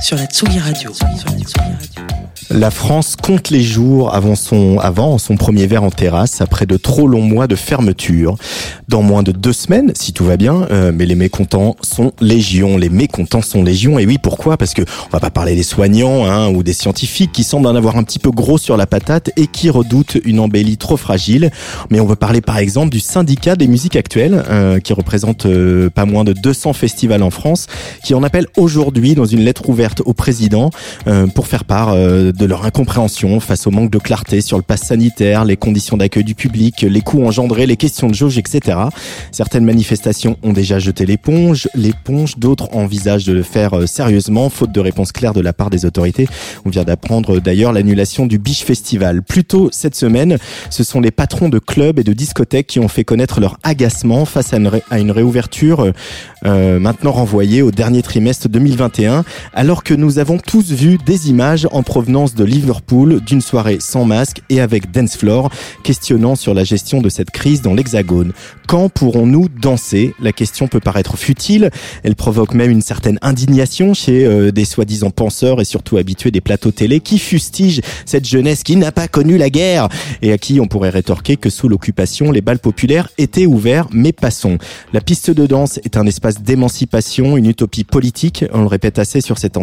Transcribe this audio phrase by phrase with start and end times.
[0.00, 0.92] sur la Tsugi Radio.
[2.50, 6.78] La France compte les jours avant son, avant son premier verre en terrasse, après de
[6.78, 8.36] trop longs mois de fermeture.
[8.88, 12.78] Dans moins de deux semaines, si tout va bien, euh, mais les mécontents sont légion.
[12.78, 13.98] Les mécontents sont légion.
[13.98, 14.56] Et oui, pourquoi?
[14.56, 17.76] Parce que on va pas parler des soignants hein, ou des scientifiques qui semblent en
[17.76, 21.50] avoir un petit peu gros sur la patate et qui redoutent une embellie trop fragile.
[21.90, 25.90] Mais on veut parler par exemple du syndicat des musiques actuelles, euh, qui représente euh,
[25.90, 27.66] pas moins de 200 festivals en France,
[28.02, 30.70] qui en appelle aujourd'hui dans une lettre ouverte au président
[31.34, 35.44] pour faire part de leur incompréhension face au manque de clarté sur le pass sanitaire,
[35.44, 38.78] les conditions d'accueil du public, les coûts engendrés, les questions de jauge, etc.
[39.32, 44.72] Certaines manifestations ont déjà jeté l'éponge, l'éponge, d'autres envisagent de le faire euh, sérieusement, faute
[44.72, 46.28] de réponse claire de la part des autorités.
[46.64, 49.22] On vient d'apprendre euh, d'ailleurs l'annulation du Biche Festival.
[49.22, 50.38] Plus tôt cette semaine,
[50.70, 54.24] ce sont les patrons de clubs et de discothèques qui ont fait connaître leur agacement
[54.24, 55.92] face à une, réouverture
[56.44, 59.24] euh, maintenant renvoyée au dernier trimestre 2021,
[59.68, 64.06] alors que nous avons tous vu des images en provenance de Liverpool d'une soirée sans
[64.06, 65.50] masque et avec Dance Floor,
[65.82, 68.32] questionnant sur la gestion de cette crise dans l'Hexagone.
[68.66, 70.14] Quand pourrons-nous danser?
[70.20, 71.70] La question peut paraître futile,
[72.02, 76.40] elle provoque même une certaine indignation chez euh, des soi-disant penseurs et surtout habitués des
[76.40, 79.88] plateaux télé qui fustigent cette jeunesse qui n'a pas connu la guerre
[80.22, 84.12] et à qui on pourrait rétorquer que sous l'occupation, les balles populaires étaient ouverts, mais
[84.12, 84.56] passons.
[84.94, 89.20] La piste de danse est un espace d'émancipation, une utopie politique, on le répète assez
[89.20, 89.57] sur cette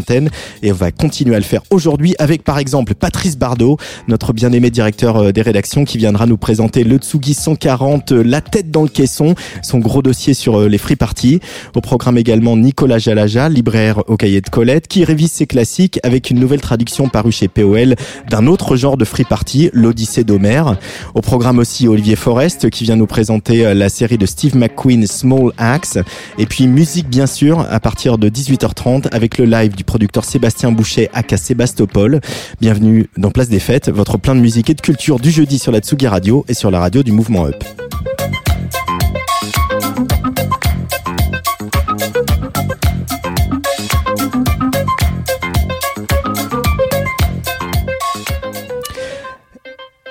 [0.61, 4.69] et on va continuer à le faire aujourd'hui avec par exemple Patrice Bardot, notre bien-aimé
[4.69, 8.83] directeur euh, des rédactions qui viendra nous présenter le Tsugi 140, euh, la tête dans
[8.83, 11.39] le caisson, son gros dossier sur euh, les free parties.
[11.75, 16.29] Au programme également Nicolas Jalaja, libraire au cahier de Colette, qui révise ses classiques avec
[16.29, 17.95] une nouvelle traduction parue chez POL
[18.29, 20.77] d'un autre genre de free party, l'Odyssée d'Homère.
[21.13, 25.51] Au programme aussi Olivier Forest qui vient nous présenter la série de Steve McQueen Small
[25.57, 25.97] Axe.
[26.37, 30.71] Et puis musique bien sûr à partir de 18h30 avec le live du producteur Sébastien
[30.71, 32.19] Boucher aka Sébastopol.
[32.59, 35.71] Bienvenue dans Place des Fêtes, votre plein de musique et de culture du jeudi sur
[35.71, 37.63] la Tsugi Radio et sur la radio du Mouvement Up.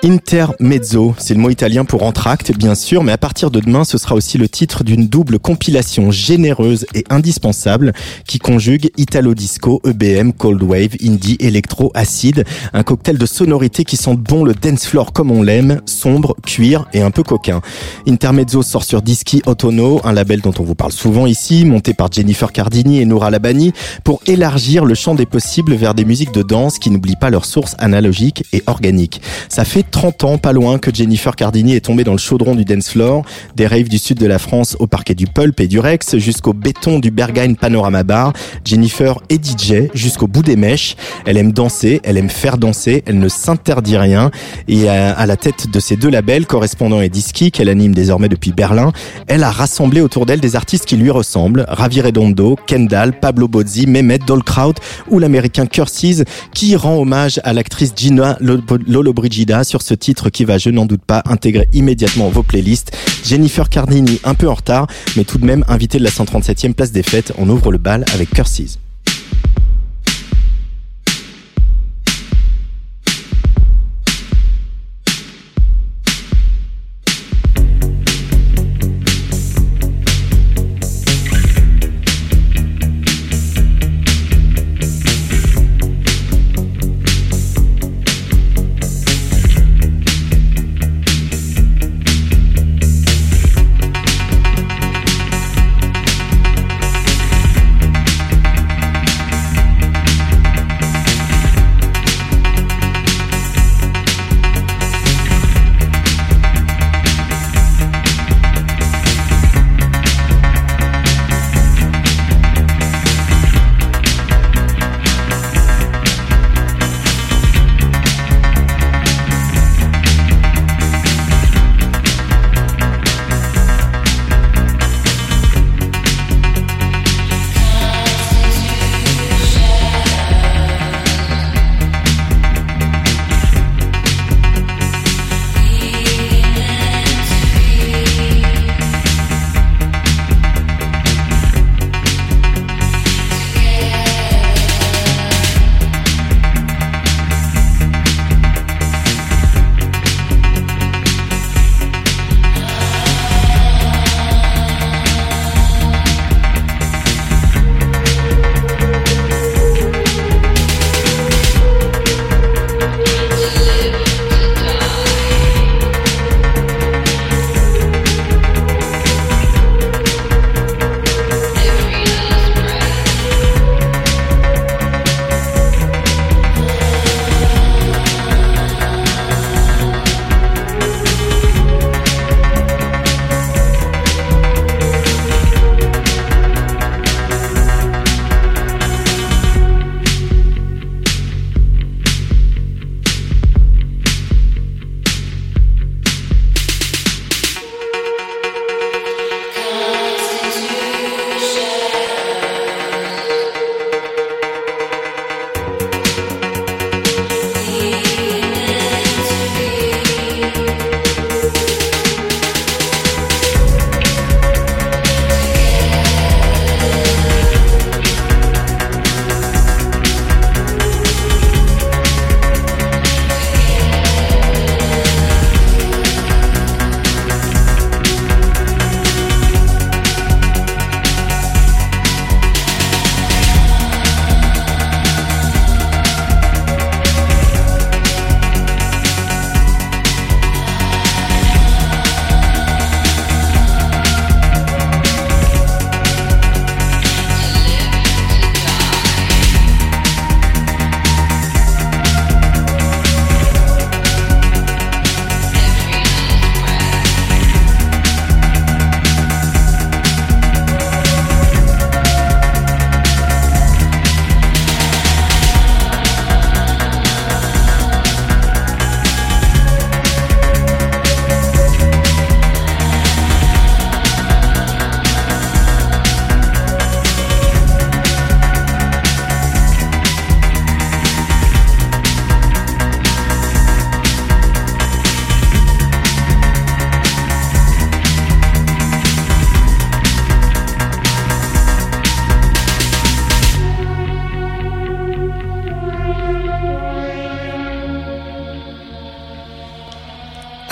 [0.05, 3.97] Intermezzo, c'est le mot italien pour entracte, bien sûr, mais à partir de demain, ce
[3.97, 7.91] sera aussi le titre d'une double compilation généreuse et indispensable
[8.27, 13.97] qui conjugue Italo Disco, EBM, Cold Wave, Indie, Electro, Acide, un cocktail de sonorités qui
[13.97, 17.61] sent bon le dance floor comme on l'aime, sombre, cuir et un peu coquin.
[18.07, 22.11] Intermezzo sort sur Dischi Autono, un label dont on vous parle souvent ici, monté par
[22.11, 23.73] Jennifer Cardini et Noura Labani,
[24.03, 27.45] pour élargir le champ des possibles vers des musiques de danse qui n'oublient pas leur
[27.45, 29.19] source analogique et organique.
[29.49, 32.65] Ça fait 30 ans, pas loin, que Jennifer Cardini est tombée dans le chaudron du
[32.65, 33.23] dance floor,
[33.55, 36.51] des raves du sud de la France au parquet du Pulp et du Rex, jusqu'au
[36.51, 38.33] béton du Berghain Panorama Bar.
[38.65, 40.97] Jennifer est DJ jusqu'au bout des mèches.
[41.25, 44.31] Elle aime danser, elle aime faire danser, elle ne s'interdit rien.
[44.67, 48.51] Et à, la tête de ces deux labels, correspondant et Disky, qu'elle anime désormais depuis
[48.51, 48.91] Berlin,
[49.27, 51.63] elle a rassemblé autour d'elle des artistes qui lui ressemblent.
[51.69, 54.73] Ravi Redondo, Kendall, Pablo Bozzi, Mehmet Dolkraut
[55.09, 60.57] ou l'américain Curses, qui rend hommage à l'actrice Gina Lollobrigida sur ce titre qui va,
[60.57, 62.91] je n'en doute pas, intégrer immédiatement vos playlists.
[63.23, 66.91] Jennifer Cardini, un peu en retard, mais tout de même invité de la 137e place
[66.91, 68.79] des fêtes, on ouvre le bal avec Curses.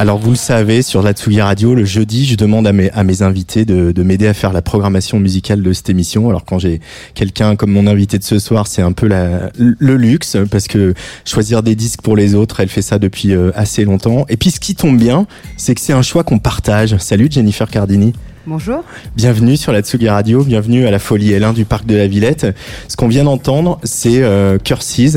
[0.03, 3.05] Alors vous le savez, sur la Tsugi Radio, le jeudi, je demande à mes, à
[3.05, 6.27] mes invités de, de m'aider à faire la programmation musicale de cette émission.
[6.27, 6.81] Alors quand j'ai
[7.13, 10.93] quelqu'un comme mon invité de ce soir, c'est un peu la, le luxe, parce que
[11.23, 14.25] choisir des disques pour les autres, elle fait ça depuis euh, assez longtemps.
[14.27, 16.97] Et puis ce qui tombe bien, c'est que c'est un choix qu'on partage.
[16.97, 18.11] Salut Jennifer Cardini.
[18.45, 18.83] Bonjour.
[19.15, 22.45] Bienvenue sur la Tsugi Radio, bienvenue à la Folie L1 du Parc de la Villette.
[22.89, 25.15] Ce qu'on vient d'entendre, c'est euh, Curses.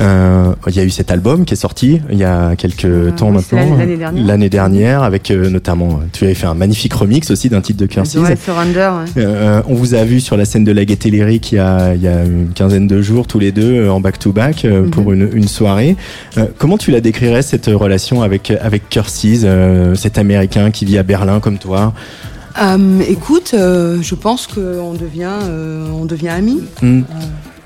[0.00, 3.10] Euh, il y a eu cet album qui est sorti il y a quelques Euh,
[3.10, 4.26] temps oui, maintenant, l'année dernière.
[4.26, 7.86] l'année dernière, avec euh, notamment, tu avais fait un magnifique remix aussi d'un titre de
[7.86, 8.14] Curses.
[8.14, 8.90] Ouais, Surrender.
[9.16, 9.22] ouais.
[9.24, 11.94] Euh, on vous a vu sur la scène de la Gaieté Lyrique il y a,
[11.94, 14.90] il y a une quinzaine de jours, tous les deux, euh, en back-to-back, euh, Mhm.
[14.90, 15.96] pour une, une soirée.
[16.36, 20.98] Euh, comment tu la décrirais, cette relation avec, avec Curses, euh, cet Américain qui vit
[20.98, 21.92] à Berlin comme toi?
[22.60, 27.02] Euh, écoute, euh, je pense qu'on devient, euh, on devient amis, Hmm.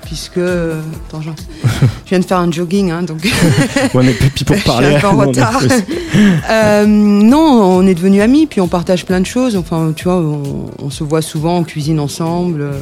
[0.05, 0.37] Puisque.
[0.37, 1.29] euh, attends, je,
[2.05, 3.19] je viens de faire un jogging, hein, donc.
[3.93, 5.61] Ouais, mais puis pour Je suis parler, un peu en retard.
[6.49, 7.39] Euh, non,
[7.79, 9.55] on est devenus amis, puis on partage plein de choses.
[9.55, 12.73] Enfin, tu vois, on, on se voit souvent, on cuisine ensemble, euh,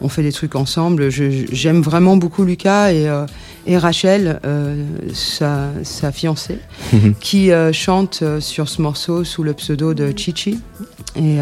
[0.00, 1.10] on fait des trucs ensemble.
[1.10, 3.26] J'aime vraiment beaucoup Lucas et, euh,
[3.66, 4.76] et Rachel, euh,
[5.12, 6.58] sa, sa fiancée,
[6.92, 7.14] Mhm.
[7.18, 10.60] qui chante sur ce morceau sous le pseudo de Chichi.
[11.16, 11.38] Et,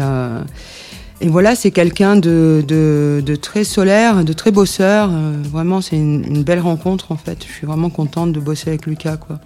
[1.21, 5.09] et voilà, c'est quelqu'un de, de, de très solaire, de très bosseur.
[5.11, 7.45] Euh, vraiment, c'est une, une belle rencontre en fait.
[7.47, 9.39] Je suis vraiment contente de bosser avec Lucas, quoi.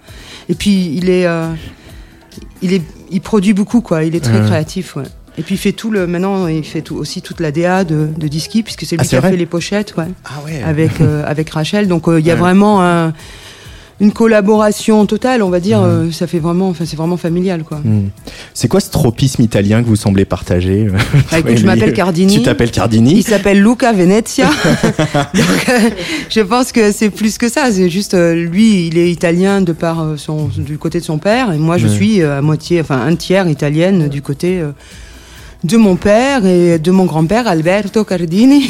[0.48, 1.48] Et puis il est, euh,
[2.62, 4.04] il est, il produit beaucoup, quoi.
[4.04, 4.46] Il est très Ouais.
[4.46, 5.04] créatif, ouais.
[5.38, 8.08] Et puis il fait tout le, maintenant il fait tout, aussi toute la DA de,
[8.16, 10.62] de Disky, puisque c'est lui Ah, qui c'est a fait les pochettes, ouais, Ah ouais.
[10.62, 11.88] avec euh, avec Rachel.
[11.88, 12.40] Donc euh, il y a Ouais.
[12.40, 13.12] vraiment un-
[14.00, 15.80] une collaboration totale, on va dire.
[15.80, 15.86] Mhm.
[15.86, 17.78] euh, ça fait vraiment, enfin c'est vraiment familial, quoi.
[17.78, 18.08] Hmm.
[18.54, 20.86] C'est quoi ce tropisme italien que vous semblez partager
[21.30, 22.34] Bah, écoute, Ouais, je m'appelle Cardini.
[22.34, 24.46] Tu t'appelles Il Cardini s'appelle Luca Venezia.
[25.34, 25.90] Donc, euh,
[26.28, 27.70] je pense que c'est plus que ça.
[27.72, 31.18] C'est juste, euh, lui, il est italien de par euh, son, du côté de son
[31.18, 34.72] père, et moi, je suis euh, à moitié, enfin, un tiers italienne du côté euh,
[35.64, 38.68] de mon père et de mon grand-père, Alberto Cardini.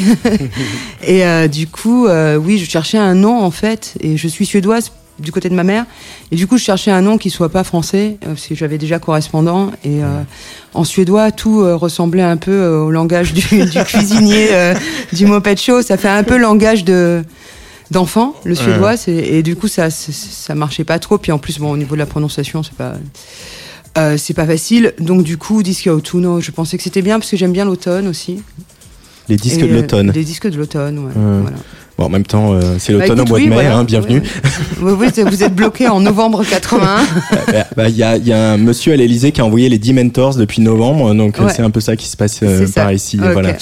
[1.05, 4.45] et euh, du coup, euh, oui, je cherchais un nom, en fait, et je suis
[4.45, 5.85] suédoise du côté de ma mère.
[6.31, 8.77] Et du coup, je cherchais un nom qui soit pas français, euh, parce que j'avais
[8.77, 9.71] déjà correspondant.
[9.83, 10.21] Et euh,
[10.73, 14.49] en suédois, tout euh, ressemblait un peu euh, au langage du, du cuisinier
[15.13, 15.81] du Moped Show.
[15.81, 17.23] Ça fait un peu langage de
[17.89, 18.95] d'enfant, le suédois.
[19.07, 21.17] Et du coup, ça, ça marchait pas trop.
[21.17, 22.95] Puis en plus, bon, au niveau de la prononciation, c'est pas.
[24.17, 27.37] c'est pas facile, donc du coup, disque autunno, je pensais que c'était bien parce que
[27.37, 28.43] j'aime bien l'automne aussi.
[29.29, 30.11] Les disques Et, de l'automne.
[30.11, 30.99] Les disques de l'automne.
[30.99, 31.11] Ouais.
[31.15, 31.57] voilà.
[31.97, 33.77] Bon, en même temps, euh, c'est Bah, l'automne au mois oui, de mai, voilà.
[33.77, 34.21] hein, bienvenue.
[34.81, 36.97] Oui, oui, c'est- vous êtes bloqué en novembre 81.
[37.51, 39.79] Bah, bah, Il y, a, y a un monsieur à l'Elysée qui a envoyé les
[39.79, 41.51] Dementors depuis novembre, donc euh, Ouais.
[41.55, 43.17] c'est un peu ça qui se passe euh, par ici.
[43.17, 43.53] Voilà.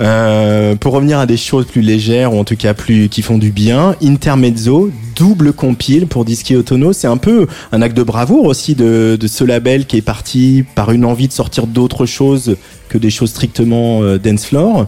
[0.00, 3.38] Euh, pour revenir à des choses plus légères, ou en tout cas plus qui font
[3.38, 8.46] du bien, Intermezzo, double compile pour Disque Autono, c'est un peu un acte de bravoure
[8.46, 12.56] aussi de, de ce label qui est parti par une envie de sortir d'autres choses
[12.88, 14.86] que des choses strictement euh, dance floor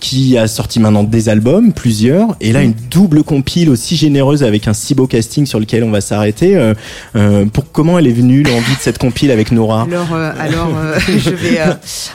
[0.00, 4.66] qui a sorti maintenant des albums, plusieurs, et là une double compile aussi généreuse avec
[4.66, 6.56] un si beau casting sur lequel on va s'arrêter.
[6.56, 6.74] Euh,
[7.16, 9.82] euh, pour comment elle est venue l'envie de cette compile avec Nora?
[9.82, 11.58] Alors, euh, alors, euh, je vais.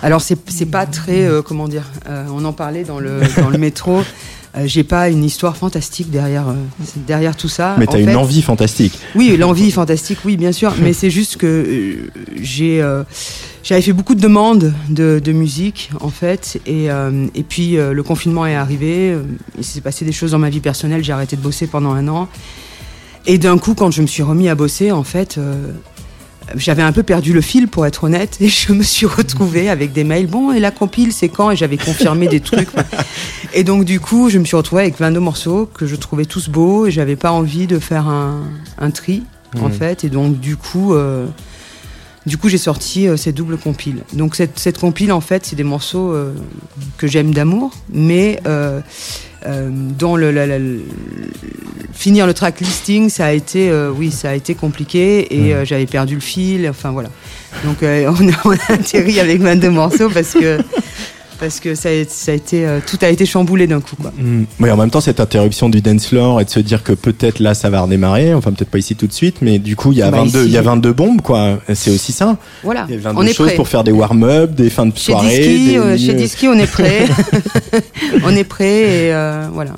[0.01, 1.83] alors, c'est pas très, comment dire.
[2.33, 4.01] on en parlait dans le dans le métro.
[4.57, 6.53] Euh, J'ai pas une histoire fantastique derrière euh,
[7.07, 7.75] derrière tout ça.
[7.77, 8.97] Mais En t'as une envie fantastique.
[9.15, 10.73] Oui, l'envie fantastique, oui, bien sûr.
[10.81, 12.09] Mais c'est juste que euh,
[12.41, 12.83] j'ai
[13.63, 17.93] j'avais fait beaucoup de demandes de, de musique en fait, et euh, et puis euh,
[17.93, 19.09] le confinement est arrivé.
[19.11, 19.23] euh,
[19.57, 21.03] Il s'est passé des choses dans ma vie personnelle.
[21.03, 22.29] J'ai arrêté de bosser pendant un an.
[23.25, 25.39] Et d'un coup, quand je me suis remis à bosser, en fait,
[26.55, 29.91] j'avais un peu perdu le fil, pour être honnête, et je me suis retrouvée avec
[29.93, 30.27] des mails.
[30.27, 31.51] Bon, et la compile, c'est quand?
[31.51, 32.69] Et j'avais confirmé des trucs.
[33.53, 36.49] Et donc, du coup, je me suis retrouvée avec 22 morceaux que je trouvais tous
[36.49, 38.41] beaux, et j'avais pas envie de faire un,
[38.77, 39.23] un tri,
[39.59, 39.71] en Mhm.
[39.71, 40.03] fait.
[40.03, 40.93] Et donc, du coup.
[40.93, 41.25] euh,
[42.25, 43.97] du coup, j'ai sorti euh, cette double compile.
[44.13, 46.33] Donc, cette, cette compile, en fait, c'est des morceaux euh,
[46.97, 48.81] que j'aime d'amour, mais euh,
[49.45, 50.81] euh, dans le, la- la- le-
[51.93, 56.15] finir le track listing, ça a été, oui, ça a été compliqué et j'avais perdu
[56.15, 56.67] le fil.
[56.69, 57.09] Enfin voilà.
[57.63, 60.57] Donc on, a, on a atterri avec 22 morceaux parce que
[61.39, 64.11] parce que ça a, ça a été euh, tout a été chamboulé d'un coup quoi.
[64.59, 67.39] Mais en même temps, cette interruption du dance floor et de se dire que peut-être
[67.39, 68.33] là, ça va redémarrer.
[68.33, 70.39] Enfin, peut-être pas ici tout de suite, mais du coup, il y a Bah, 22,
[70.39, 70.47] ici.
[70.47, 71.59] il y a 22 bombes, quoi.
[71.73, 72.37] C'est aussi ça.
[72.63, 72.85] Voilà.
[72.89, 73.55] Il y a 22 On est choses prêt.
[73.55, 75.37] pour faire des warm-up, des fins de Chez soirée.
[75.39, 77.05] Disky, des- euh, chez Disky, on est prêt.
[78.23, 79.71] on est prêt et euh, voilà.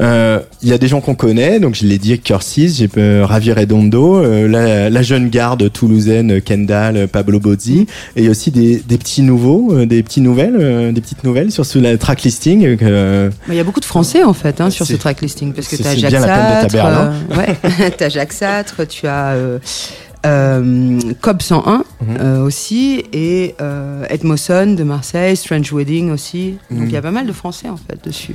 [0.00, 3.24] Euh, Il y a des gens qu'on connaît, donc je l'ai dit, Cursis, j'ai euh,
[3.24, 7.86] Ravi Redondo, euh, la, la jeune garde toulousaine Kendall, Pablo Bozzi,
[8.16, 11.52] et il y a aussi des, des petits nouveaux, des petites nouvelles, des petites nouvelles
[11.52, 12.62] sur ce la track listing.
[12.80, 15.76] Il y a beaucoup de Français en fait hein, sur ce track listing parce que
[15.76, 16.12] tu as Jacques
[17.36, 18.34] ouais, t'as Jacques
[18.88, 19.34] tu as
[20.26, 22.16] euh, Cobb 101 Mhm.
[22.20, 26.56] euh, aussi et euh, Edmondson de Marseille, Strange Wedding aussi.
[26.70, 26.86] Donc Mhm.
[26.88, 28.34] il y a pas mal de Français en fait dessus.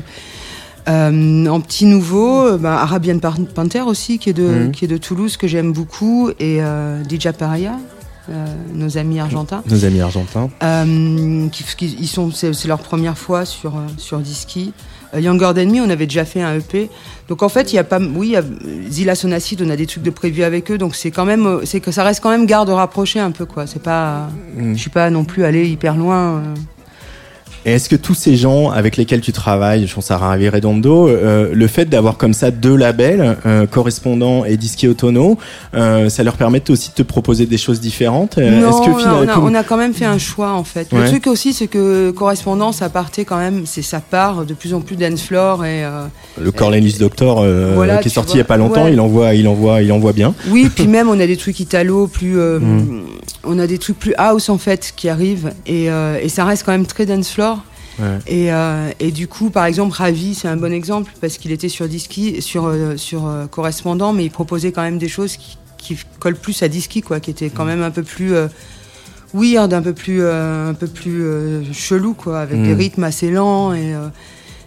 [0.90, 4.72] Euh, en petit nouveau, euh, bah, Arabian Panther aussi qui est de Mhm.
[4.72, 7.78] qui est de Toulouse que j'aime beaucoup et euh, DJ Paria,
[8.30, 9.62] euh, nos amis argentins.
[9.70, 10.50] Nos amis argentins.
[10.64, 14.74] Euh, qui, qui- ils sont, c'est, leur première fois sur sur Disky.
[15.18, 16.88] Younger Than Me, on avait déjà fait un EP.
[17.30, 18.44] Donc en fait, il y a pas, oui, il y a
[18.92, 20.78] Zilla Sonacid, on a des trucs de prévu avec eux.
[20.78, 23.66] Donc c'est quand même, c'est que ça reste quand même garde rapprochée un peu quoi.
[23.66, 24.74] C'est pas, Mm.
[24.74, 26.44] je suis pas non plus allé hyper loin.
[27.66, 31.08] Et est-ce que tous ces gens avec lesquels tu travailles, je pense à Ravi Redondo,
[31.10, 35.38] euh, le fait d'avoir comme ça deux labels, euh, correspondant et Disque Autono,
[35.74, 39.28] euh, ça leur permet aussi de te proposer des choses différentes Euh, non, que on,
[39.28, 40.92] a, on a quand même fait un choix en fait.
[40.94, 44.74] Le truc aussi, c'est que correspondance, à partait quand même, c'est ça part de plus
[44.74, 45.84] en plus dance floor et.
[45.84, 46.06] euh,
[46.42, 48.36] le Cornelius Doctor euh, Voilà, qui est sorti vois.
[48.36, 48.94] il y a pas longtemps, Ouais.
[48.94, 50.34] il envoie, il envoie, il envoie bien.
[50.50, 53.02] Oui, puis même on a des trucs italo plus, euh, Mm.
[53.44, 56.64] on a des trucs plus house en fait qui arrivent et, euh, et ça reste
[56.66, 57.59] quand même très dance floor.
[58.00, 58.20] Ouais.
[58.28, 61.70] Et, euh, et du coup, par exemple, Ravi, c'est un bon exemple parce qu'il était
[61.70, 65.58] sur Disky, sur euh, sur euh, correspondant, mais il proposait quand même des choses qui,
[65.78, 68.48] qui collent plus à Disky, quoi, qui étaient quand même un peu plus euh,
[69.34, 71.24] weird, un peu plus un peu plus
[71.74, 72.64] chelou, quoi, avec Mm.
[72.64, 73.94] des rythmes assez lents et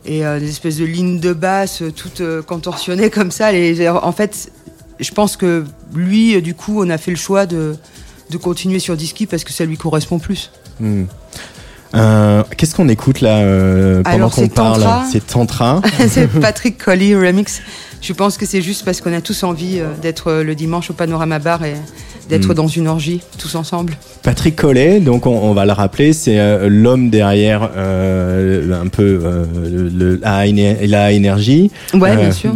[0.04, 3.52] et euh, des espèces de lignes de basse euh, toutes euh, contorsionnées comme ça.
[3.52, 4.50] Les, en fait,
[5.00, 7.76] je pense que lui, du coup, on a fait le choix de
[8.30, 10.50] de continuer sur Disky parce que ça lui correspond plus.
[10.80, 11.04] Hmm.
[11.94, 14.84] Euh, Qu'est-ce qu'on écoute là euh, pendant qu'on parle?
[15.10, 15.80] C'est Tantra.
[16.08, 17.60] c'est Patrick Colly remix.
[18.02, 20.90] Je pense que c'est juste parce qu'on a tous envie euh, d'être euh, le dimanche
[20.90, 21.74] au Panorama Bar et
[22.28, 22.54] d'être Mm.
[22.54, 23.94] dans une orgie tous ensemble.
[24.22, 29.20] Patrick Collet, donc on, on va le rappeler, c'est euh, l'homme derrière euh, un peu
[29.24, 29.44] euh,
[29.92, 31.70] le, la, Éner- la énergie.
[31.94, 32.52] Ouais, bien sûr.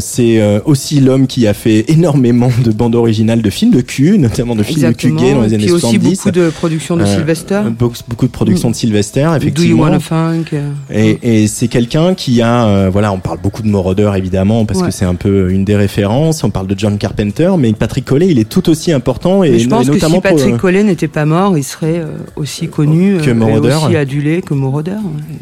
[0.00, 4.54] c'est aussi l'homme qui a fait énormément de bandes originales de films de cul, notamment
[4.54, 6.16] de films de cul gays dans les années Puis aussi 70.
[6.16, 7.60] beaucoup de productions de Sylvester.
[7.78, 9.82] Beaucoup, de productions de Sylvester, Do you effectivement.
[9.84, 10.44] wanna funk
[10.90, 14.84] Et, et c'est quelqu'un qui a, voilà, on parle beaucoup de Moroder évidemment parce que
[14.86, 14.90] Ouais.
[14.90, 16.42] c'est un peu une des références.
[16.44, 19.58] On parle de John Carpenter, mais Patrick Collet, il est tout aussi important et, Mais
[19.58, 20.54] je pense que notamment si Patrick pour.
[20.54, 22.06] euh, Collet n'était pas mort, il serait euh,
[22.36, 24.96] aussi connu Que euh, et aussi adulé que Moroder.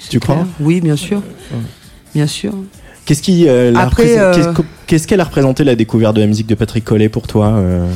[0.08, 0.46] Tu crois.
[0.60, 1.22] Oui, bien sûr.
[2.14, 2.52] Bien sûr.
[3.04, 4.32] Qu'est-ce qui, euh, Après, euh,
[4.86, 7.48] qu'est-ce que- qu'elle a représenté la découverte de la musique de Patrick Collet pour toi,
[7.54, 7.86] euh,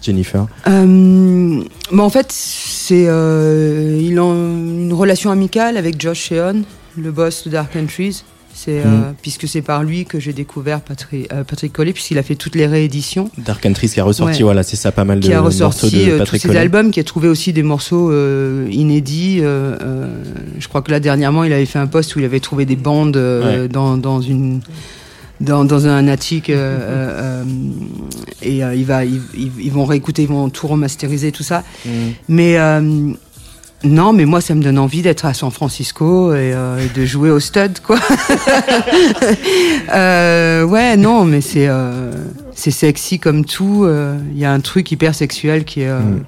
[0.00, 0.46] Jennifer?
[0.68, 1.60] Euh,
[1.92, 6.62] bah en fait, c'est euh, il a une relation amicale avec Josh Sheon,
[6.96, 8.22] le boss de Dark Entries.
[8.60, 12.24] C'est euh, puisque c'est par lui que j'ai découvert Patrick, euh, Patrick Collet, puisqu'il a
[12.24, 14.42] fait toutes les rééditions, Dark Entries qui a ressorti, Ouais.
[14.42, 16.90] voilà, c'est ça, pas mal de qui a morceaux ressorti de euh, tous ses albums,
[16.90, 18.10] qui a trouvé aussi des morceaux
[18.68, 19.38] inédits.
[19.40, 22.76] je crois que là dernièrement, il avait fait un post où il avait trouvé des
[22.76, 23.68] bandes Ouais.
[23.68, 24.60] dans, dans une
[25.40, 27.44] dans, dans un attic euh, euh, euh,
[28.42, 31.62] et euh, il va ils, vont réécouter, ils vont tout remasteriser tout ça.
[31.86, 31.90] Mm.
[32.28, 32.56] Mais
[33.84, 37.04] non, mais moi, ça me donne envie d'être à San Francisco et, euh, et de
[37.04, 37.98] jouer au stud, quoi.
[39.94, 42.12] Euh, ouais, non, mais c'est euh,
[42.54, 43.88] c'est sexy comme tout.
[44.32, 45.90] Il y a un truc hyper sexuel qui est.
[45.90, 46.24] Mm.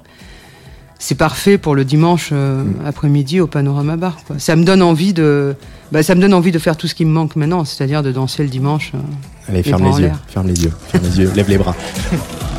[1.01, 4.17] C'est parfait pour le dimanche euh, après-midi au Panorama Bar.
[4.27, 4.37] Quoi.
[4.37, 5.55] Ça me donne envie de,
[5.91, 8.11] bah, ça me donne envie de faire tout ce qui me manque maintenant, c'est-à-dire de
[8.11, 8.91] danser le dimanche.
[9.47, 11.75] Allez, Les ferme les yeux, ferme les yeux, ferme les yeux, lève les bras.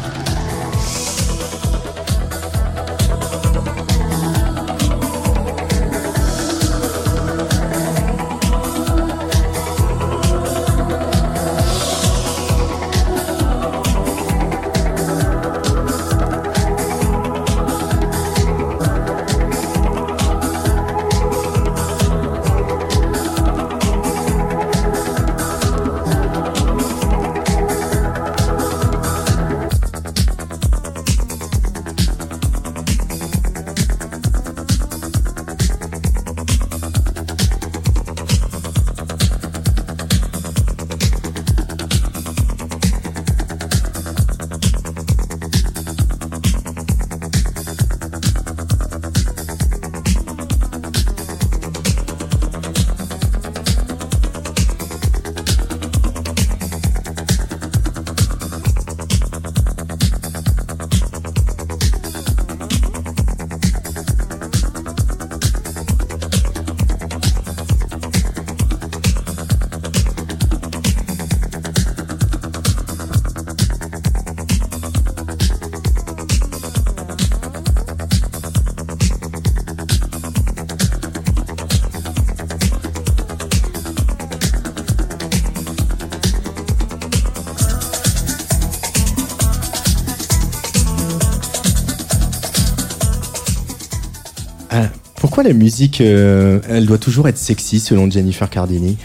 [95.42, 98.96] pourquoi la musique, euh, elle doit toujours être sexy selon Jennifer Cardini?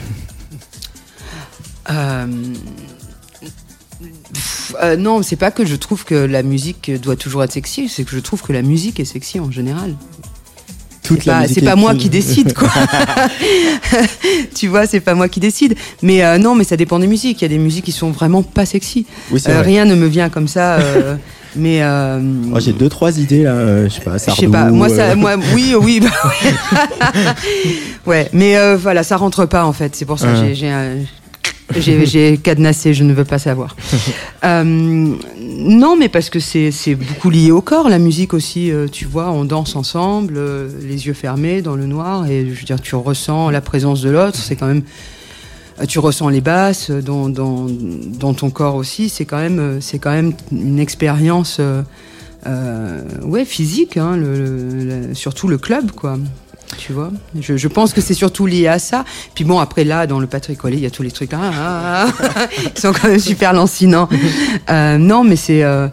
[1.90, 2.28] Euh,
[4.34, 7.90] pff, euh, non, c'est pas que je trouve que la musique doit toujours être sexy,
[7.90, 9.96] c'est que je trouve que la musique est sexy en général.
[11.04, 12.70] Toute C'est la pas, c'est est- pas moi qui décide, quoi.
[14.56, 15.76] tu vois, c'est pas moi qui décide.
[16.04, 17.42] Mais euh, non, mais ça dépend des musiques.
[17.42, 19.06] Il y a des musiques qui sont vraiment pas sexy.
[19.32, 19.64] Oui, c'est Euh, vrai.
[19.66, 20.78] rien ne me vient comme ça.
[21.56, 23.52] euh, mais euh, Moi, j'ai deux, trois idées là.
[23.54, 24.66] euh, je sais pas, je sais pas.
[24.70, 26.00] Moi, ça, euh, moi, oui, oui.
[26.02, 27.22] bah, ouais.
[28.06, 29.96] ouais, mais euh, voilà, ça rentre pas en fait.
[29.96, 30.54] C'est pour ça que
[31.82, 32.94] j'ai- j'ai cadenassé.
[32.94, 33.76] Je ne veux pas savoir.
[34.44, 38.72] Euh, non, mais parce que c'est c'est beaucoup lié au corps, la musique aussi.
[38.72, 42.60] euh, tu vois, on danse ensemble, euh, les yeux fermés dans le noir, et je
[42.60, 44.38] veux dire, tu ressens la présence de l'autre.
[44.40, 44.84] C'est quand même.
[45.82, 49.10] Euh, Tu ressens les basses euh, dans, dans, dans ton corps aussi.
[49.10, 53.98] C'est quand même, euh, c'est quand même une expérience, euh, ouais, physique.
[53.98, 56.18] Hein, le, le- le- surtout le club, quoi.
[56.78, 59.06] Tu vois, je, je pense que c'est surtout lié à ça.
[59.36, 61.40] Puis bon, après là, dans le Patrick Collet, il y a tous les trucs ah,
[61.56, 64.10] ah, ah, qui sont quand même super lancinants.
[64.70, 65.64] Euh, non, mais c'est.
[65.64, 65.88] euh,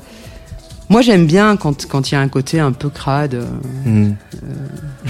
[0.88, 3.36] moi, j'aime bien quand quand il y a un côté un peu crade,
[3.86, 4.10] hmm.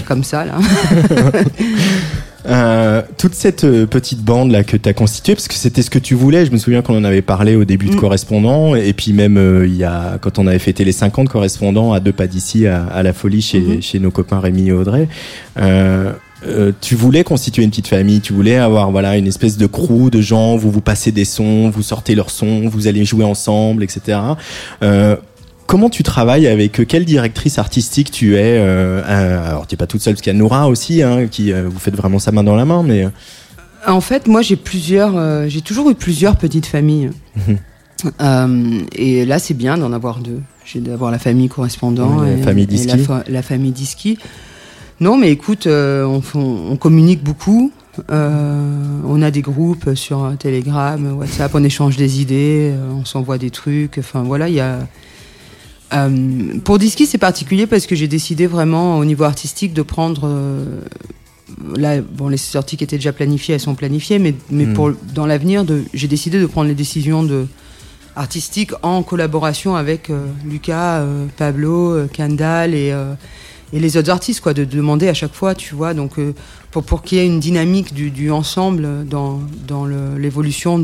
[0.07, 0.53] comme ça, là.
[2.47, 5.89] Euh, toute cette euh, petite bande là que tu as constituée, parce que c'était ce
[5.89, 7.99] que tu voulais, je me souviens qu'on en avait parlé au début de Mm.
[7.99, 11.91] correspondant, et puis même euh, il y a quand on avait fêté les 50 correspondants
[11.93, 13.81] à deux pas d'ici à, à la folie chez, Mhm.
[13.81, 15.07] chez nos copains Rémi et Audrey.
[15.59, 16.11] Euh,
[16.47, 20.11] euh, tu voulais constituer une petite famille, tu voulais avoir voilà une espèce de crew
[20.11, 23.83] de gens, vous vous passez des sons, vous sortez leurs sons, vous allez jouer ensemble,
[23.83, 24.19] etc.
[24.83, 25.15] Euh,
[25.67, 29.77] Comment tu travailles avec eux quelle directrice artistique tu es euh, euh, Alors, tu n'es
[29.77, 32.19] pas toute seule, parce qu'il y a Noura aussi, hein, qui euh, vous faites vraiment
[32.19, 33.07] sa main dans la main, mais
[33.87, 37.09] En fait, moi, j'ai plusieurs, euh, j'ai toujours eu plusieurs petites familles.
[37.35, 37.57] Mhm.
[38.21, 40.41] Euh, et là, c'est bien d'en avoir deux.
[40.65, 42.87] J'ai d'avoir la famille correspondant Oui, la et, famille et Diski.
[42.87, 44.17] la, fa- la famille Diski.
[44.99, 46.21] Non, mais écoute, euh, on,
[46.71, 47.71] on communique beaucoup.
[48.11, 53.05] Euh, on a des groupes sur euh, Telegram, WhatsApp, on échange des idées, euh, on
[53.05, 53.97] s'envoie des trucs.
[53.97, 54.79] Enfin voilà, il y a.
[55.95, 60.23] Euh, pour Diski, c'est particulier parce que j'ai décidé vraiment au niveau artistique de prendre.
[60.25, 60.81] euh,
[61.75, 64.73] là, bon, les sorties qui étaient déjà planifiées, elles sont planifiées, mais, mais Mm.
[64.73, 67.47] pour, dans l'avenir, j'ai décidé de prendre les décisions de,
[68.15, 71.03] artistiques en collaboration avec euh, Lucas,
[71.37, 72.93] Pablo, Kendall et,
[73.73, 76.13] et les autres artistes, quoi, de demander à chaque fois, tu vois, donc
[76.71, 79.85] pour, pour qu'il y ait une dynamique du, du ensemble dans, dans
[80.17, 80.79] l'évolution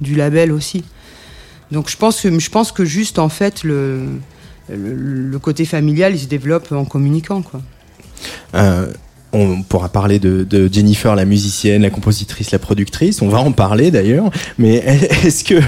[0.00, 0.84] du label aussi.
[1.70, 4.06] Donc je pense que, je pense que juste en fait le,
[4.68, 7.60] le, côté familial il se développe en communiquant quoi.
[8.54, 8.92] Euh,
[9.34, 13.20] on pourra parler de, de Jennifer, la musicienne, la compositrice, la productrice.
[13.22, 14.30] On va en parler d'ailleurs.
[14.58, 14.74] Mais
[15.24, 15.60] est-ce que,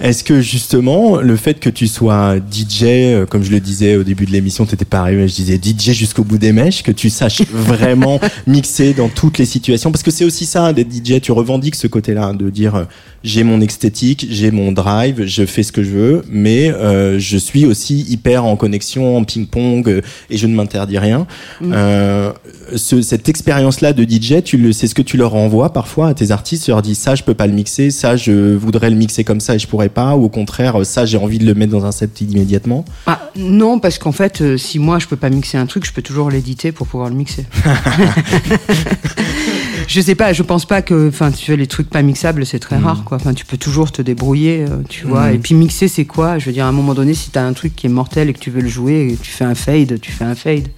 [0.00, 4.02] est-ce que justement, le fait que tu sois DJ, euh, comme je le disais au
[4.04, 7.10] début de l'émission, t'étais pas arrivé, je disais DJ jusqu'au bout des mèches, que tu
[7.10, 11.20] saches vraiment mixer dans toutes les situations, parce que c'est aussi ça d'être DJ.
[11.20, 12.84] Tu revendiques ce côté-là hein, de dire euh,
[13.24, 17.36] j'ai mon esthétique, j'ai mon drive, je fais ce que je veux, mais euh, je
[17.36, 21.26] suis aussi hyper en connexion, en ping-pong, euh, et je ne m'interdis rien.
[21.60, 21.72] Mm.
[21.74, 22.32] Euh,
[22.76, 26.14] ce- cette expérience-là de DJ, tu le, c'est ce que tu leur envoies parfois à
[26.14, 26.64] tes artistes.
[26.64, 29.40] Tu leur dis ça, je peux pas le mixer, ça, je voudrais le mixer comme
[29.40, 31.84] ça et je pourrais pas, ou au contraire, ça, j'ai envie de le mettre dans
[31.84, 32.84] un set immédiatement?
[33.06, 35.92] Ah, non parce qu'en fait euh, si moi je peux pas mixer un truc je
[35.92, 37.46] peux toujours l'éditer pour pouvoir le mixer.
[39.88, 42.58] je sais pas, je pense pas que enfin tu vois les trucs pas mixables c'est
[42.58, 43.16] très rare quoi.
[43.16, 45.28] Enfin tu peux toujours te débrouiller, euh, tu vois.
[45.28, 45.34] Mhm.
[45.34, 46.38] Et puis mixer c'est quoi?
[46.38, 48.32] Je veux dire à un moment donné si t'as un truc qui est mortel et
[48.32, 50.68] que tu veux le jouer, tu fais un fade, tu fais un fade.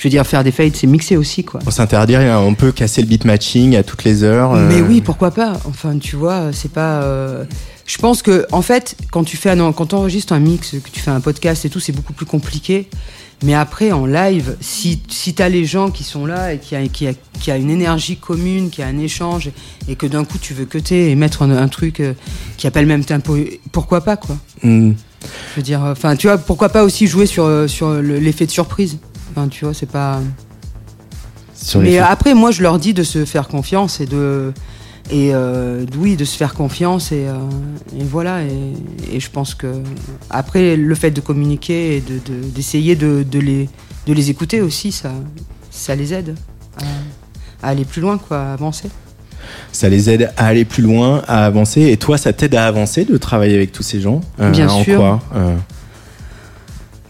[0.00, 1.60] Je veux dire faire des fades c'est mixer aussi quoi.
[1.66, 4.54] On s'interdit rien, on peut casser le beat matching à toutes les heures.
[4.54, 7.02] euh, Mais oui, pourquoi pas Enfin, tu vois, c'est pas.
[7.02, 7.44] euh,
[7.84, 11.00] Je pense que, en fait, quand tu fais un, quand enregistres un mix, que tu
[11.00, 12.88] fais un podcast et tout, c'est beaucoup plus compliqué.
[13.44, 16.74] Mais après, en live, si, si tu as les gens qui sont là et qui
[16.76, 19.50] a, qui, a, qui a une énergie commune, qui a un échange,
[19.86, 22.14] et que d'un coup tu veux cuter et mettre un, un truc euh,
[22.56, 23.36] qui a pas le même tempo,
[23.70, 24.92] pourquoi pas, quoi hmm.
[25.50, 28.50] Je veux dire, enfin, tu vois, pourquoi pas aussi jouer sur, sur le- l'effet de
[28.50, 28.96] surprise
[29.30, 30.20] Enfin, tu vois, c'est pas.
[31.54, 34.52] Sur les Mais après, moi, je leur dis de se faire confiance et de.
[35.12, 37.34] Et euh, oui, de se faire confiance et, euh,
[37.98, 38.42] et voilà.
[38.44, 39.66] Et, et je pense que
[40.30, 43.68] après le fait de communiquer et de- de- d'essayer de, de les,
[44.06, 45.10] de les écouter aussi, ça,
[45.70, 46.36] ça les aide
[47.62, 48.88] à, à aller plus loin, quoi, à avancer.
[49.72, 51.80] ça les aide à aller plus loin, à avancer.
[51.90, 54.84] Et toi, ça t'aide à avancer de travailler avec tous ces gens Euh, Bien en
[54.84, 54.96] sûr.
[54.98, 55.56] quoi Euh,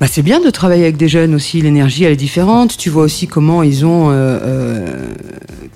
[0.01, 1.61] Bah, c'est bien de travailler avec des jeunes aussi.
[1.61, 2.77] L'énergie, elle est différente.
[2.79, 5.13] Tu vois aussi comment ils ont, euh, euh,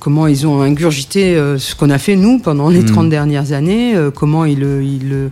[0.00, 2.86] comment ils ont ingurgité euh, ce qu'on a fait nous pendant les Mm.
[2.86, 3.94] 30 dernières années.
[3.94, 5.30] euh, comment ils, le- ils,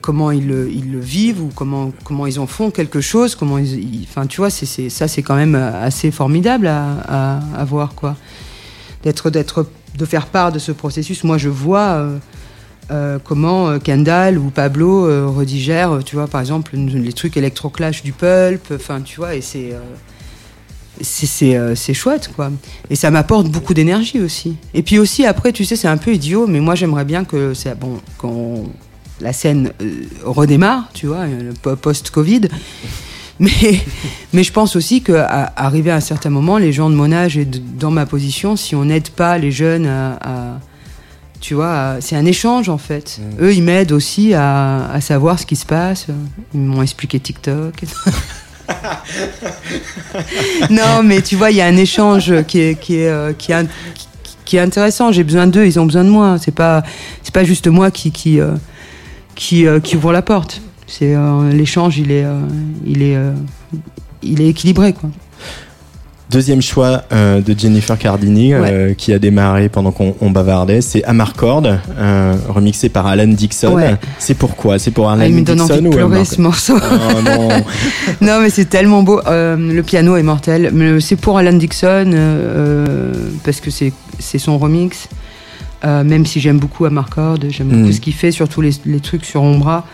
[0.00, 3.34] comment ils le, ils le vivent ou comment, comment ils en font quelque chose.
[3.34, 7.40] Comment ils, enfin, tu vois, c'est, c'est, ça, c'est quand même assez formidable à, à,
[7.54, 8.16] à voir, quoi.
[9.02, 9.66] D'être, d'être,
[9.98, 11.22] de faire part de ce processus.
[11.24, 12.16] Moi, je vois euh,
[12.90, 18.02] euh, comment euh, Kendall ou Pablo euh, redigèrent, tu vois, par exemple, les trucs électroclash
[18.02, 18.72] du pulp.
[18.72, 19.72] Enfin, tu vois, et c'est.
[21.02, 22.50] c'est, chouette, quoi.
[22.90, 24.56] Et ça m'apporte beaucoup d'énergie aussi.
[24.72, 27.52] Et puis aussi, après, tu sais, c'est un peu idiot, mais moi, j'aimerais bien que,
[27.74, 28.64] bon, quand
[29.20, 29.72] la scène
[30.24, 31.26] redémarre, tu vois,
[31.80, 32.42] post-Covid.
[33.38, 33.50] Mais,
[34.32, 37.36] mais je pense aussi qu'à arriver à un certain moment, les gens de mon âge
[37.36, 40.58] et dans ma position, si on n'aide pas les jeunes à-
[41.40, 43.20] tu vois, c'est un échange en fait.
[43.40, 46.06] Eux, ils m'aident aussi à, à savoir ce qui se passe.
[46.54, 47.82] Ils m'ont expliqué TikTok.
[50.70, 53.52] non, mais tu vois, il y a un échange qui est, qui est, euh, qui
[53.52, 53.68] est, int-
[54.44, 55.12] qui est intéressant.
[55.12, 56.36] J'ai besoin d'eux, ils ont besoin de moi.
[56.40, 56.82] C'est pas,
[57.22, 58.54] c'est pas juste moi qui, qui, euh,
[59.34, 60.60] qui, euh, qui ouvre la porte.
[60.86, 62.24] C'est euh, l'échange, il est,
[62.84, 63.16] il est,
[64.22, 65.10] il est équilibré, quoi.
[66.28, 71.04] Deuxième choix euh, de Jennifer Cardini, euh, qui a démarré pendant qu'on on bavardait, c'est
[71.04, 73.74] Amarcord, euh, remixé par Alan Dixon.
[73.74, 73.94] Ouais.
[74.18, 76.74] C'est pourquoi C'est pour Alan Ah, il me donne Dixon envie de pleurer ce morceau.
[76.82, 77.48] Oh non.
[78.20, 79.20] non, mais c'est tellement beau.
[79.28, 80.70] Euh, le piano est mortel.
[80.74, 82.12] Mais c'est pour Alan Dixon
[83.44, 85.08] parce que c'est son remix.
[85.84, 87.80] Même si j'aime beaucoup Amarcord, j'aime Mm.
[87.82, 89.86] beaucoup ce qu'il fait, surtout les, les trucs sur Ombra.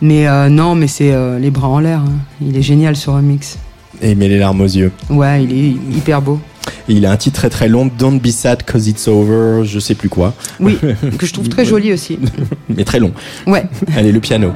[0.00, 1.98] Mais non, mais c'est les bras en l'air.
[1.98, 2.12] hein.
[2.40, 3.58] Il est génial ce remix.
[4.02, 4.92] Et il met les larmes aux yeux.
[5.10, 6.40] Ouais, il est hyper beau.
[6.88, 9.78] Et il a un titre très très long, Don't Be Sad Cause It's Over, je
[9.78, 10.78] sais plus quoi, Oui,
[11.18, 12.18] que je trouve très joli aussi.
[12.68, 13.12] mais très long.
[13.46, 13.64] Ouais.
[13.96, 14.52] Allez, le piano.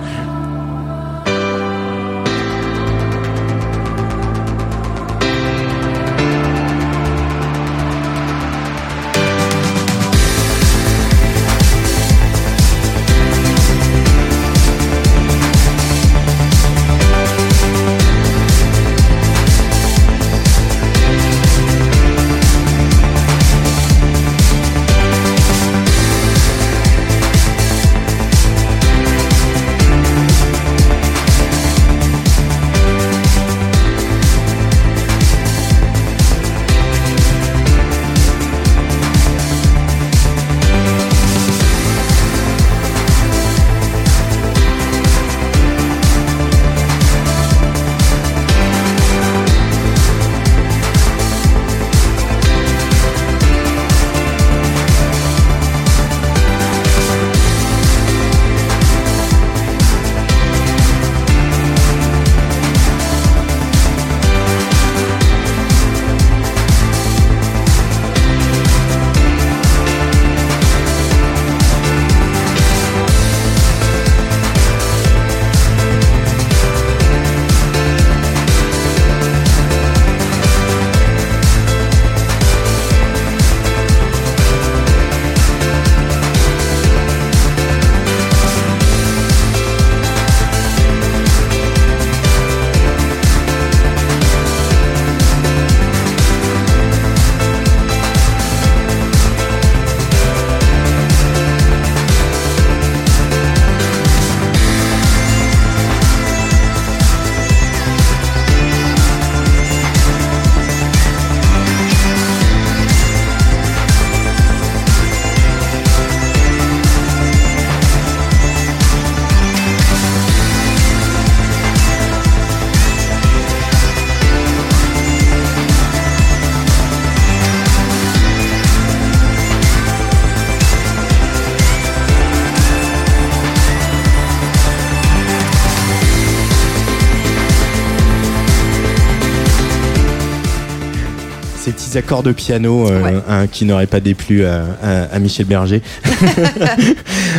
[142.01, 143.15] Petits accords de piano euh, Ouais.
[143.29, 145.83] hein, qui n'auraient pas déplu à, à- à Michel Berger.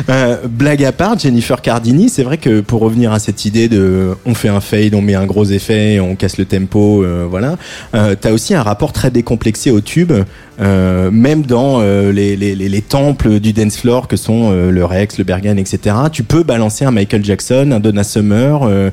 [0.10, 4.15] Euh, blague à part, Jennifer Cardini, c'est vrai que pour revenir à cette idée de
[4.26, 7.58] on fait un fade, on met un gros effet, on casse le tempo, euh, voilà.
[7.91, 10.13] T'as aussi un rapport très décomplexé au tube,
[10.60, 14.72] euh, même dans euh, les, les, les, les temples du dance floor que sont euh,
[14.72, 15.95] le Rex, le Bergen, etc.
[16.12, 18.91] Tu peux balancer un Michael Jackson, un Donna Summer,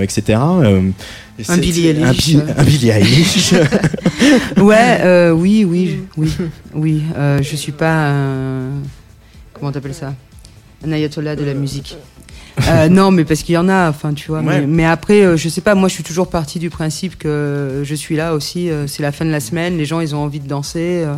[0.00, 0.38] etc.
[1.48, 2.34] Un Eilish.
[2.34, 3.54] Bi- Un, Billie Eilish.
[4.56, 6.30] Ouais, oui, oui, oui,
[6.74, 7.02] oui.
[7.40, 8.12] Je suis pas.
[9.54, 10.14] Comment t'appelles ça
[10.84, 11.96] Un ayatollah de la musique.
[12.66, 14.40] Euh, non, mais parce qu'il y en a, enfin, tu vois.
[14.40, 14.60] Ouais.
[14.60, 17.82] Mais, mais après, euh, je sais pas, moi, je suis toujours partie du principe que
[17.84, 18.70] je suis là aussi.
[18.70, 21.04] euh, c'est la fin de la semaine, les gens, ils ont envie de danser.
[21.06, 21.14] euh,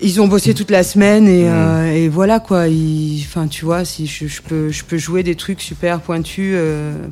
[0.00, 2.64] Ils ont bossé toute la semaine et, euh, et voilà quoi.
[3.20, 6.56] Enfin, tu vois, si je, je peux, je peux jouer des trucs super pointus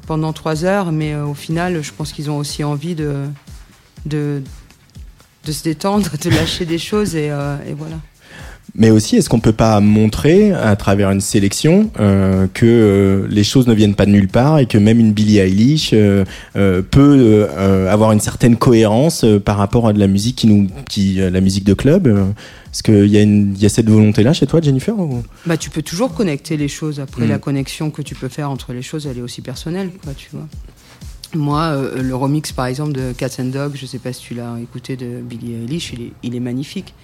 [0.07, 3.25] pendant trois heures, mais au final, je pense qu'ils ont aussi envie de,
[4.05, 4.43] de,
[5.47, 7.97] de se détendre, de lâcher des choses et, euh, et voilà.
[8.75, 13.45] Mais aussi, est-ce qu'on peut pas montrer à travers une sélection euh, que euh, les
[13.45, 16.25] choses ne viennent pas de nulle part et que même une Billie Eilish euh,
[16.91, 17.47] peut
[17.91, 21.65] avoir une certaine cohérence par rapport à de la musique qui nous, qui la musique
[21.65, 22.07] de club.
[22.73, 25.59] Est-ce qu'il y a une, il y a cette volonté-là chez toi, Jennifer ou- Bah,
[25.59, 26.99] tu peux toujours connecter les choses.
[27.01, 27.29] Après, Mm.
[27.29, 30.29] la connexion que tu peux faire entre les choses, elle est aussi personnelle, quoi, tu
[30.33, 30.49] vois.
[31.35, 34.35] Moi, euh, le remix, par exemple, de Cats and Dogs, je sais pas si tu
[34.35, 36.95] l'as écouté de Billie Eilish, il est, il est magnifique.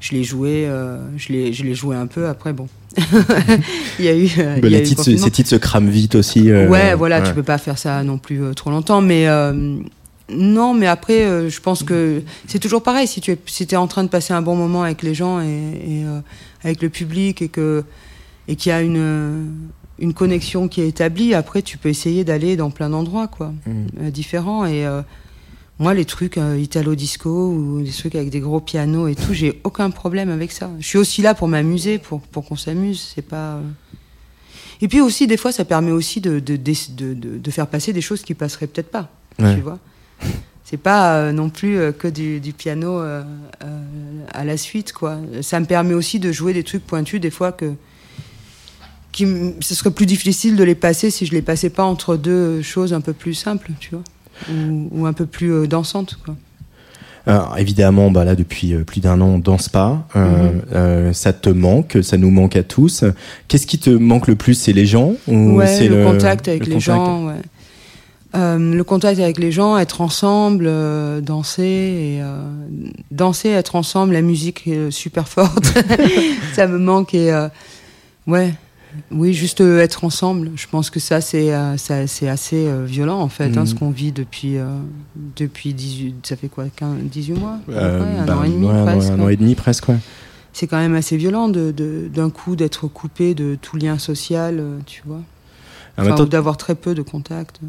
[0.00, 2.28] Je l'ai joué, euh, je l'ai, je l'ai joué un peu.
[2.28, 2.68] Après, bon,
[3.98, 4.30] il y a eu.
[4.38, 5.24] euh, Bah, il y a les eu titres, se- confinement.
[5.26, 6.50] ces titres se crament vite aussi.
[6.50, 7.26] euh, ouais, voilà, ouais.
[7.28, 9.76] tu peux pas faire ça non plus euh, trop longtemps, mais euh,
[10.30, 13.06] non, mais après, euh, je pense que c'est toujours pareil.
[13.06, 15.40] Si tu es, si es en train de passer un bon moment avec les gens
[15.40, 16.20] et, et, euh,
[16.62, 17.82] avec le public et que
[18.46, 19.46] et qu'il y a une
[20.00, 23.72] une connexion qui est établie, après, tu peux essayer d'aller dans plein d'endroits, quoi, Mm.
[24.02, 24.64] euh, différents.
[24.64, 25.02] Et euh,
[25.78, 29.32] moi, les trucs euh, italo disco ou des trucs avec des gros pianos et tout,
[29.32, 30.70] j'ai aucun problème avec ça.
[30.80, 33.12] Je suis aussi là pour m'amuser, pour pour qu'on s'amuse.
[33.14, 33.62] C'est pas euh,
[34.80, 36.74] et puis aussi, des fois, ça permet aussi de, de, de,
[37.14, 39.10] de, de faire passer des choses qui passeraient peut-être pas.
[39.38, 39.54] Ouais.
[39.54, 39.78] Tu vois
[40.64, 43.22] C'est pas euh, non plus euh, que du, du piano euh,
[44.32, 45.18] à la suite, quoi.
[45.42, 47.72] Ça me permet aussi de jouer des trucs pointus, des fois que.
[49.10, 49.26] Qui,
[49.60, 52.92] ce serait plus difficile de les passer si je les passais pas entre deux choses
[52.92, 54.04] un peu plus simples, tu vois.
[54.50, 56.34] Ou, ou un peu plus euh, dansantes, quoi.
[57.26, 60.06] Alors, évidemment, bah là, depuis euh, plus d'un an, on danse pas.
[60.16, 60.60] Euh, Mhm.
[60.74, 63.04] euh, ça te manque, ça nous manque à tous.
[63.48, 66.60] Qu'est-ce qui te manque le plus C'est les gens ou Ouais, c'est le, contact avec
[66.60, 67.34] le les contact gens, ouais.
[68.34, 72.40] Euh, le contact avec les gens, être ensemble, euh, danser et euh,
[73.10, 75.64] danser, être ensemble, la musique est super forte,
[76.54, 77.48] ça me manque et euh,
[78.26, 78.52] ouais,
[79.10, 80.50] oui, juste euh, être ensemble.
[80.56, 83.66] Je pense que ça c'est euh, assez euh, violent en fait, hein, Mhm.
[83.66, 84.66] ce qu'on vit depuis euh,
[85.36, 89.10] depuis 18, ça fait quoi, 15, 18 mois, un an et demi ouais, presque.
[89.10, 89.98] Un an et demi presque, ouais.
[90.52, 94.62] C'est quand même assez violent de de- d'un coup d'être coupé de tout lien social,
[94.86, 95.20] tu vois.
[95.98, 97.60] Même Enfin, d'avoir très peu de contact.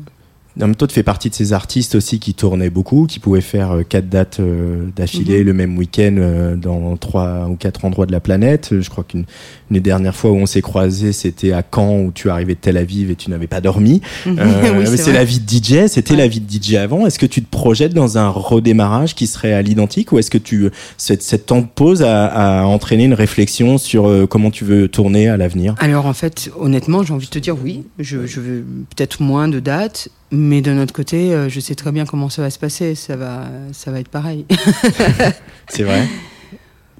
[0.58, 3.40] En même temps, tu fais partie de ces artistes aussi qui tournaient beaucoup, qui pouvaient
[3.40, 5.46] faire euh, quatre dates euh, d'affilée Mhm.
[5.46, 8.70] le même week-end euh, dans trois ou quatre endroits de la planète.
[8.82, 9.22] Je crois qu'une
[9.70, 12.60] une des dernières fois où on s'est croisés, c'était à Caen où tu arrivais de
[12.60, 14.02] Tel Aviv et tu n'avais pas dormi.
[14.28, 14.32] Euh,
[14.80, 16.18] Oui, mais c'est la vie de DJ, c'était Ouais.
[16.18, 17.06] la vie de DJ avant.
[17.06, 20.38] Est-ce que tu te projettes dans un redémarrage qui serait à l'identique ou est-ce que
[20.40, 24.88] tu cette, cette temps de pause a, a entraîné une réflexion sur comment tu veux
[24.88, 25.76] tourner à l'avenir?
[25.80, 27.84] Alors en fait, honnêtement, j'ai envie de te dire oui.
[28.00, 31.92] Je, je veux peut-être moins de dates, mais d'un autre côté, euh, je sais très
[31.92, 32.96] bien comment ça va se passer.
[32.96, 34.46] Ça va, ça va être pareil.
[35.70, 36.08] C'est vrai.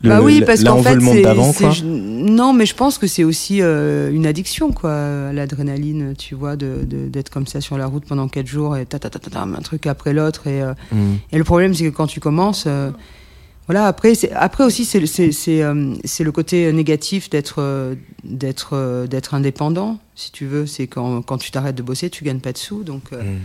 [0.04, 1.52] bah Le- oui, le- parce qu'en fait, le monde c'est- d'avant,
[1.84, 4.94] non, mais je pense que c'est aussi euh, une addiction, quoi,
[5.30, 8.78] à l'adrénaline, tu vois, de- de- d'être comme ça sur la route pendant quatre jours
[8.78, 11.16] et ta ta ta ta, ta, un truc après l'autre et euh, Mm.
[11.34, 12.92] Et le problème, c'est que quand tu commences, euh,
[13.70, 15.08] voilà, après, après aussi, c'est le-
[15.64, 20.66] euh, c'est le côté négatif d'être euh, d'être euh, d'être indépendant, si tu veux.
[20.66, 22.84] C'est quand, quand tu t'arrêtes de bosser, tu gagnes pas de sous.
[22.84, 23.38] Donc, Mm.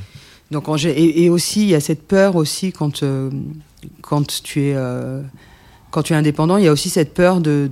[0.50, 3.04] donc en et, et aussi, il y a cette peur aussi quand,
[4.00, 4.76] quand, tu es,
[5.90, 7.70] quand tu es indépendant, il y a aussi cette peur de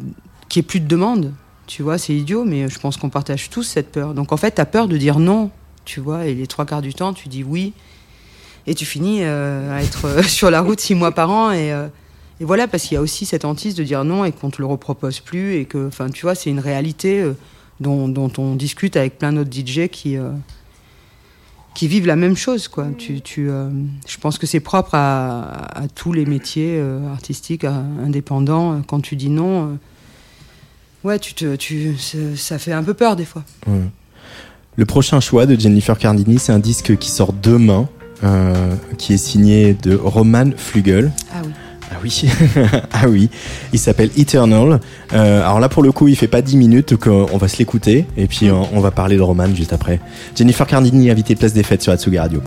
[0.50, 1.32] qu'il n'y ait plus de demande.
[1.66, 4.12] Tu vois, c'est idiot, mais je pense qu'on partage tous cette peur.
[4.12, 5.50] Donc en fait, tu as peur de dire non,
[5.86, 7.72] tu vois, et les trois quarts du temps, tu dis oui.
[8.66, 11.50] Et tu finis euh, à être sur la route six mois par an.
[11.52, 11.72] Et,
[12.40, 14.61] et voilà, parce qu'il y a aussi cette hantise de dire non et qu'on te
[14.61, 15.55] le repropose plus.
[15.55, 17.35] Et que, enfin, tu vois, c'est une réalité euh,
[17.81, 20.31] dont, dont on discute avec plein d'autres DJ qui, euh,
[21.75, 22.88] qui vivent la même chose, quoi.
[22.99, 23.68] Tu, tu, euh,
[24.09, 28.83] je pense que c'est propre à, à tous les métiers euh, artistiques, à- indépendants.
[28.88, 29.64] Quand tu dis non,
[31.05, 31.97] euh, ouais, tu te, tu,
[32.37, 33.45] ça- fait un peu peur des fois.
[34.77, 37.88] Le prochain choix de Jennifer Cardini, c'est un disque qui sort demain,
[38.25, 41.12] euh, qui est signé de Roman Flügel.
[41.33, 41.51] Ah oui.
[41.92, 42.24] Ah oui,
[42.92, 43.28] ah oui.
[43.72, 44.81] Il s'appelle Eternal.
[45.12, 47.59] Euh, alors là, pour le coup, il fait pas 10 minutes, donc on va se
[47.59, 50.00] l'écouter et puis on va parler de Roman juste après.
[50.35, 52.40] Jennifer Cardini, invitée Place des Fêtes sur Atsugi Radio.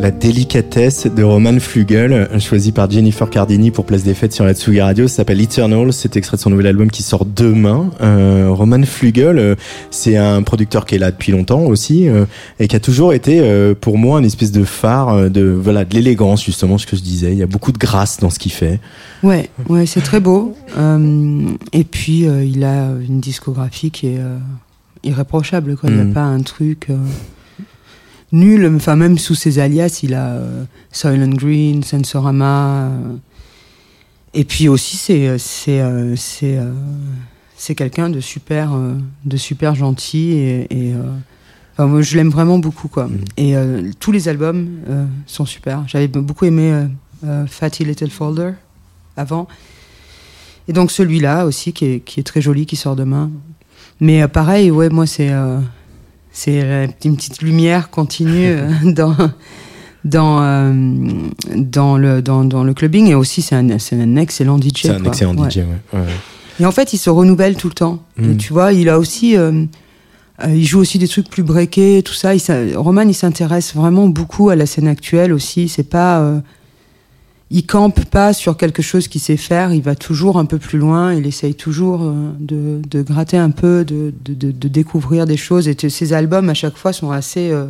[0.00, 4.54] La délicatesse de Roman Flugel, choisi par Jennifer Cardini pour Place des Fêtes sur la
[4.54, 7.90] Tsugi Radio, s'appelle Eternal, c'est extrait de son nouvel album qui sort demain.
[8.00, 9.54] Euh, Roman Flugel, euh,
[9.90, 12.26] c'est un producteur qui est là depuis longtemps aussi euh,
[12.60, 13.42] et qui a toujours été
[13.80, 17.32] pour moi une espèce de phare de voilà de l'élégance justement ce que je disais.
[17.32, 18.78] Il y a beaucoup de grâce dans ce qu'il fait.
[19.24, 20.54] Ouais, ouais, c'est très beau.
[21.72, 24.20] Et puis il a une discographie qui est
[25.02, 25.76] irréprochable.
[25.76, 25.90] Quoi.
[25.90, 26.88] Il n'y a pas un truc
[28.32, 28.70] nul.
[28.74, 32.88] Enfin, même sous ses alias, il a euh, Soylent Green, Sensorama.
[32.88, 33.16] euh,
[34.34, 36.72] et puis aussi, c'est c'est euh, c'est euh,
[37.56, 38.70] c'est quelqu'un de super
[39.24, 40.94] de super gentil et, et,
[41.72, 43.08] enfin, moi, je l'aime vraiment beaucoup quoi.
[43.08, 43.24] Mhm.
[43.36, 43.54] Et
[43.98, 44.68] tous les albums
[45.26, 45.82] sont super.
[45.88, 46.86] J'avais beaucoup aimé
[47.48, 48.52] Fatty Little Folder
[49.16, 49.48] avant.
[50.68, 53.30] Et donc celui-là aussi qui est, qui est très joli, qui sort demain.
[54.00, 55.32] Mais pareil, ouais, moi c'est
[56.38, 59.16] c'est euh, une petite lumière continue euh, dans
[60.04, 60.72] dans euh,
[61.56, 64.82] dans le dans, dans le clubbing et aussi c'est un c'est un excellent DJ.
[64.82, 65.08] C'est un quoi.
[65.08, 65.50] excellent Ouais.
[65.50, 65.56] DJ.
[65.58, 65.64] Ouais.
[65.94, 66.00] Ouais.
[66.60, 68.02] Et en fait, il se renouvelle tout le temps.
[68.16, 68.32] Mm.
[68.32, 69.64] Et tu vois, il a aussi, euh,
[70.44, 72.34] euh, il joue aussi des trucs plus breakés, tout ça.
[72.34, 75.68] Il s'in- Roman, il s'intéresse vraiment beaucoup à la scène actuelle aussi.
[75.68, 76.40] C'est pas,
[77.50, 79.72] il campe pas sur quelque chose qu'il sait faire.
[79.72, 81.14] Il va toujours un peu plus loin.
[81.14, 85.66] Il essaye toujours euh, de, de gratter un peu, de, de, de- découvrir des choses.
[85.68, 87.66] Et ses albums à chaque fois sont assez, euh,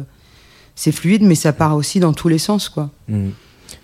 [0.74, 2.90] c'est fluide, mais ça part aussi dans tous les sens, quoi.
[3.08, 3.28] Mm.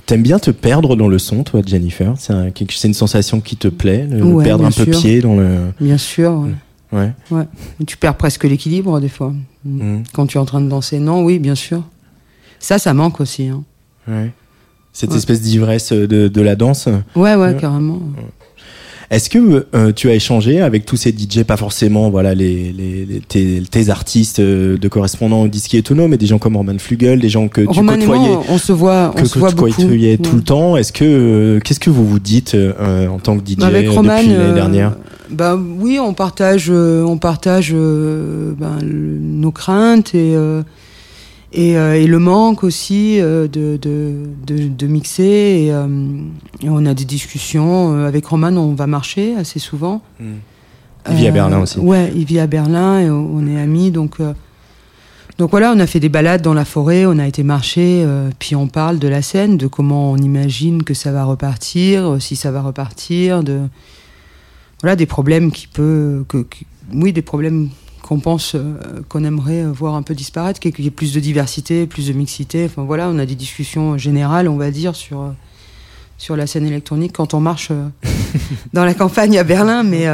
[0.06, 2.14] T'aimes bien te perdre dans le son, toi, Jennifer?
[2.18, 2.50] C'est un-
[2.84, 5.00] une sensation qui te plaît, le Ouais, perdre un peu sûr.
[5.00, 5.72] pied dans le.
[5.80, 6.32] Bien sûr.
[6.92, 7.12] ouais.
[7.30, 7.44] Ouais.
[7.80, 9.32] Et Tu perds presque l'équilibre des fois.
[9.64, 10.02] Mm.
[10.12, 11.82] Quand tu es en train de danser, non, oui, bien sûr.
[12.58, 13.48] Ça, ça manque aussi.
[13.48, 13.62] Hein.
[14.08, 14.32] Ouais.
[14.94, 15.16] Cette Ouais.
[15.16, 16.88] espèce d'ivresse de, de la danse.
[17.16, 18.00] Ouais, ouais, carrément.
[19.10, 23.04] Est-ce que euh, tu as échangé avec tous ces DJ, pas forcément voilà les, les,
[23.04, 26.78] les- tes, tes artistes euh, de correspondants au disque autonome, mais des gens comme Roman
[26.78, 29.34] Flugel, des gens que tu Roman et côtoyais, moi, on se voit, on que, se
[29.34, 29.72] que voit tu beaucoup.
[30.22, 30.76] tout le temps.
[30.78, 34.16] Est-ce que euh, qu'est-ce que vous vous dites en tant que DJ Bah, Avec Roman,
[34.16, 34.96] depuis l'année dernière
[35.30, 40.34] bah oui, on partage, on partage ben, le- nos craintes et
[41.54, 44.12] et, euh, et le manque aussi euh, de, de,
[44.46, 45.22] de, de mixer.
[45.22, 45.86] Et, euh,
[46.62, 48.48] et on a des discussions avec Roman.
[48.48, 50.02] On va marcher assez souvent.
[50.20, 51.78] Il vit à Berlin aussi.
[51.78, 53.90] Ouais, il vit à Berlin et on est amis.
[53.90, 54.18] Donc,
[55.38, 58.06] donc voilà, on a fait des balades dans la forêt, on a été marcher,
[58.38, 62.36] puis on parle de la scène, de comment on imagine que ça va repartir, si
[62.36, 63.60] ça va repartir, de
[64.80, 66.46] voilà des problèmes qui peut, que,
[66.94, 67.68] oui, des problèmes
[68.04, 68.74] qu'on pense euh,
[69.08, 72.66] qu'on aimerait voir un peu disparaître, qu'il y ait plus de diversité, plus de mixité.
[72.66, 75.30] Enfin voilà, on a des discussions générales, on va dire, sur euh,
[76.18, 77.88] sur la scène électronique quand on marche euh,
[78.74, 80.06] dans la campagne à Berlin, mais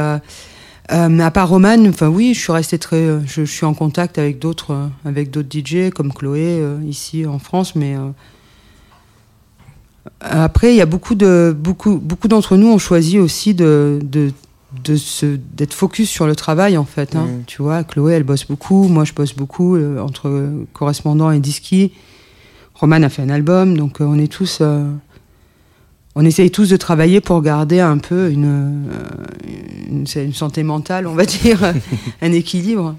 [0.91, 4.17] euh, à part Roman, enfin oui, je suis resté très, je, je suis en contact
[4.17, 7.95] avec d'autres, euh, avec d'autres DJ comme Chloé euh, ici en France, mais
[10.19, 14.31] après il y a beaucoup de, beaucoup, beaucoup d'entre nous ont choisi aussi de, de,
[14.83, 17.15] de se, d'être focus sur le travail en fait.
[17.15, 17.43] Hein, Mhm.
[17.47, 21.91] Tu vois, Chloé elle bosse beaucoup, moi je bosse beaucoup euh, entre correspondant et disqui.
[22.75, 24.59] Roman a fait un album, donc euh, on est tous.
[24.61, 24.89] euh,
[26.15, 31.13] on essaye tous de travailler pour garder un peu une, euh, une, santé mentale, on
[31.15, 31.73] va dire,
[32.21, 32.95] un équilibre.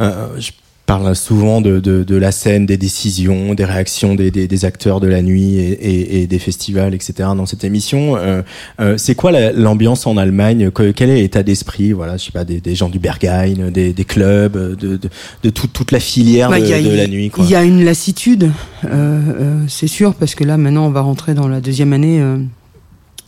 [0.00, 0.50] Euh, je
[0.86, 5.00] parle souvent de, de, de la scène, des décisions, des réactions des, des, des acteurs
[5.00, 7.30] de la nuit et, et, et des festivals, etc.
[7.36, 8.16] dans cette émission.
[8.16, 8.42] Euh,
[8.80, 10.70] euh, c'est quoi la- l'ambiance en Allemagne?
[10.70, 11.92] Que- Quel est l'état d'esprit?
[11.92, 15.00] Voilà, je sais pas, des, des gens du Berghain, des, des clubs, de,
[15.42, 17.32] de, tout- toute la filière Ouais, de, a- la nuit.
[17.38, 18.50] Il y a une lassitude,
[18.84, 22.20] euh, euh, c'est sûr, parce que là, maintenant, on va rentrer dans la deuxième année
[22.20, 22.36] euh,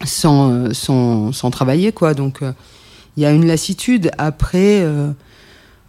[0.05, 2.13] sans, euh, sans, sans travailler, quoi.
[2.13, 2.53] Donc, euh,
[3.17, 4.11] il y a une lassitude.
[4.19, 5.11] Après, euh,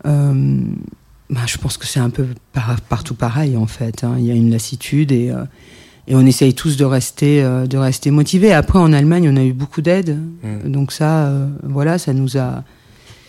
[0.06, 0.62] euh,
[1.30, 4.04] bah, je pense que c'est un peu par- partout pareil, en fait.
[4.04, 4.16] hein.
[4.18, 5.44] Il y a une lassitude et, euh,
[6.08, 8.54] et on essaye tous de rester, euh, de rester motivés.
[8.54, 10.18] Après, en Allemagne, on a eu beaucoup d'aide.
[10.44, 10.72] Mm.
[10.72, 12.64] Donc ça, euh, voilà, ça nous a...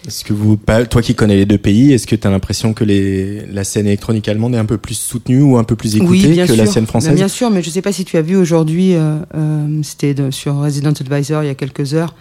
[0.06, 0.56] Est-ce que vous,
[0.88, 3.86] toi qui connais les deux pays, est-ce que tu as l'impression que les, la scène
[3.86, 6.54] électronique allemande est un peu plus soutenue ou un peu plus écoutée oui, bien que
[6.54, 6.64] sûr.
[6.64, 8.94] la scène française Bien sûr, mais je ne sais pas si tu as vu aujourd'hui,
[8.94, 12.14] euh, euh, c'était sur Resident Advisor il y a quelques heures,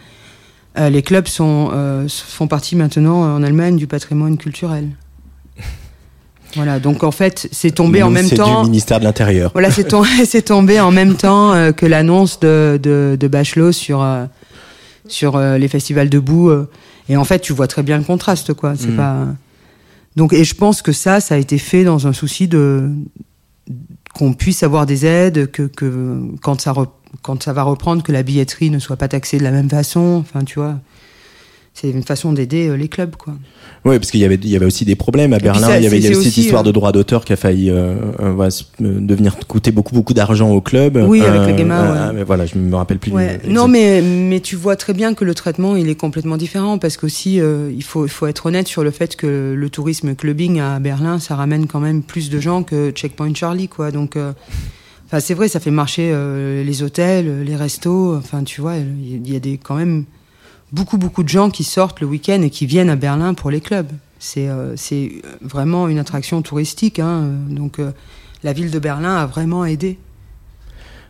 [0.80, 4.90] euh, les clubs sont, euh, font partie maintenant en Allemagne du patrimoine culturel.
[6.58, 8.64] Voilà, donc en fait, c'est tombé en même c'est temps.
[8.64, 9.52] du ministère de l'Intérieur.
[9.54, 13.72] Voilà, c'est tombé, c'est tombé en même temps euh, que l'annonce de, de, de Bachelot
[13.72, 14.26] sur, euh,
[15.08, 16.52] sur euh, les festivals debout.
[17.10, 18.74] et en fait, tu vois très bien le contraste, quoi.
[18.78, 18.98] C'est Mm.
[18.98, 19.18] pas.
[20.18, 22.90] Donc, et je pense que ça, ça a été fait dans un souci de
[24.14, 26.88] qu'on puisse avoir des aides, que, que quand ça re-
[27.22, 30.24] quand ça va reprendre, que la billetterie ne soit pas taxée de la même façon.
[30.28, 30.76] Enfin, tu vois.
[31.80, 33.34] C'est une façon d'aider euh, les clubs, quoi.
[33.86, 35.68] Oui, parce qu'il y avait, il y avait aussi des problèmes à Berlin.
[35.68, 36.92] ça, il y avait, il y c'est- avait c'est cette aussi, histoire euh, de droit
[36.92, 37.96] d'auteur qui a failli euh,
[38.80, 40.98] devenir coûter beaucoup beaucoup d'argent au club.
[41.08, 42.24] Oui, avec la GEMA, ouais.
[42.24, 43.12] voilà, je me rappelle plus.
[43.12, 43.40] Ouais.
[43.48, 46.98] Non, mais, mais tu vois très bien que le traitement, il est complètement différent parce
[46.98, 51.20] qu'aussi, il, faut, faut être honnête sur le fait que le tourisme clubbing à Berlin,
[51.20, 53.92] ça ramène quand même plus de gens que Checkpoint Charlie, quoi.
[53.92, 54.18] Donc,
[55.06, 56.12] enfin, c'est vrai, ça fait marcher
[56.66, 58.16] les hôtels, les restos.
[58.16, 60.06] Enfin, tu vois, il y a des, quand même
[60.72, 63.62] beaucoup, beaucoup de gens qui sortent le week-end et qui viennent à Berlin pour les
[63.62, 63.88] clubs.
[64.20, 64.76] C'est euh,
[65.42, 67.00] vraiment une attraction touristique.
[67.00, 67.92] Hein, donc, euh,
[68.44, 69.98] la ville de Berlin a vraiment aidé.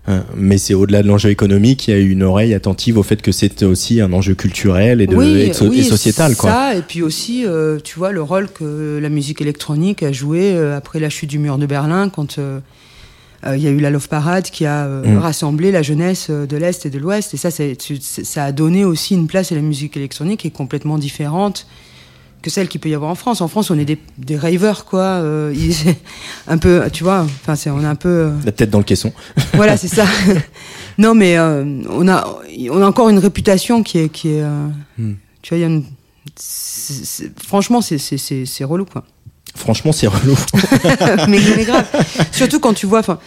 [0.09, 3.03] Euh, Mais c'est au-delà de l'enjeu économique, il y a eu une oreille attentive au
[3.03, 6.35] fait que c'était aussi un enjeu culturel et, de, et, so- et sociétal.
[6.35, 6.49] Quoi.
[6.49, 10.57] Ça, et puis aussi, euh, tu vois, le rôle que la musique électronique a joué
[10.57, 12.39] après la chute du mur de Berlin, quand
[13.55, 15.17] il y a eu la Love Parade qui a euh, Mm.
[15.19, 17.33] rassemblé la jeunesse euh, de l'Est et de l'Ouest.
[17.33, 20.97] Et ça, ça a donné aussi une place à la musique électronique qui est complètement
[20.97, 21.67] différente
[22.43, 23.41] que celle qu'il peut y avoir en France.
[23.41, 25.01] En France, on est des, des ravers, quoi.
[25.01, 25.95] euh, ils-
[26.47, 28.09] un peu, tu vois, enfin, c'est- on est un peu.
[28.09, 29.11] euh, La tête dans le caisson.
[29.53, 30.05] voilà, c'est ça.
[30.97, 32.37] non, mais euh, on, a,
[32.69, 34.09] on a encore une réputation qui est.
[34.09, 34.67] Qui est euh,
[34.97, 35.13] Hmm.
[35.41, 35.83] Tu vois, il y a une.
[36.35, 39.03] c'est- c'est- franchement, c'est relou, quoi.
[39.57, 40.37] Franchement, c'est relou.
[41.27, 41.85] mais, mais grave.
[42.31, 42.99] Surtout quand tu vois.
[42.99, 43.19] enfin,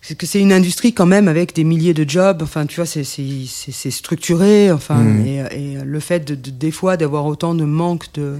[0.00, 2.42] c'est que c'est une industrie quand même avec des milliers de jobs.
[2.42, 4.70] Enfin, tu vois, c'est- c'est c'est- c'est structuré.
[4.70, 5.26] Enfin, Mhm.
[5.26, 8.36] et, et le fait de, de- des fois d'avoir autant de manque de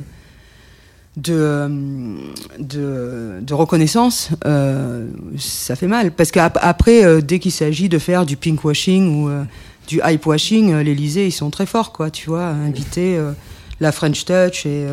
[1.19, 1.69] de, euh,
[2.59, 5.07] de, de reconnaissance, euh,
[5.39, 6.11] ça fait mal.
[6.11, 9.45] Parce qu'après, euh, dès qu'il s'agit de faire du pinkwashing ou euh,
[9.89, 13.19] du hypewashing, l'Elysée, ils sont très forts, quoi, tu vois, à inviter
[13.81, 14.87] la French Touch et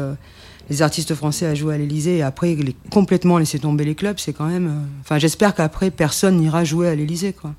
[0.69, 4.17] les artistes français à jouer à l'Elysée et après les, complètement laisser tomber les clubs,
[4.19, 4.67] c'est quand même...
[4.67, 7.53] euh, Enfin, j'espère qu'après, personne n'ira jouer à l'Elysée, quoi.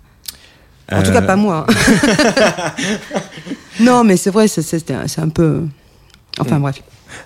[0.93, 1.67] En tout Euh, cas, pas moi.
[3.81, 5.63] non, mais c'est vrai, c'est un peu...
[6.39, 6.83] Enfin, bref.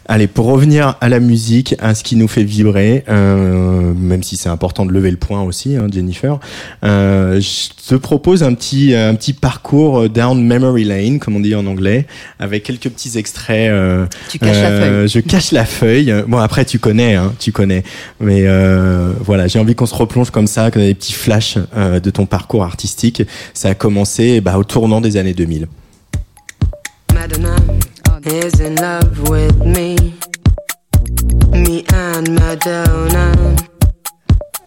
[0.07, 4.37] Allez, pour revenir à la musique, à ce qui nous fait vibrer, euh, même si
[4.37, 6.39] c'est important de lever le point aussi, hein, Jennifer,
[6.85, 11.55] euh, je te propose un petit, un petit parcours down memory lane, comme on dit
[11.55, 12.07] en anglais,
[12.39, 13.71] avec quelques petits extraits.
[13.71, 15.09] euh, Tu caches la euh, feuille.
[15.09, 16.15] Je cache la feuille.
[16.29, 17.83] Bon, après, tu connais, hein, tu connais.
[18.21, 21.59] Mais euh, voilà, j'ai envie qu'on se replonge comme ça, qu'on ait des petits flashs
[21.77, 23.23] euh, de ton parcours artistique.
[23.55, 25.67] Ça a commencé bah, au tournant des années 2000.
[27.15, 27.57] Madonna
[28.27, 29.97] is in love with me.
[31.53, 33.33] Me and Madonna.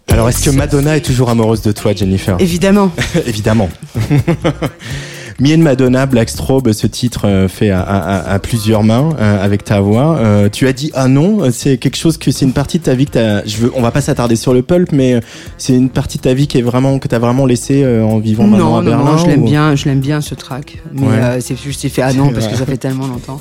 [0.10, 2.38] Alors, est-ce que Madonna est toujours amoureuse de toi, Jennifer?
[2.40, 2.92] Évidemment.
[3.26, 3.70] Évidemment.
[5.40, 9.44] Me and Madonna, Black Strobe, ce titre euh, fait à, à- à plusieurs mains euh,
[9.46, 10.18] avec ta voix.
[10.18, 12.96] Euh, tu as dit ah non, c'est quelque chose que c'est une partie de ta
[12.96, 13.46] vie que t'as.
[13.46, 15.20] Je veux, on va pas s'attarder sur le pulp, mais
[15.60, 18.48] c'est une partie de ta vie qui est vraiment que t'as vraiment laissé en vivant
[18.48, 19.12] maintenant Non, à non, Berlin.
[19.12, 20.80] non, je l'aime ou- bien, je l'aime bien ce track.
[20.92, 21.40] Mais Ouais.
[21.42, 23.40] c'est juste, j'ai fait ah non parce que ça fait tellement longtemps.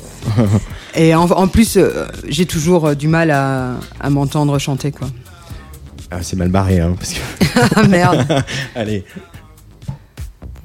[0.95, 1.79] Et en, en plus,
[2.29, 5.07] j'ai toujours du mal à, à m'entendre chanter quoi.
[6.11, 7.19] Ah, c'est mal barré, hein, parce que.
[7.75, 8.23] Ah merde.
[8.75, 9.03] Allez.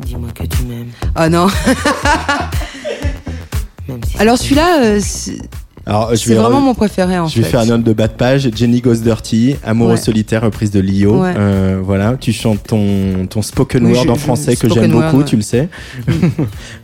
[0.05, 1.47] Dis-moi que tu m'aimes, Ah non.
[3.89, 5.39] même si Alors celui-là, euh, c'est
[5.87, 7.51] Alors, vraiment mon préféré en Je vais fait.
[7.51, 8.49] faire un note de bas de page.
[8.55, 9.97] Jenny Goes Dirty, Amoureux Ouais.
[9.97, 11.23] solitaire, reprise de Lio.
[11.23, 11.35] Ouais.
[11.37, 14.93] Euh, voilà, tu chantes ton, ton spoken Oui, word je- en je- français que j'aime
[14.93, 15.25] beaucoup, ouais.
[15.25, 15.69] tu le sais.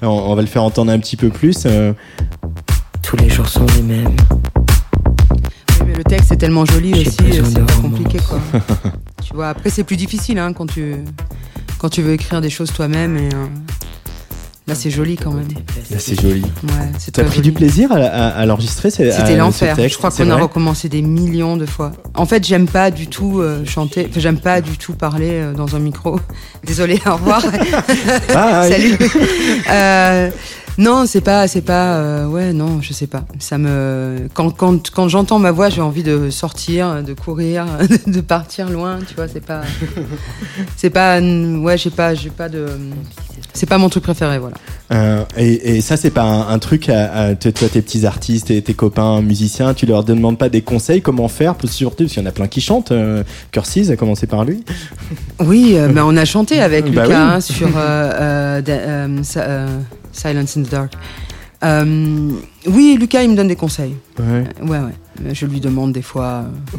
[0.03, 1.65] on, on va le faire entendre un petit peu plus.
[1.67, 1.93] euh.
[3.03, 4.17] tous les jours sont les mêmes.
[5.81, 7.99] Oui, mais le texte est tellement joli aussi, c'est pas romance.
[7.99, 8.39] compliqué quoi.
[9.25, 10.97] tu vois, après c'est plus difficile hein, quand tu
[11.79, 13.47] quand tu veux écrire des choses toi-même et euh,
[14.67, 15.47] là c'est joli quand même.
[15.91, 16.43] Là, c'est joli.
[16.43, 16.71] Ouais,
[17.13, 19.75] T'as pris du plaisir à, à- à l'enregistrer C'était l'enfer.
[19.89, 21.93] Je crois qu'on a recommencé des millions de fois.
[22.15, 24.07] En fait, j'aime pas du tout euh, chanter.
[24.11, 26.21] Enfin, j'aime pas du tout parler euh, dans un micro.
[26.65, 27.41] Désolée, au revoir.
[28.69, 28.99] Salut.
[30.79, 31.97] Non, c'est pas, c'est pas.
[31.97, 33.25] euh, ouais, non, je sais pas.
[33.41, 34.29] Ça me.
[34.33, 37.67] Quand, quand, quand j'entends ma voix, j'ai envie de sortir, de courir,
[38.07, 38.99] de partir loin.
[39.07, 39.63] Tu vois, c'est pas.
[40.77, 41.21] C'est pas.
[41.21, 42.67] Ouais, j'ai pas, j'ai pas de.
[43.55, 44.57] C'est pas mon truc préféré, voilà.
[44.93, 48.51] Euh, et, et ça, c'est pas un, un truc à, à- toi, tes petits artistes
[48.53, 52.13] et tes copains musiciens, tu leur demandes pas des conseils comment faire, pour- surtout parce
[52.15, 52.93] qu'il y en a plein qui chantent.
[52.93, 54.65] Euh, Cursis a commencé par lui.
[55.41, 57.15] Oui, euh, bah, on a chanté avec Bah Lucas oui.
[57.15, 59.09] hein, sur da-
[60.19, 60.93] Silence in the Dark.
[61.65, 62.31] Euh,
[62.67, 63.97] oui, Lucas, il me donne des conseils.
[64.19, 64.45] Ouais.
[64.63, 65.35] Ouais, ouais.
[65.35, 66.77] Je lui demande des fois euh,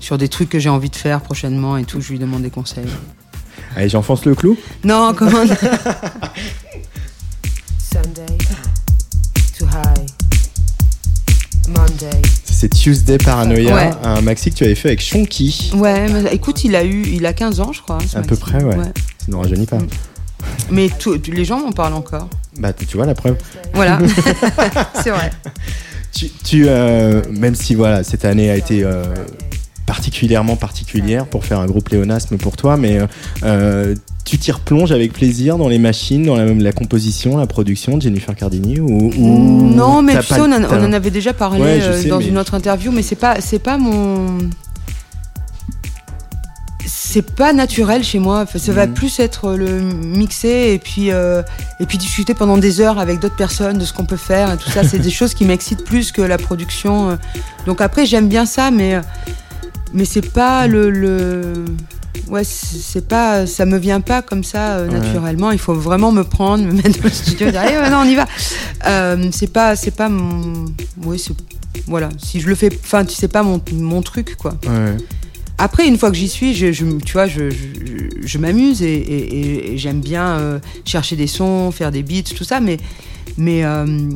[0.00, 2.00] sur des trucs que j'ai envie de faire prochainement et tout.
[2.00, 2.86] Je lui demande des conseils.
[3.76, 4.56] Allez, j'enfonce le clou.
[4.84, 5.44] Non, comment
[7.78, 8.26] Sunday,
[9.58, 10.06] too high.
[11.68, 13.90] Monday, C'est Tuesday Paranoia, Ouais.
[14.04, 15.72] un maxi que tu avais fait avec Shonky.
[15.74, 17.98] Ouais, mais écoute, il a eu, il a 15 ans, je crois.
[18.14, 18.74] À peu près, ouais.
[18.76, 18.82] Ça
[19.28, 19.78] ne rajeunit pas.
[19.78, 19.86] Mm.
[20.70, 22.28] Mais tout- les gens m'en parlent encore.
[22.58, 23.36] Bah, tu vois la preuve.
[23.74, 23.98] Voilà,
[25.02, 25.30] c'est vrai.
[26.12, 29.02] Tu, tu, euh, même si voilà, cette année a été euh,
[29.86, 32.98] particulièrement particulière pour faire un gros pléonasme pour toi, mais
[33.42, 37.96] euh, tu t'y replonges avec plaisir dans les machines, dans la, la composition, la production
[37.96, 41.10] de Jennifer Cardini ou, ou non, mais tu sais, on, en- t'as- on en avait
[41.10, 43.76] déjà parlé Ouais, je sais, dans mais- une autre interview, mais c'est pas, c'est pas
[43.76, 44.38] mon.
[47.14, 48.44] C'est pas naturel chez moi.
[48.56, 48.94] Ça va Mhm.
[48.94, 51.42] plus être le mixer et puis euh,
[51.78, 54.56] et puis discuter pendant des heures avec d'autres personnes de ce qu'on peut faire et
[54.56, 54.82] tout ça.
[54.82, 57.10] C'est des choses qui m'excitent plus que la production.
[57.10, 57.16] euh.
[57.66, 59.00] Donc après, j'aime bien ça, mais euh,
[59.92, 61.64] mais c'est pas le, le...
[62.26, 64.98] ouais, c'est pas, ça me vient pas comme ça euh, Ouais.
[64.98, 65.52] naturellement.
[65.52, 67.98] Il faut vraiment me prendre, me mettre dans le studio, et dire allez, ouais, non,
[67.98, 68.26] on y va.
[68.86, 70.64] Euh, c'est pas, c'est pas mon,
[71.04, 71.32] oui, c'est,
[71.86, 72.08] voilà.
[72.18, 74.54] Si je le fais, enfin, tu sais pas mon, mon truc, quoi.
[74.66, 74.96] Ouais.
[75.58, 76.66] Après, une fois que j'y suis, je,
[76.98, 82.44] tu vois, je, m'amuse et, j'aime bien euh, chercher des sons, faire des beats, tout
[82.44, 82.78] ça, mais,
[83.64, 84.10] euh,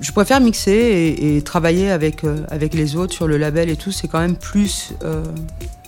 [0.00, 3.92] je préfère mixer et, travailler avec, euh, avec les autres sur le label et tout.
[3.92, 4.92] C'est quand même plus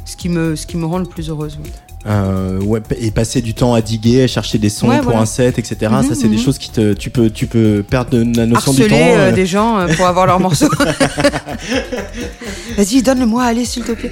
[0.05, 0.55] ce, qui me,
[0.85, 1.59] rend le plus heureuse.
[2.05, 5.21] Euh, ouais, et passer du temps à diguer, à chercher des sons Ouais, pour voilà.
[5.21, 5.77] un set, etc.
[5.89, 6.43] Mhm, ça, c'est des mhm.
[6.43, 9.05] choses qui te, tu peux, tu peux perdre de la notion du Harceler temps.
[9.05, 10.69] euh, euh, des gens euh, pour avoir leur morceau.
[12.77, 14.11] Vas-y, donne-le-moi, allez, s'il te plaît.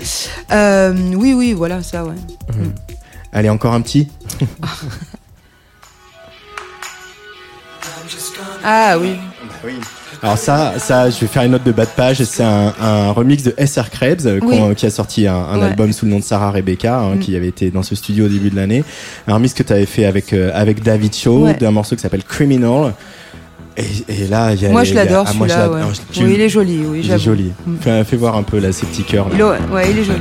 [1.17, 2.15] Oui, oui, voilà, ça, ouais.
[3.33, 4.09] Allez, encore un petit.
[8.63, 9.17] Ah oui.
[10.23, 12.23] Alors ça, ça, je vais faire une note de bas de page.
[12.25, 14.59] C'est un, un remix de SR Krebs euh, Oui.
[14.59, 15.67] qu'on- qui a sorti un, un Ouais.
[15.67, 17.19] album sous le nom de Sarah Rebecca, hein, Mm.
[17.21, 18.85] qui avait été dans ce studio au début de l'année.
[19.29, 21.55] Un remix que tu avais fait avec euh, avec David Shaw Ouais.
[21.55, 22.95] d'un morceau qui s'appelle Criminal.
[23.77, 23.85] Et,
[24.25, 25.71] et là, il y a Moi, je l'adore ah, celui-là.
[25.71, 25.81] ouais.
[26.13, 27.53] Tu- Oui, il est joli, oui, il est joli.
[27.67, 27.77] Mm.
[27.81, 29.29] Fais, fais voir un peu là ces petits cœurs.
[29.29, 29.57] là.
[29.73, 30.19] Ouais, il est joli.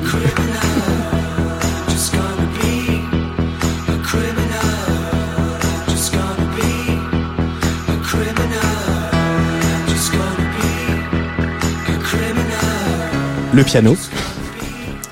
[13.53, 13.95] Le piano.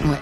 [0.05, 0.17] Ouais.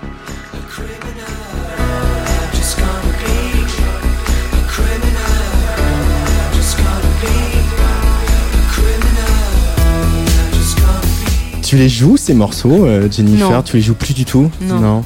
[11.63, 13.49] Tu les joues ces morceaux, euh, Jennifer?
[13.49, 13.61] Non.
[13.63, 14.51] Tu les joues plus du tout?
[14.61, 15.03] Non.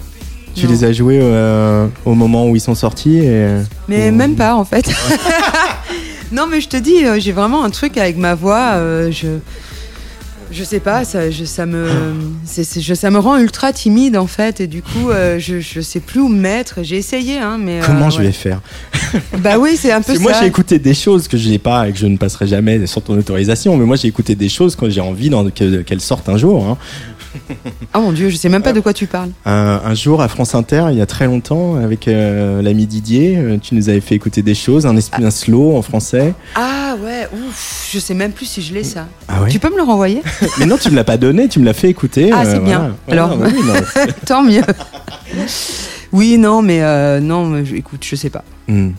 [0.55, 0.71] Tu Non.
[0.71, 3.47] les as joués euh, au moment où ils sont sortis et...
[3.87, 4.91] Mais ou- même pas, en fait.
[6.33, 8.71] non, mais je te dis, euh, j'ai vraiment un truc avec ma voix.
[8.73, 9.27] euh, je.
[10.51, 11.87] Je sais pas, ça, je, ça me,
[12.47, 15.99] je- ça me rend ultra timide en fait, et du coup, euh, je, je sais
[15.99, 16.79] plus où me mettre.
[16.81, 17.79] J'ai essayé, hein, mais.
[17.81, 18.59] euh, Comment je vais faire?
[19.39, 20.23] Bah oui, c'est un peu que ça.
[20.23, 22.85] moi j'ai écouté des choses que je n'ai pas et que je ne passerai jamais
[22.85, 26.29] sans ton autorisation, mais moi j'ai écouté des choses quand j'ai envie que- qu'elles sortent
[26.29, 26.63] un jour.
[26.65, 26.77] hein.
[27.93, 29.29] Ah mon dieu, je sais même pas de quoi tu parles.
[29.45, 33.37] Un, un jour à France Inter, il y a très longtemps, avec euh, l'ami Didier,
[33.37, 36.33] euh, tu nous avais fait écouter des choses, un, esprit, un slow en français.
[36.55, 39.07] Ah ouais, ouf, je sais même plus si je l'ai ça.
[39.27, 39.49] Ah ouais?
[39.49, 40.21] Tu peux me le renvoyer?
[40.59, 42.31] Mais non, tu me l'as pas donné, tu me l'as fait écouter.
[42.33, 42.95] Ah, c'est bien.
[43.05, 43.23] voilà.
[43.25, 43.37] Alors.
[43.39, 43.73] Oui, non.
[44.25, 44.63] Tant mieux.
[46.11, 48.43] Oui, non, mais euh, non, mais écoute, je sais pas.
[48.67, 48.91] Hmm.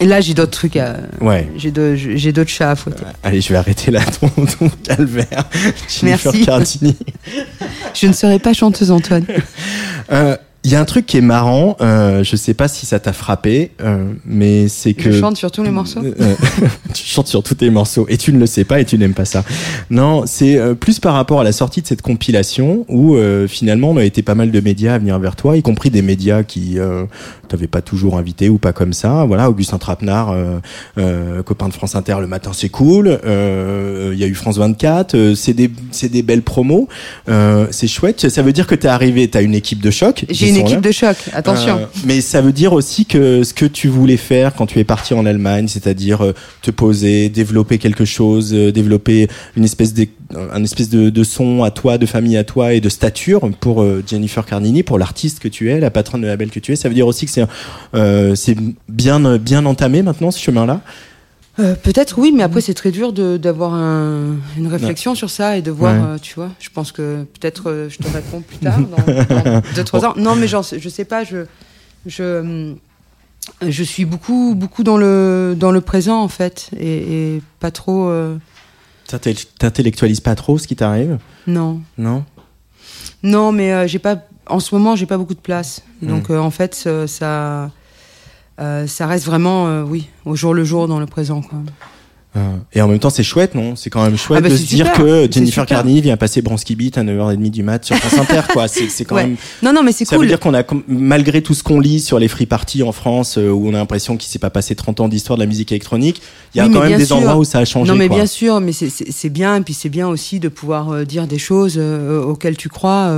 [0.00, 0.96] Et là, j'ai d'autres trucs à.
[1.20, 1.46] Ouais.
[1.56, 3.04] J'ai de- j'ai d'autres chats à fouetter.
[3.22, 5.44] Allez, je vais arrêter là ton, ton calvaire.
[5.88, 6.44] Jennifer Merci.
[6.46, 6.96] Cardini.
[7.94, 9.24] Je ne serai pas chanteuse, Antoine.
[10.10, 13.00] Euh, Il y a un truc qui est marrant, euh, je sais pas si ça
[13.00, 15.10] t'a frappé, euh, mais c'est que...
[15.10, 16.00] Je chante sur tous les morceaux.
[16.04, 16.34] Euh,
[16.94, 19.14] tu chantes sur tous tes morceaux et tu ne le sais pas et tu n'aimes
[19.14, 19.42] pas ça.
[19.88, 23.90] Non, c'est euh, plus par rapport à la sortie de cette compilation où euh, finalement
[23.90, 26.42] on a été pas mal de médias à venir vers toi, y compris des médias
[26.42, 27.06] qui euh,
[27.48, 29.24] t'avaient pas toujours invité ou pas comme ça.
[29.24, 30.58] Voilà, Augustin Trapenard, euh,
[30.98, 33.18] euh, copain de France Inter, le matin c'est cool.
[33.24, 36.86] Euh, Il y a eu France 24, euh, c'est des c'est des belles promos,
[37.30, 38.28] euh, c'est chouette.
[38.28, 40.26] Ça veut dire que t'es arrivé, t'as une équipe de choc.
[40.28, 40.70] J'ai une sont là.
[40.70, 41.78] équipe de choc, attention.
[41.78, 44.84] Euh, mais ça veut dire aussi que ce que tu voulais faire quand tu es
[44.84, 50.06] parti en Allemagne, c'est-à-dire euh, te poser, développer quelque chose, euh, développer une espèce de,
[50.34, 53.84] un espèce de, de son à toi, de famille à toi et de stature pour
[54.06, 56.76] Jennifer Cardini, pour l'artiste que tu es, la patronne de label que tu es.
[56.76, 57.40] Ça veut dire aussi que c'est
[57.94, 58.56] euh, c'est
[58.88, 60.80] bien bien entamé maintenant ce chemin-là.
[61.58, 65.62] Euh, Peut-être oui, mais après c'est très dur d'avoir un- une réflexion sur ça et
[65.62, 66.00] de voir, Ouais.
[66.14, 66.50] euh, tu vois.
[66.60, 70.14] Je pense que peut-être euh, je te réponds plus tard, dans, dans deux trois ans.
[70.16, 71.44] Non, mais genre, je sais pas, je
[72.06, 72.74] je
[73.66, 78.10] je suis beaucoup beaucoup dans le dans le présent en fait et, et pas trop.
[79.08, 82.24] T'intel- T'intellectualises pas trop ce qui t'arrive, non, non?
[83.24, 86.32] Non, mais j'ai pas en ce moment j'ai pas beaucoup de place, donc Mm.
[86.32, 87.70] euh, en fait ça
[88.60, 91.58] ça, euh, ça reste vraiment euh, oui au jour le jour dans le présent quoi.
[92.36, 92.40] Euh,
[92.74, 93.74] Et en même temps, c'est chouette, non?
[93.74, 95.66] C'est quand même chouette Ah bah, de se dire que Jennifer.
[95.66, 98.68] Carney vient passer Bronski Beat à 9h30 du mat sur France Inter, quoi.
[98.68, 99.24] C'est quand Ouais.
[99.26, 99.36] même.
[99.64, 100.26] Non, non, mais c'est Ça cool.
[100.26, 103.36] veut dire qu'on a, malgré tout ce qu'on lit sur les free parties en France,
[103.36, 106.22] où on a l'impression qu'il s'est pas passé 30 ans d'histoire de la musique électronique,
[106.54, 107.16] il y a Oui, quand même des sûr.
[107.16, 107.90] endroits où ça a changé.
[107.90, 108.18] Non, mais quoi.
[108.18, 111.78] bien sûr, mais c'est- bien, et puis c'est bien aussi de pouvoir dire des choses
[111.78, 113.12] auxquelles tu crois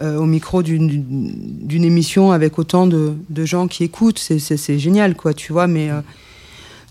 [0.00, 4.18] euh, au micro d'une émission avec autant de, de gens qui écoutent.
[4.18, 5.66] C'est- génial, quoi, tu vois.
[5.66, 6.00] Mais euh,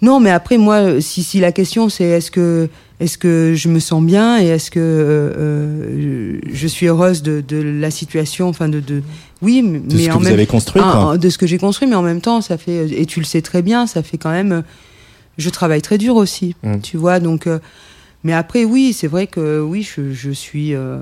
[0.02, 3.80] non, mais après, moi, si, si la question c'est est-ce que est-ce que je me
[3.80, 8.80] sens bien et est-ce que euh, je suis heureuse de, de la situation, enfin de,
[8.82, 9.02] de
[9.42, 11.58] oui, mais De ce que en vous même avez construit, ah, de ce que j'ai
[11.58, 14.18] construit, mais en même temps, ça fait, et tu le sais très bien, ça fait
[14.18, 14.64] quand même,
[15.38, 16.80] je travaille très dur aussi, Mm.
[16.82, 17.48] tu vois, donc,
[18.26, 20.98] mais après, oui, c'est vrai que oui, je, je suis, euh,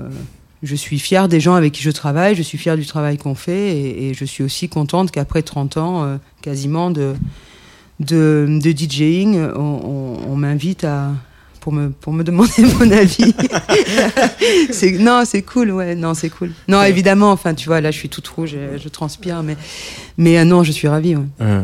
[0.62, 3.34] je suis fière des gens avec qui je travaille, je suis fière du travail qu'on
[3.34, 7.14] fait, et, et je suis aussi contente qu'après 30 ans, euh, quasiment de,
[8.00, 11.12] de, de DJing, on, on- on m'invite à,
[11.60, 13.34] pour me, pour me demander mon avis.
[15.00, 16.50] non, c'est cool, ouais, non, c'est cool.
[16.68, 19.56] Non, évidemment, enfin, tu vois, là, je suis toute rouge, je transpire, mais,
[20.16, 21.22] mais euh, non, je suis ravie, ouais.
[21.40, 21.62] Euh,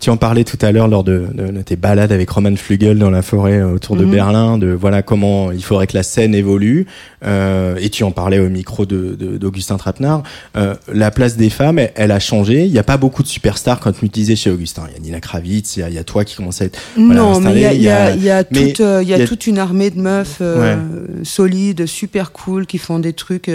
[0.00, 2.98] tu en parlais tout à l'heure lors de, de- de tes balades avec Roman Flügel
[2.98, 4.10] dans la forêt euh, autour de Mhm.
[4.10, 6.86] Berlin, de voilà comment il faudrait que la scène évolue.
[7.24, 10.22] Euh, et tu en parlais au micro de- de- d'Augustin Trapenard.
[10.56, 12.64] Euh, la place des femmes, elle, elle a changé.
[12.64, 14.84] Il n'y a pas beaucoup de superstars quand tu me disais chez Augustin.
[14.90, 16.66] Il y a Nina Kravitz, il y a, il y a toi qui commence à
[16.66, 16.78] être.
[16.96, 19.90] Voilà, non, mais il y a, y a- toute, euh, y a toute une armée
[19.90, 20.76] de meufs euh,
[21.22, 23.50] solides, super cool, qui font des trucs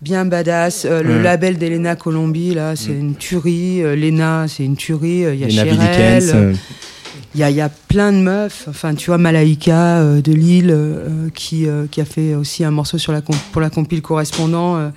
[0.00, 0.84] bien badass.
[0.84, 1.22] Euh, le Ouais.
[1.22, 3.82] label d'Elena Colombi, là, c'est une tuerie.
[3.82, 5.24] Euh, Lena, c'est une tuerie.
[5.24, 6.52] Euh, Il y a Lena.
[7.34, 8.66] Il y a, il y a plein de meufs.
[8.68, 12.70] Enfin, tu vois, Malaika euh, de Lille, euh, qui, euh, qui a fait aussi un
[12.70, 14.90] morceau sur la comp- pour la compile correspondant,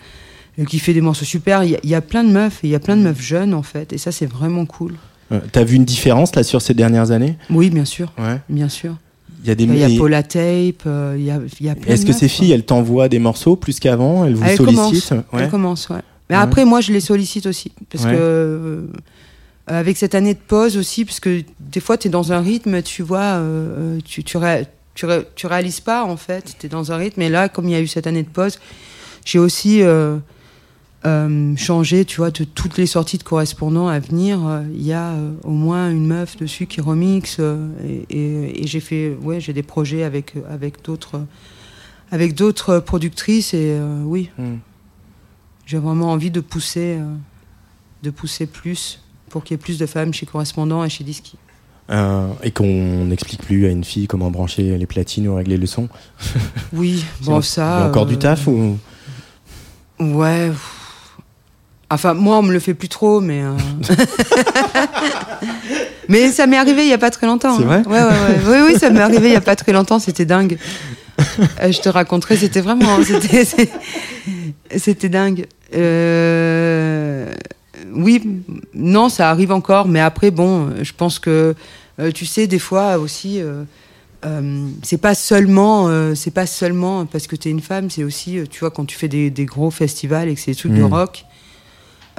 [0.58, 1.64] et qui fait des morceaux super.
[1.64, 3.22] Il y, a, il y a plein de meufs, il y a plein de meufs
[3.22, 3.92] jeunes, en fait.
[3.94, 4.94] Et ça, c'est vraiment cool.
[5.52, 7.36] T'as vu une différence là sur ces dernières années?
[7.50, 8.14] Oui, bien sûr.
[8.18, 8.40] Ouais.
[8.48, 8.96] Bien sûr.
[9.44, 9.64] Il y a des.
[9.66, 10.40] Il y a Paula Tape,
[11.18, 14.24] il y a, y a Est-ce que ces filles, elles t'envoient des morceaux plus qu'avant?
[14.26, 15.10] Elles vous Elle sollicitent?
[15.10, 15.12] commence.
[15.34, 15.42] Ouais.
[15.44, 15.98] Elle commence, ouais.
[16.30, 16.42] Mais Ouais.
[16.42, 17.72] après, moi, je les sollicite aussi.
[17.92, 18.14] Parce Ouais.
[18.14, 18.88] que,
[19.68, 22.82] avec cette année de pause aussi, parce que des fois, tu es dans un rythme,
[22.84, 26.70] tu vois, euh, tu, tu, ré- tu, ré- tu réalises pas, en fait, tu es
[26.70, 27.22] dans un rythme.
[27.22, 28.60] Et là, comme il y a eu cette année de pause,
[29.26, 30.18] j'ai aussi euh,
[31.06, 34.46] euh, changé, tu vois, de toutes les sorties de correspondants à venir.
[34.46, 37.38] euh, Il y a euh, au moins une meuf dessus qui remixe.
[37.40, 41.22] euh, et et, et j'ai fait, ouais, j'ai des projets avec, avec d'autres.
[42.12, 44.58] Avec d'autres productrices et euh, oui, Hmm.
[45.66, 47.16] j'ai vraiment envie de pousser, euh,
[48.04, 49.02] de pousser plus
[49.36, 51.36] pour qu'il y ait plus de femmes chez Correspondant et chez Disky.
[51.92, 55.66] Euh, et qu'on n'explique plus à une fille comment brancher les platines ou régler le
[55.66, 55.90] son.
[56.72, 57.80] Oui, bon ça.
[57.80, 58.78] il y a encore euh, du taf ou
[60.00, 60.52] Ouais.
[61.90, 63.44] Enfin, moi, on me le fait plus trop, mais.
[63.44, 63.52] euh,
[66.08, 67.58] mais ça m'est arrivé il y a pas très longtemps.
[67.58, 67.82] C'est hein.
[67.82, 68.40] vrai Ouais, ouais, ouais.
[68.48, 70.00] Oui, oui, ça m'est arrivé il y a pas très longtemps.
[70.00, 70.58] C'était dingue.
[71.62, 72.38] Euh, je te raconterai.
[72.38, 73.00] C'était vraiment.
[74.78, 75.46] C'était dingue.
[75.76, 77.34] Euh,
[77.94, 78.42] Oui,
[78.74, 81.56] non, ça arrive encore, mais après, bon, je pense que.
[82.00, 83.42] euh, tu sais, des fois aussi.
[83.42, 83.64] euh,
[84.26, 88.04] euh, c'est pas seulement euh, c'est pas seulement parce que tu es une femme c'est
[88.04, 90.58] aussi euh, tu vois quand tu fais des, des gros festivals et que c'est des
[90.58, 90.94] trucs de Mm.
[90.94, 91.26] rock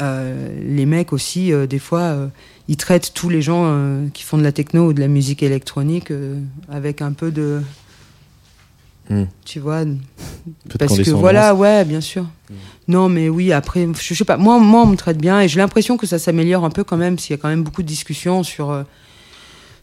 [0.01, 2.27] euh, les mecs aussi euh, des fois euh,
[2.69, 5.43] ils traitent tous les gens euh, qui font de la techno ou de la musique
[5.43, 6.39] électronique euh,
[6.69, 7.61] avec un peu de
[9.09, 9.23] Mm.
[9.45, 9.85] tu vois
[10.79, 12.27] parce que voilà ouais bien sûr
[12.89, 15.49] non mais oui après je, je sais pas moi moi on me traite bien et
[15.49, 17.83] j'ai l'impression que ça s'améliore un peu quand même qu'il y a quand même beaucoup
[17.83, 18.83] de discussions sur euh,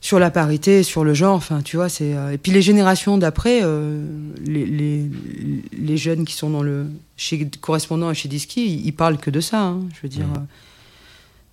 [0.02, 2.14] sur la parité, sur le genre, enfin, tu vois, c'est.
[2.14, 4.06] euh, Et puis les générations d'après, euh,
[4.46, 5.06] les, les,
[5.72, 9.32] les jeunes qui sont dans le chez correspondant et chez Disky, ils, ils parlent que
[9.32, 9.62] de ça.
[9.62, 10.40] hein, je veux dire, euh,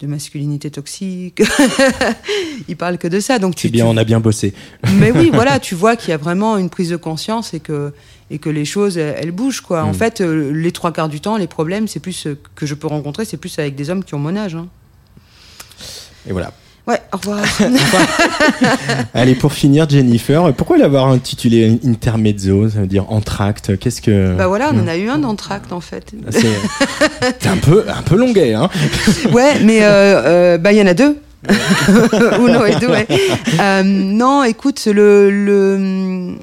[0.01, 1.43] de masculinité toxique.
[2.69, 3.39] ils parlent que de ça.
[3.39, 3.69] Donc tu.
[3.69, 4.55] Bien, tu- on a bien bossé.
[4.95, 7.93] Mais oui, voilà, tu vois qu'il y a vraiment une prise de conscience et que
[8.31, 9.83] et que les choses elles, elles bougent quoi.
[9.85, 9.95] En Mm.
[9.95, 12.87] fait, euh, les trois quarts du temps, les problèmes, c'est plus euh, que je peux
[12.87, 14.55] rencontrer, c'est plus avec des hommes qui ont mon âge.
[14.55, 14.69] hein.
[16.29, 16.53] Et voilà.
[16.87, 17.41] Ouais, au revoir.
[19.15, 24.35] Allez, pour finir, Jennifer, pourquoi l'avoir intitulé Intermezzo, ça veut dire entracte Qu'est-ce que.
[24.37, 26.13] bah voilà, on en a eu un d'entracte en fait.
[26.31, 28.69] C'est un peu, un peu longuet, hein
[29.33, 29.87] Ouais, mais euh,
[30.25, 31.17] euh, bah il y en a deux.
[32.39, 33.07] Uno et deux, ouais.
[33.61, 36.35] Euh, non, écoute, le, le,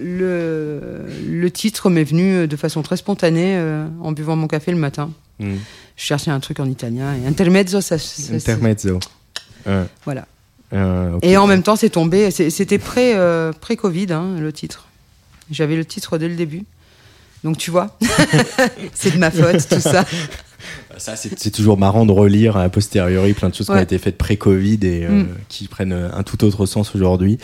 [0.00, 0.80] le,
[1.28, 5.10] le titre m'est venu de façon très spontanée euh, en buvant mon café le matin.
[5.40, 5.54] Mm.
[5.96, 7.98] Je cherchais un truc en italien et intermezzo, ça.
[7.98, 8.98] ça- ça- Intermezzo.
[10.04, 10.26] Voilà.
[10.72, 11.18] euh.
[11.22, 12.30] Et en même temps, c'est tombé.
[12.30, 14.86] C'était pré, euh, pré-Covid, hein, le titre.
[15.50, 16.64] J'avais le titre dès le début.
[17.42, 17.96] Donc tu vois,
[18.94, 20.04] c'est de ma faute, tout ça.
[21.00, 24.18] Ça, c'est toujours marrant de relire a posteriori plein de choses qui ont été faites
[24.18, 25.26] pré-Covid et euh, Mm.
[25.48, 27.38] qui prennent euh, un tout autre sens aujourd'hui.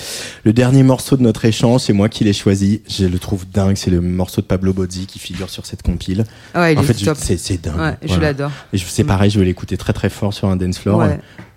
[0.44, 2.82] Le dernier morceau de notre échange, c'est moi qui l'ai choisi.
[2.88, 3.76] Je le trouve dingue.
[3.76, 6.24] C'est le morceau de Pablo Bozzi qui figure sur cette compile.
[6.54, 7.78] Ouais, il en fait, c'est dingue.
[7.78, 8.50] Ouais, je l'adore.
[8.74, 11.02] C'est pareil, je vais l'écouter très très fort sur un dance floor.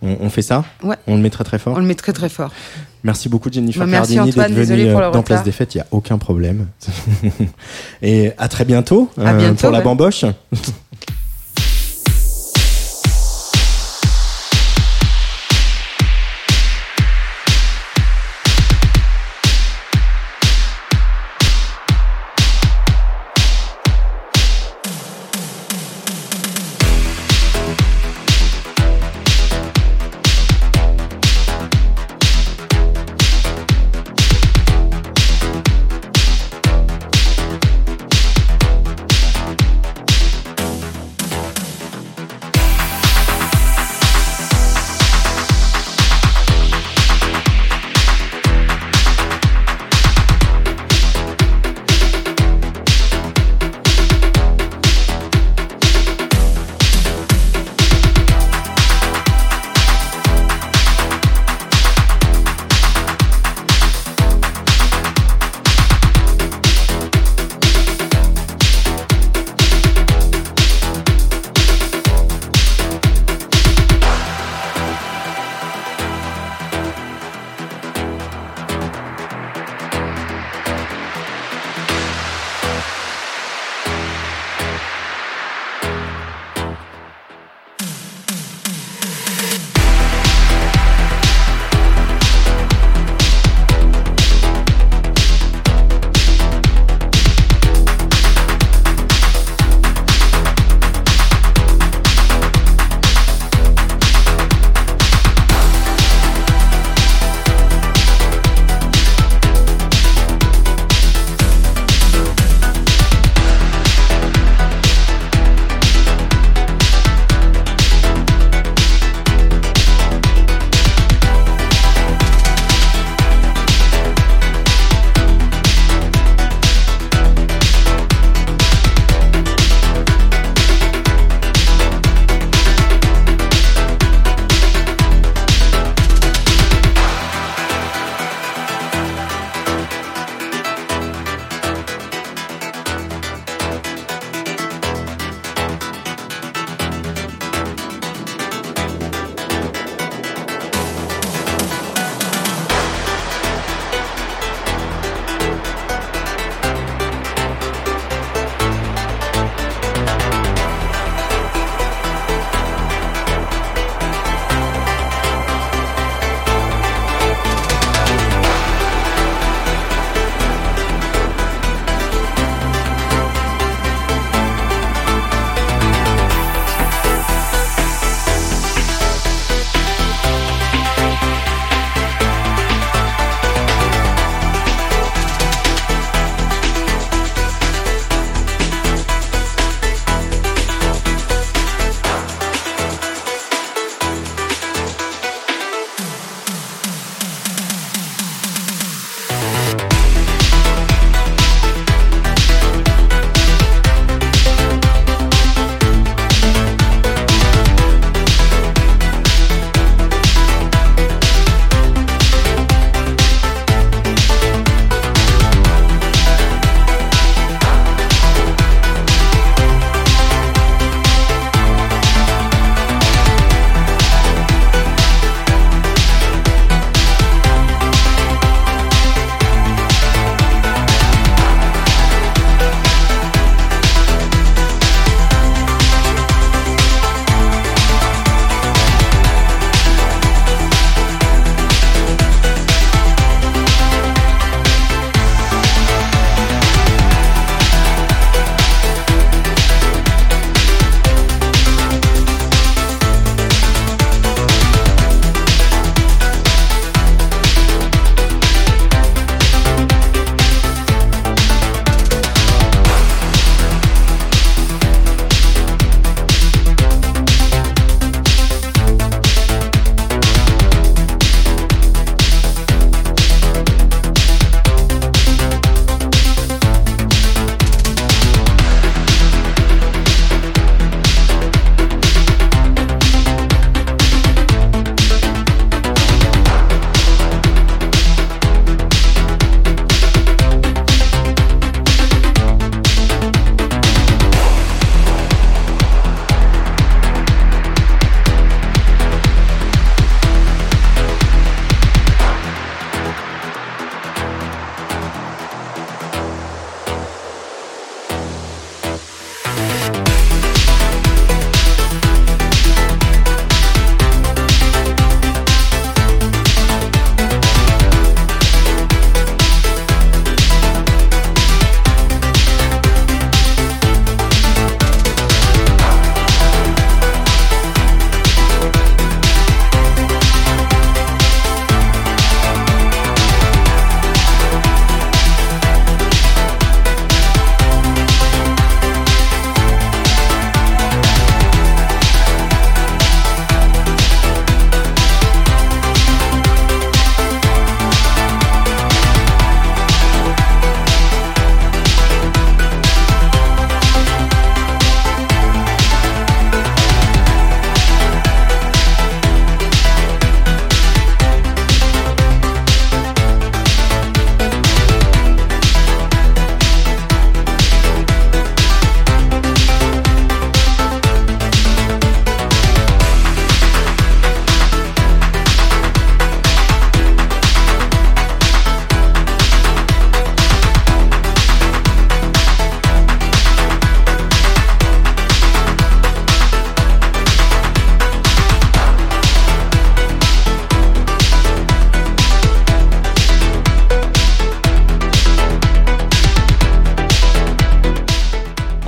[0.02, 0.64] On, on fait ça?
[0.82, 0.95] Ouais.
[1.08, 1.76] On le met très très fort?
[1.76, 2.52] On le met très très fort.
[3.04, 5.82] Merci beaucoup Jennifer Bah, merci, Cardini d'être venue euh, dans Place des Fêtes, il n'y
[5.82, 6.68] a aucun problème.
[8.02, 10.26] Et à très bientôt, euh, À bientôt, pour la bamboche.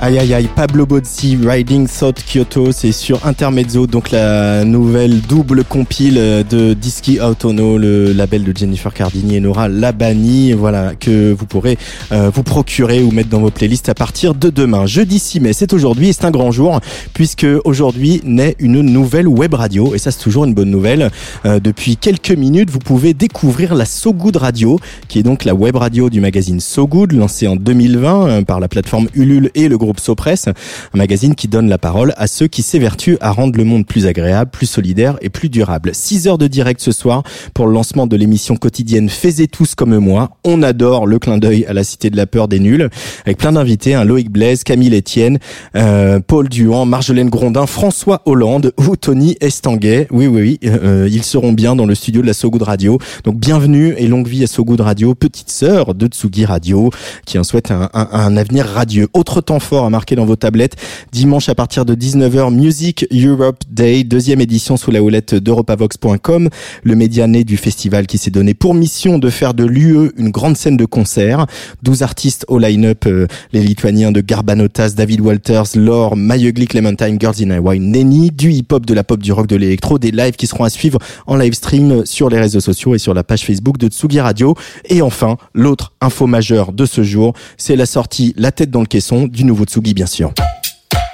[0.04, 5.62] Aïe aïe aïe, Pablo Bozzi, Riding Thought Kyoto, c'est sur Intermezzo, donc la nouvelle double
[5.62, 6.14] compile
[6.50, 11.78] de Disky Autono, le label de Jennifer Cardini et Nora Labani, voilà, que vous pourrez
[12.10, 14.86] euh, vous procurer ou mettre dans vos playlists à partir de demain.
[14.86, 16.80] Jeudi 6 mai, c'est aujourd'hui et c'est un grand jour,
[17.14, 21.12] puisque aujourd'hui naît une nouvelle web radio, et ça c'est toujours une bonne nouvelle.
[21.46, 25.54] Euh, depuis quelques minutes, vous pouvez découvrir la So Good Radio, qui est donc la
[25.54, 29.68] web radio du magazine So Good, lancée en 2020 euh, par la plateforme Ulule et
[29.68, 33.56] le groupe SoPress, un magazine qui donne la parole à ceux qui s'évertuent à rendre
[33.56, 35.90] le monde plus agréable, plus solidaire et plus durable.
[35.92, 37.22] 6 heures de direct ce soir
[37.54, 40.30] pour le lancement de l'émission quotidienne Faisez tous comme moi.
[40.44, 42.88] On adore le clin d'œil à la cité de la peur des nuls,
[43.24, 45.38] avec plein d'invités, hein, Loïc Blaise, Camille Etienne,
[45.76, 50.08] euh, Paul Duhan, Marjolaine Grondin, François Hollande ou Tony Estanguet.
[50.10, 52.98] Oui, oui, oui, euh, ils seront bien dans le studio de la So Good Radio.
[53.24, 56.90] Donc bienvenue et longue vie à So Good Radio, petite sœur de Tsugi Radio,
[57.26, 59.08] qui en souhaite un avenir radieux.
[59.14, 60.76] Autre temps fort à marquer dans vos tablettes.
[61.12, 66.48] Dimanche à partir de 19h, Music Europe Day, deuxième édition sous la houlette d'europavox.com,
[66.82, 70.30] le média né du festival qui s'est donné pour mission de faire de l'UE une
[70.30, 71.46] grande scène de concert.
[71.82, 77.42] 12 artistes au line-up, euh, les lituaniens de Garbanotas, David Walters, Laure, Mayugli, Clementine, Girls
[77.42, 80.46] in Hawaii, Nenny, du hip-hop, de la pop, du rock, de l'électro, des lives qui
[80.46, 83.78] seront à suivre en live stream sur les réseaux sociaux et sur la page Facebook
[83.78, 84.54] de Tsugi Radio.
[84.88, 88.86] Et enfin, l'autre info majeure de ce jour, c'est la sortie La tête dans le
[88.86, 90.34] caisson du nouveau Tsugi, bien sûr.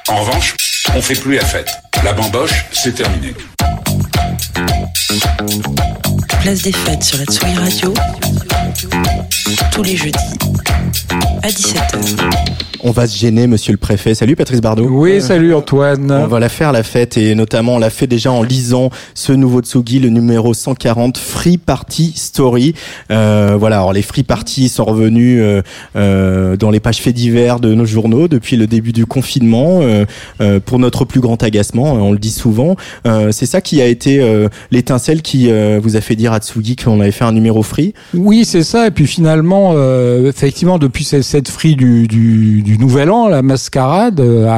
[0.09, 0.57] En revanche,
[0.97, 1.71] on fait plus la fête.
[2.03, 3.33] La bamboche, c'est terminé.
[6.41, 7.95] Place des fêtes sur la Tsugi Radio.
[9.73, 10.19] Tous les jeudis
[11.43, 12.59] à 17h.
[12.85, 14.15] On va se gêner, monsieur le préfet.
[14.15, 14.87] Salut Patrice Bardot.
[14.89, 16.13] Oui, salut Antoine.
[16.13, 19.33] On va la faire la fête et notamment on l'a fait déjà en lisant ce
[19.33, 22.75] nouveau Tsugi, le numéro 140, Free Party Story.
[23.11, 25.63] Euh, voilà, alors les Free Party sont revenus euh,
[25.97, 30.05] euh, dans les pages faits divers de nos journaux depuis le début du confinement euh,
[30.41, 32.77] euh, pour notre plus grand agacement, on le dit souvent.
[33.07, 36.39] Euh, c'est ça qui a été euh, l'étincelle qui euh, vous a fait dire à
[36.39, 37.93] Tsugi qu'on avait fait un numéro free?
[38.15, 38.87] Oui, c'est ça.
[38.87, 44.21] Et puis finalement, euh, effectivement, depuis ce- cette free du, du, Nouvel An, la mascarade
[44.21, 44.49] euh,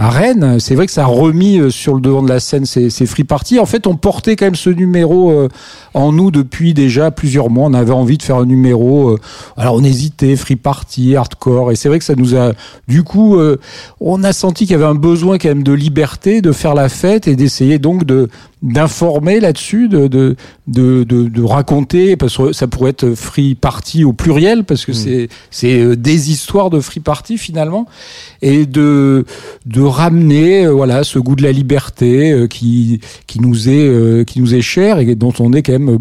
[0.00, 2.66] à, Rennes, c'est vrai que ça a remis euh, sur le devant de la scène
[2.66, 3.58] ces, ces free parties.
[3.58, 5.48] En fait, on portait quand même ce numéro euh,
[5.94, 7.68] en nous depuis déjà plusieurs mois.
[7.68, 9.10] On avait envie de faire un numéro.
[9.10, 9.18] euh,
[9.56, 11.72] alors, on hésitait, free party, hardcore.
[11.72, 12.52] Et c'est vrai que ça nous a.
[12.88, 13.38] Du coup,
[14.00, 16.88] on a senti qu'il y avait un besoin quand même de liberté, de faire la
[16.88, 18.28] fête et d'essayer donc de
[18.62, 20.36] d'informer là-dessus, de, de,
[20.68, 24.92] de, de, de raconter, parce que ça pourrait être free party au pluriel, parce que
[24.92, 27.86] c'est c'est des histoires de free party finalement,
[28.42, 29.24] et de,
[29.64, 34.24] de ramener euh, voilà ce goût de la liberté euh, qui, qui, nous est, euh,
[34.24, 35.98] qui nous est cher et dont on est quand même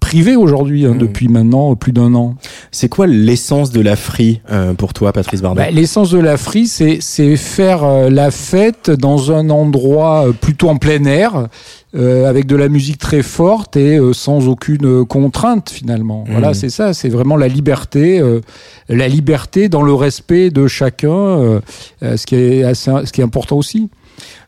[0.00, 0.98] privé aujourd'hui hein, Mhm.
[0.98, 2.36] depuis maintenant plus d'un an.
[2.70, 6.36] C'est quoi l'essence de la free euh, pour toi, Patrice Bardot Bah, L'essence de la
[6.36, 11.48] free, c'est c'est faire euh, la fête dans un endroit euh, plutôt en plein air,
[11.96, 16.24] euh, avec de la musique très forte et euh, sans aucune euh, contrainte finalement.
[16.28, 18.40] Voilà, c'est ça, c'est vraiment la liberté, euh,
[18.88, 21.60] la liberté dans le respect de chacun,
[22.02, 23.88] ce qui est assez, ce qui est important aussi.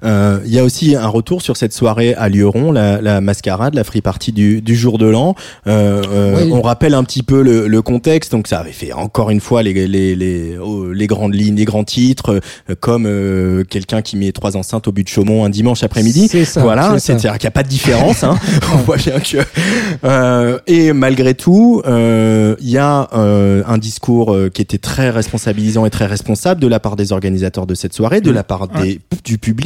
[0.04, 3.74] Euh, Il y a aussi un retour sur cette soirée à Lyon, la, la mascarade,
[3.74, 5.34] la free party du, du jour de l'an.
[5.66, 6.50] Euh, euh, Oui.
[6.52, 8.32] On rappelle un petit peu le, le contexte.
[8.32, 11.64] Donc ça avait fait encore une fois les, les, les, oh, les grandes lignes, les
[11.64, 12.40] grands titres,
[12.70, 13.08] euh, comme
[13.68, 16.28] quelqu'un qui met trois enceintes au but de Chaumont un dimanche après-midi.
[16.28, 18.24] Ça, Voilà, c'est-à-dire qu'il n'y a pas de différence.
[18.24, 18.38] Hein.
[18.74, 19.38] On voit bien que.
[20.04, 25.84] Euh, et malgré tout, euh, il y a euh, un discours qui était très responsabilisant
[25.86, 29.00] et très responsable de la part des organisateurs de cette soirée, de la part des,
[29.24, 29.57] du public.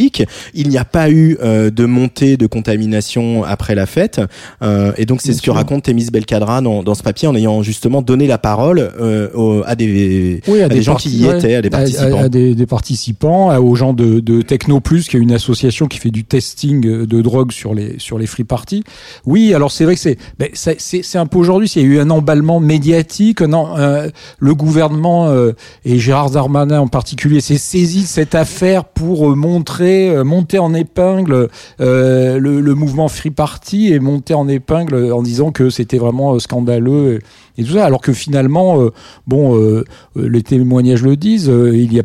[0.55, 4.21] Il n'y a pas eu euh, de montée de contamination après la fête.
[4.63, 7.63] Euh, et donc, c'est ce que raconte Thémis Belcadra dans, dans ce papier en ayant
[7.63, 11.55] justement donné la parole euh, aux- à des, Oui, à des gens qui y étaient,
[11.55, 12.19] à des à- participants.
[12.23, 15.87] à des, des participants, à- aux gens de, de Techno Plus, qui est une association
[15.87, 18.85] qui fait du testing de drogue sur les sur les free parties.
[19.27, 21.99] Oui, alors c'est vrai que c'est ben, c'est un peu aujourd'hui, il y a eu
[22.01, 23.41] un emballement médiatique.
[23.43, 25.53] Non, euh, le gouvernement euh,
[25.85, 30.59] et Gérard Darmanin en particulier s'est saisi de cette affaire pour euh, montrer, euh, monter
[30.59, 31.49] en épingle
[31.81, 36.39] euh, le, mouvement free party et monter en épingle en disant que c'était vraiment euh,
[36.39, 37.21] scandaleux.
[37.59, 38.79] Et, tout ça, alors que finalement,
[39.27, 39.83] bon,
[40.17, 42.03] les témoignages le disent, il y a,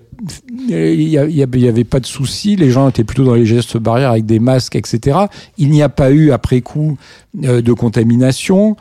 [0.67, 3.05] il y, a- il y a- il y avait pas de souci, les gens étaient
[3.05, 5.17] plutôt dans les gestes barrières avec des masques, etc.
[5.57, 6.97] Il n'y a pas eu après coup
[7.34, 8.75] de contamination.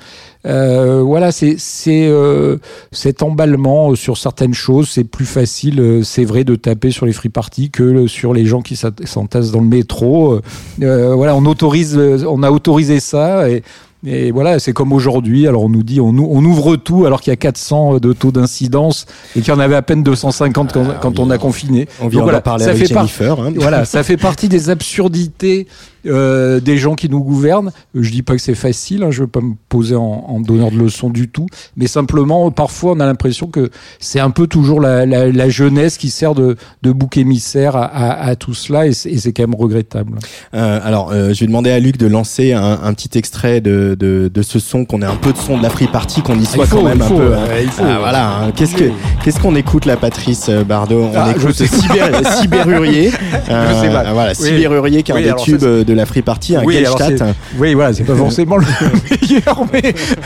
[0.47, 1.57] Euh, voilà, c'est
[1.88, 2.57] euh,
[2.92, 7.05] cet emballement euh, sur certaines choses, c'est plus facile, euh, c'est vrai, de taper sur
[7.05, 10.34] les free parties que le- sur les gens qui s'entassent dans le métro.
[10.34, 10.42] Euh,
[10.82, 13.62] euh, voilà, on autorise, euh, on a autorisé ça et
[14.09, 15.49] Et voilà, c'est comme aujourd'hui.
[15.49, 18.30] Alors on nous dit, on, on ouvre tout alors qu'il y a 400 de taux
[18.30, 21.88] d'incidence et qu'il y en avait à peine 250 quand, quand on a confiné.
[22.01, 23.40] On vient Donc parler ça avec fait par- Jennifer.
[23.40, 23.53] hein.
[23.57, 25.66] voilà, ça fait partie des absurdités
[26.07, 27.71] euh, des gens qui nous gouvernent.
[27.95, 30.71] Je dis pas que c'est facile, hein, je veux pas me poser en, en donneur
[30.71, 31.47] de leçons du tout,
[31.77, 35.97] mais simplement parfois on a l'impression que c'est un peu toujours la, la, la jeunesse
[35.99, 39.33] qui sert de, de bouc émissaire à, à, à tout cela et c'est et c'est
[39.33, 40.19] quand même regrettable.
[40.55, 43.97] Euh, alors, euh, je vais demander à Luc de lancer un, un petit extrait de,
[43.99, 46.39] de, de ce son, qu'on ait un peu de son de la free party, qu'on
[46.39, 47.35] y soit faut, quand même un peu.
[47.35, 47.39] hein.
[47.63, 47.83] il faut.
[47.87, 48.29] Ah, voilà.
[48.41, 48.53] hein.
[48.55, 48.91] Qu'est-ce que
[49.25, 51.05] qu'est-ce qu'on écoute là, Patrice euh, Bardot?
[51.05, 51.67] On Ah, je écoute sais.
[51.67, 53.11] Cyber, Cyberurier.
[53.49, 54.13] Euh, sais pas.
[54.13, 54.47] Voilà, Oui.
[54.47, 57.22] Cyberurier qui est un des tubes de la free party, un Oui, c'est-
[57.59, 58.64] Oui, voilà, c'est pas forcément le
[59.28, 59.82] meilleur, mais,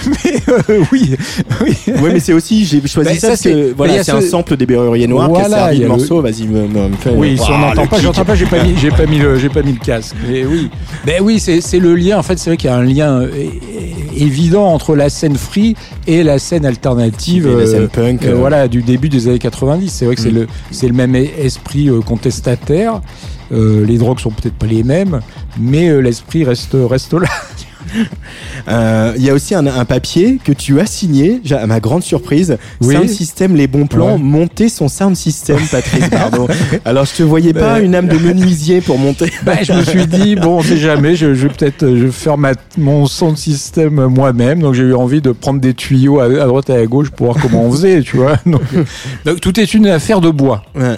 [0.07, 1.15] mais euh, oui,
[1.63, 1.77] oui.
[2.03, 4.67] Ouais, mais c'est aussi, j'ai choisi Ben, ça, parce que voilà, c'est un sample des
[4.67, 6.21] Berruriers Noirs qui Voilà, a servi il y le a le- morceau.
[6.21, 7.11] Vas-y, me, me, fais.
[7.11, 9.49] Oui, si on n'entend pas, j'entends pas, j'ai pas mis, j'ai pas mis le, j'ai
[9.49, 10.15] pas mis le casque.
[10.29, 10.69] Mais oui,
[11.07, 12.19] ben oui, c'est, c'est le lien.
[12.19, 13.29] En fait, c'est vrai qu'il y a un lien euh,
[14.17, 17.47] évident entre la scène free et la scène alternative.
[17.47, 19.89] Et la scène punk, euh, voilà, du début des années 90.
[19.89, 20.35] C'est vrai que c'est Mm.
[20.35, 23.01] le, c'est le même esprit euh, contestataire.
[23.53, 25.21] Euh, les drogues sont peut-être pas les mêmes,
[25.59, 27.29] mais euh, l'esprit reste, reste là.
[28.69, 32.03] Euh, Il y a aussi un, un papier que tu as signé, à ma grande
[32.03, 32.59] surprise.
[32.83, 32.95] Oui.
[32.95, 34.19] Sound System, les bons plans, Ouais.
[34.23, 36.47] monter son sound system, Patrice Bardot.
[36.85, 39.33] Alors, je te voyais pas Ben- une âme de menuisier pour monter.
[39.45, 42.53] Ben, je me suis dit, bon, on sait jamais, je, je vais peut-être faire ma,
[42.77, 44.61] mon son de système moi-même.
[44.61, 47.33] Donc j'ai eu envie de prendre des tuyaux à, à droite et à gauche pour
[47.33, 48.37] voir comment on faisait, tu vois.
[48.47, 48.63] Donc,
[49.25, 50.65] donc, tout est une affaire de bois.
[50.75, 50.97] Ouais,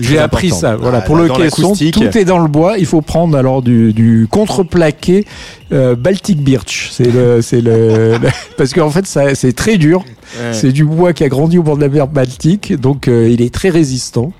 [0.00, 0.60] J'ai appris important.
[0.60, 0.76] ça.
[0.76, 2.76] Voilà, Ah, pour là, le caisson, tout est dans le bois.
[2.78, 5.24] Il faut prendre alors du, du contreplaqué
[5.72, 5.94] euh,
[6.40, 6.88] Birch.
[6.92, 10.04] C'est le, c'est le, le- parce qu'en fait, ça, c'est très dur.
[10.38, 10.52] Ouais.
[10.52, 13.40] C'est du bois qui a grandi au bord de la mer Baltique, donc euh, il
[13.42, 14.32] est très résistant.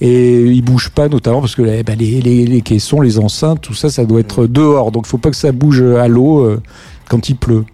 [0.00, 3.60] Et il bouge pas notamment parce que les, bah, les, les, les caissons, les enceintes,
[3.60, 4.90] tout ça, ça doit être dehors.
[4.90, 6.60] Donc faut pas que ça bouge à l'eau euh,
[7.08, 7.64] quand il pleut.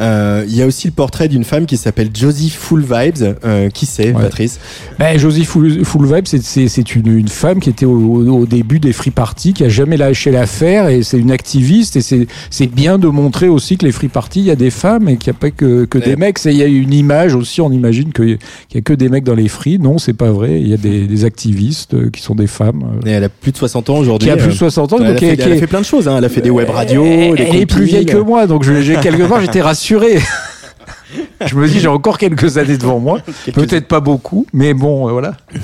[0.00, 3.36] Euh, Il y a aussi le portrait d'une femme qui s'appelle Josie Full Vibes.
[3.44, 4.22] Euh, qui c'est, Ouais.
[4.22, 4.58] Patrice?
[4.98, 8.92] Ben, Josie Full, Full Vibe, c'est- une, une femme qui était au, au début des
[8.92, 13.08] free parties, qui a jamais lâché l'affaire, et c'est une activiste, et c'est bien de
[13.08, 15.40] montrer aussi que les free parties, il y a des femmes et qu'il n'y a
[15.40, 16.38] pas que, que des mecs.
[16.44, 18.38] Il y a une image aussi, on imagine qu'il
[18.74, 19.78] y a que des mecs dans les free.
[19.78, 20.60] Non, c'est pas vrai.
[20.60, 22.84] Il y a des, des activistes euh, qui sont des femmes.
[23.04, 24.28] euh, Et Elle a plus de 60 ans aujourd'hui.
[24.28, 25.66] Qui a plus de Euh, 60 ans, elle, donc a qui fait, elle a fait
[25.66, 26.08] plein de choses.
[26.08, 26.14] Hein.
[26.18, 27.04] Elle a fait des web radios.
[27.04, 30.20] elle, elle est plus vieille que moi, donc je- j'ai quelque part j'étais rassuré.
[31.44, 33.20] je me dis j'ai encore quelques années devant moi,
[33.54, 35.36] peut-être pas beaucoup, mais bon euh, voilà.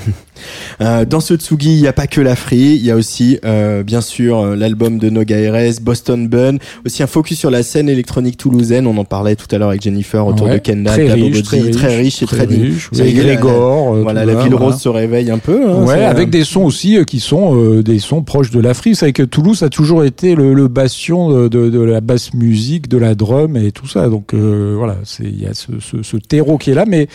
[0.81, 3.39] Euh, dans ce Tsugi, il n'y a pas que la free, il y a aussi,
[3.45, 7.87] euh, bien sûr, l'album de Noga RS, Boston Bun, aussi un focus sur la scène
[7.87, 8.85] électronique toulousaine.
[8.85, 11.95] On en parlait tout à l'heure avec Jennifer autour Ouais, de Kendall, très riche, très
[11.95, 12.89] riche et très, riche.
[12.99, 14.65] Et y est, la- Grégor, euh, Voilà, la ville voilà.
[14.73, 15.69] rose se réveille un peu.
[15.71, 18.93] hein, Ouais, avec des sons aussi qui sont des sons proches de la free.
[18.93, 22.33] C'est vrai que Toulouse a toujours été le, le bastion de, de- de la basse
[22.33, 24.09] musique, de la drum et tout ça.
[24.09, 27.07] Donc voilà, c'est y a ce terreau qui est là, mais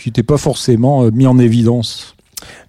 [0.00, 2.15] qui n'était pas forcément euh, mis en évidence.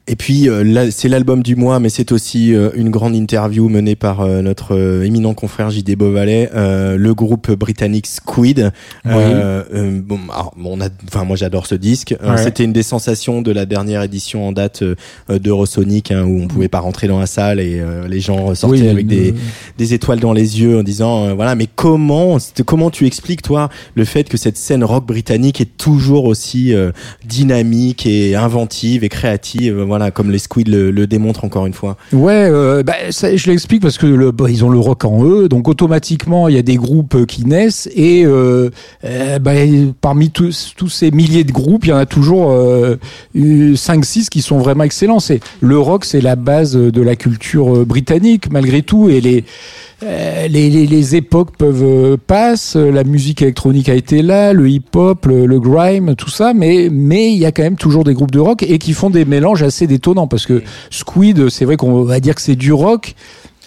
[0.10, 3.96] Et puis euh, c'est l'album du mois, mais c'est aussi euh, une grande interview menée
[3.96, 8.72] par euh, notre euh, éminent confrère JD Beauvalet, euh, le groupe britannique Squid.
[9.06, 12.16] Euh, euh, bon, alors, bon, on a, enfin moi j'adore ce disque.
[12.24, 12.38] Ouais.
[12.38, 14.96] C'était une des sensations de la dernière édition en date euh,
[15.40, 18.82] d'Eurosonic, hein, où on pouvait pas rentrer dans la salle et euh, les gens sortaient
[18.82, 19.34] Oui, avec des,
[19.78, 23.70] des étoiles dans les yeux en disant euh, voilà mais comment comment tu expliques toi
[23.96, 26.92] le fait que cette scène rock britannique est toujours aussi euh,
[27.26, 29.82] dynamique et inventive et créative
[30.14, 33.98] comme les Squid le, le démontrent encore une fois Ouais, euh, bah, je l'explique parce
[33.98, 37.26] que bah, ils ont le rock en eux, donc automatiquement il y a des groupes
[37.26, 38.70] qui naissent et euh,
[39.04, 39.52] euh, bah,
[40.02, 42.96] parmi tous, ces milliers de groupes, il y en a toujours euh,
[43.36, 45.20] 5-6 qui sont vraiment excellents.
[45.20, 49.44] C'est le rock, c'est la base de la culture britannique malgré tout et les
[50.02, 56.16] les, époques peuvent euh, la musique électronique a été là, le hip-hop, le, le grime,
[56.16, 58.78] tout ça, mais mais il y a quand même toujours des groupes de rock et
[58.78, 62.42] qui font des mélanges assez détonnants parce que Squid, c'est vrai qu'on va dire que
[62.42, 63.16] c'est du rock.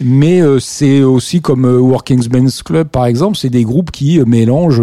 [0.03, 4.19] Mais euh, c'est aussi comme euh, Working Men's Club par exemple, c'est des groupes qui
[4.19, 4.83] euh, mélangent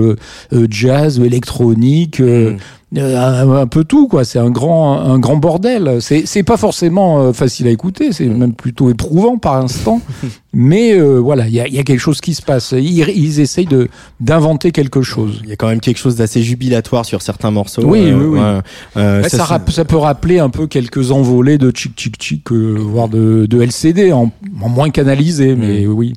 [0.69, 2.55] jazz, électronique, euh,
[2.99, 4.23] un, un peu tout quoi.
[4.25, 5.97] C'est un grand un grand bordel.
[6.01, 10.01] C'est c'est pas forcément euh, facile à écouter, c'est même plutôt éprouvant par instant.
[10.59, 12.71] Mais euh, voilà, il y a, y a quelque chose qui se passe.
[12.75, 15.41] Ils, ils essayent de d'inventer quelque chose.
[15.43, 18.25] il y a quand même quelque chose d'assez jubilatoire sur certains morceaux Oui, euh, oui,
[18.25, 18.39] oui.
[18.97, 23.07] Euh, Ouais, ça, ça, peut rappeler un peu quelques envolées de Chick Chick, euh, voire
[23.07, 26.13] de, de LCD, en, en moins canalisé, mais oui.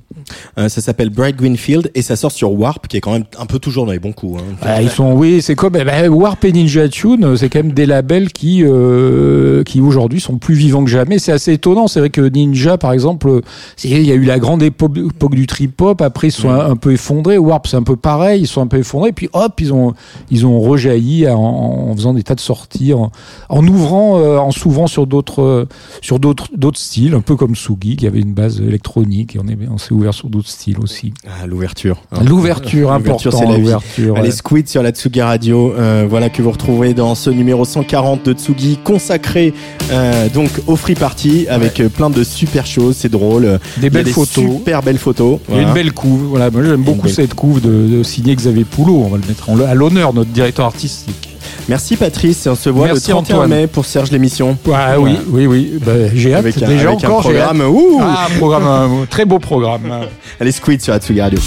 [0.59, 3.47] Euh, ça s'appelle Bright Greenfield et ça sort sur Warp, qui est quand même un
[3.47, 4.41] peu toujours dans les bons coups.
[4.41, 4.55] hein.
[4.63, 7.73] Ah, ils sont, oui, c'est comme ben, Warp et Ninja Tune, euh, c'est quand même
[7.73, 11.19] des labels qui, euh, qui aujourd'hui sont plus vivants que jamais.
[11.19, 11.89] C'est assez étonnant.
[11.89, 13.41] C'est vrai que Ninja, par exemple, euh,
[13.85, 16.01] il y a eu la grande époque, époque du trip hop.
[16.03, 17.39] Après, ils sont un, un peu effondrés.
[17.39, 18.43] Warp, c'est un peu pareil.
[18.43, 19.13] Ils sont un peu effondrés.
[19.13, 19.95] Puis hop, ils ont,
[20.31, 23.11] ils ont rejailli en, en faisant des tas de sorties, en,
[23.49, 25.67] en ouvrant, euh, en s'ouvrant sur d'autres,
[26.01, 29.37] sur d'autres, d'autres styles, un peu comme Sugi, qui avait une base électronique.
[29.37, 31.13] Et on est, on s'est ouvert sur d'autres styles aussi.
[31.27, 32.03] Ah, l'ouverture.
[32.25, 33.31] L'ouverture, L'ouverture, important.
[33.31, 33.59] c'est la.
[33.59, 34.17] L'ouverture.
[34.17, 34.35] Allez, ouais.
[34.35, 38.33] Squid sur la Tsugi Radio, euh, voilà que vous retrouvez dans ce numéro 140 de
[38.33, 39.53] Tsugi consacré
[39.93, 43.59] euh, donc au Free Party avec euh, plein de super choses, c'est drôle.
[43.79, 44.45] Des belles des photos.
[44.45, 45.39] super belles photos.
[45.49, 45.69] Il y a Voilà.
[45.69, 46.23] une belle couve.
[46.31, 49.03] Voilà, moi j'aime beaucoup belle- cette couve de, de signer Xavier Poulot.
[49.07, 51.27] On va le mettre en- à l'honneur, notre directeur artistique.
[51.69, 53.51] Merci Patrice, et on se voit Merci, le 31 Antoine.
[53.51, 54.57] mai pour Serge l'émission.
[54.67, 55.73] Ouais, oui, oui, oui.
[55.85, 56.41] Bah, j'ai hâte.
[56.41, 57.25] Avec un, Déjà avec un encore, hâte.
[57.27, 57.61] programme.
[57.61, 59.83] Ouh Ah, un programme, un très beau programme.
[60.41, 61.39] Allez, Squid sur la Tsugi Radio.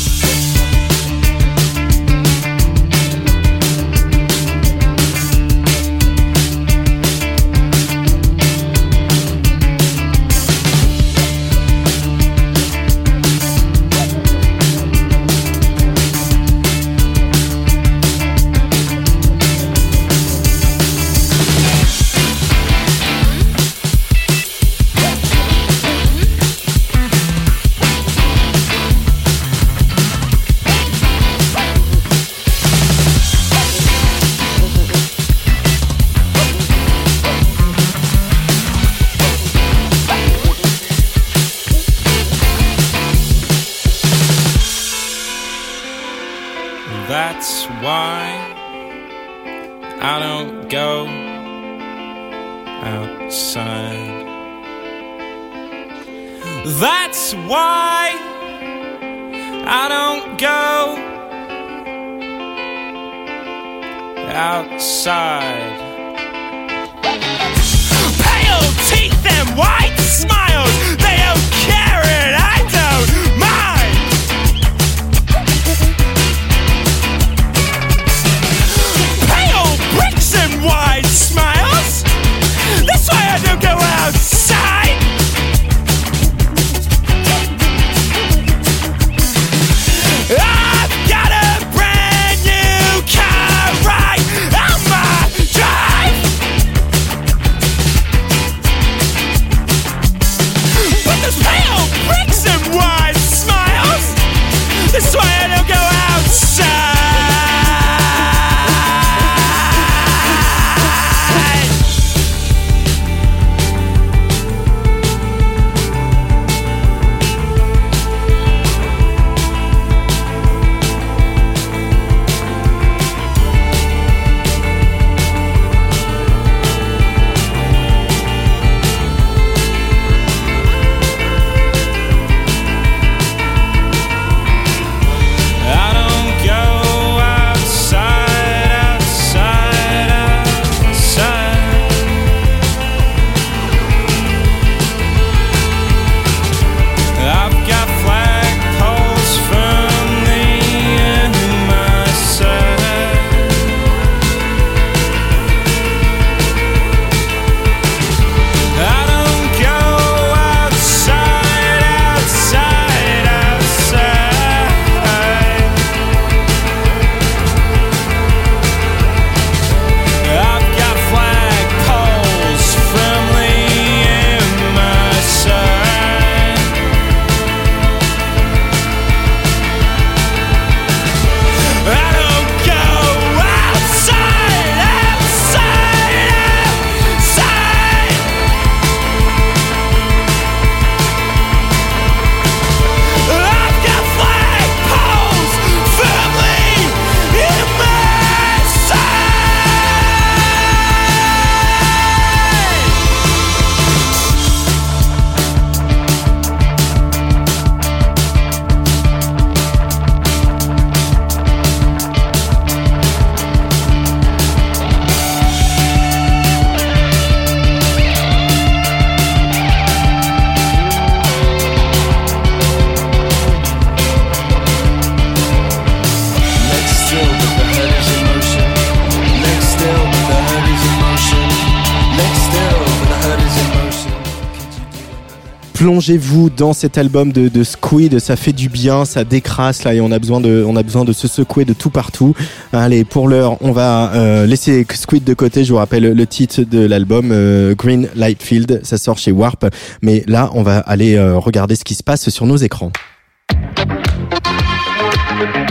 [236.04, 240.12] Plongez-vous dans cet album de, Squid, ça fait du bien, ça décrasse là et on
[240.12, 242.36] a besoin de, on a besoin de se secouer de tout partout.
[242.74, 245.64] Allez, pour l'heure, on va euh, laisser Squid de côté.
[245.64, 249.66] Je vous rappelle le titre de l'album euh, Green Lightfield, ça sort chez Warp.
[250.02, 252.92] Mais là, on va aller euh, regarder ce qui se passe sur nos écrans.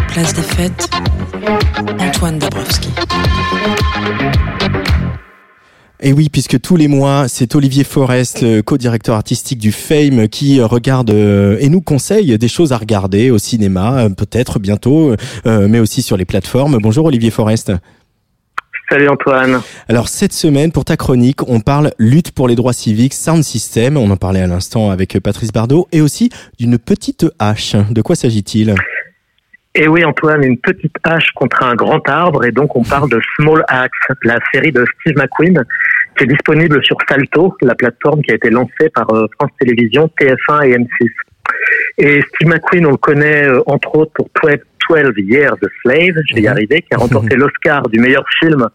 [0.09, 0.89] Place des fêtes,
[1.99, 2.89] Antoine Dabrowski.
[6.05, 10.59] Et oui, puisque tous les mois, c'est Olivier Forest, le co-directeur artistique du Fame, qui
[10.59, 15.15] euh, regarde euh, et nous conseille des choses à regarder au cinéma, euh, peut-être bientôt,
[15.45, 16.79] mais aussi sur les plateformes.
[16.83, 17.71] Bonjour Olivier Forest.
[18.91, 19.61] Salut Antoine.
[19.89, 23.97] Alors cette semaine, pour ta chronique, on parle lutte pour les droits civiques, sound system,
[23.97, 27.77] on en parlait à l'instant avec Patrice Bardot, et aussi d'une petite hache.
[27.91, 28.75] De quoi s'agit-il?
[29.75, 33.21] Et oui Antoine, une petite hache contre un grand arbre, et donc on parle de
[33.37, 35.65] Small Axe, la série de Steve McQueen,
[36.17, 40.11] qui est disponible sur Salto, la plateforme qui a été lancée par euh, France Télévisions,
[40.21, 41.09] TF1 et M6.
[41.99, 44.59] Et Steve McQueen, on le connaît euh, entre autres pour 12
[44.89, 48.69] 12 Years a Slave, je vais y arriver, qui a remporté l'Oscar du meilleur film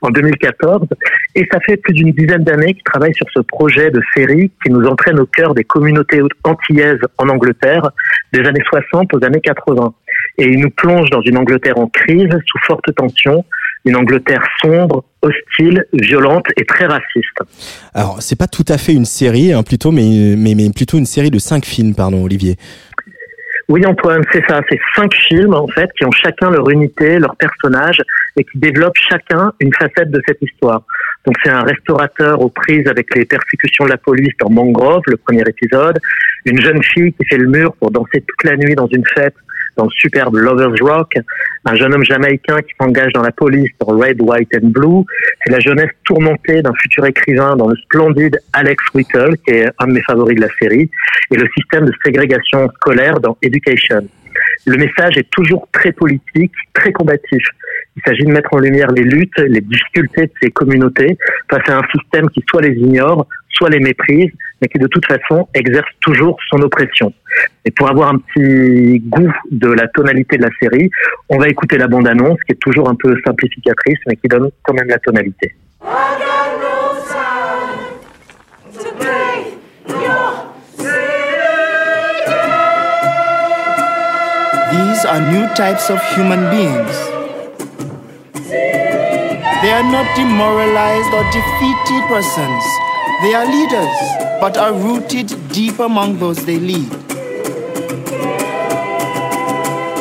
[0.00, 0.86] en 2014.
[1.34, 4.70] Et ça fait plus d'une dizaine d'années qu'il travaille sur ce projet de série qui
[4.70, 7.90] nous entraîne au cœur des communautés antillaises en Angleterre
[8.32, 9.94] des années 60 aux années 80.
[10.38, 13.44] Et il nous plonge dans une Angleterre en crise, sous forte tension,
[13.84, 17.38] une Angleterre sombre, hostile, violente et très raciste.
[17.94, 21.06] Alors, c'est pas tout à fait une série, hein, plutôt, mais, mais, mais plutôt une
[21.06, 22.56] série de cinq films, pardon, Olivier.
[23.68, 24.60] Oui, Antoine, c'est ça.
[24.70, 28.00] C'est cinq films, en fait, qui ont chacun leur unité, leur personnage,
[28.36, 30.82] et qui développent chacun une facette de cette histoire.
[31.26, 35.18] Donc, c'est un restaurateur aux prises avec les persécutions de la police dans Mangrove, le
[35.18, 35.98] premier épisode.
[36.46, 39.34] Une jeune fille qui fait le mur pour danser toute la nuit dans une fête
[39.78, 41.14] dans le superbe Lovers Rock,
[41.64, 45.04] un jeune homme jamaïcain qui s'engage dans la police dans Red, White and Blue,
[45.44, 49.86] c'est la jeunesse tourmentée d'un futur écrivain dans le splendide Alex Whittle, qui est un
[49.86, 50.90] de mes favoris de la série,
[51.30, 54.06] et le système de ségrégation scolaire dans Education.
[54.66, 57.44] Le message est toujours très politique, très combatif.
[57.96, 61.16] Il s'agit de mettre en lumière les luttes, les difficultés de ces communautés
[61.50, 64.30] face à un système qui soit les ignore, soit les méprise,
[64.60, 67.12] mais qui de toute façon exerce toujours son oppression.
[67.64, 70.90] Et pour avoir un petit goût de la tonalité de la série,
[71.28, 74.74] on va écouter la bande-annonce qui est toujours un peu simplificatrice, mais qui donne quand
[74.74, 75.54] même la tonalité.
[84.70, 87.08] These are new types of human beings.
[89.60, 92.87] They are not demoralized or defeated persons.
[93.20, 93.98] They are leaders,
[94.40, 96.88] but are rooted deep among those they lead.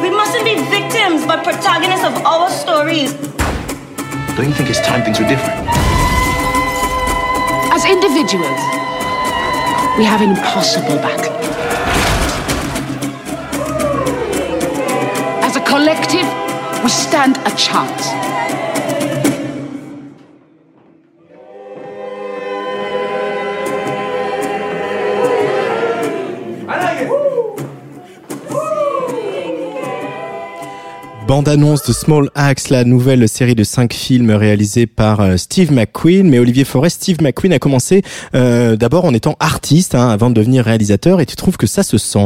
[0.03, 3.13] We mustn't be victims, but protagonists of our stories.
[4.35, 5.65] Don't you think it's time things were different?
[7.73, 8.61] As individuals,
[9.97, 11.33] we have an impossible battle.
[15.41, 16.27] As a collective,
[16.83, 18.13] we stand a chance.
[31.37, 36.27] Bande-annonce de Small Axe, la nouvelle série de cinq films réalisés par euh, Steve McQueen.
[36.27, 38.01] Mais Olivier Forest, Steve McQueen a commencé
[38.33, 41.83] euh, d'abord en étant artiste hein, avant de devenir réalisateur et tu trouves que ça
[41.83, 42.25] se sent?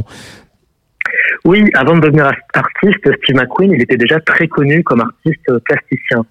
[1.44, 6.26] Oui, avant de devenir artiste, Steve McQueen, il était déjà très connu comme artiste plasticien.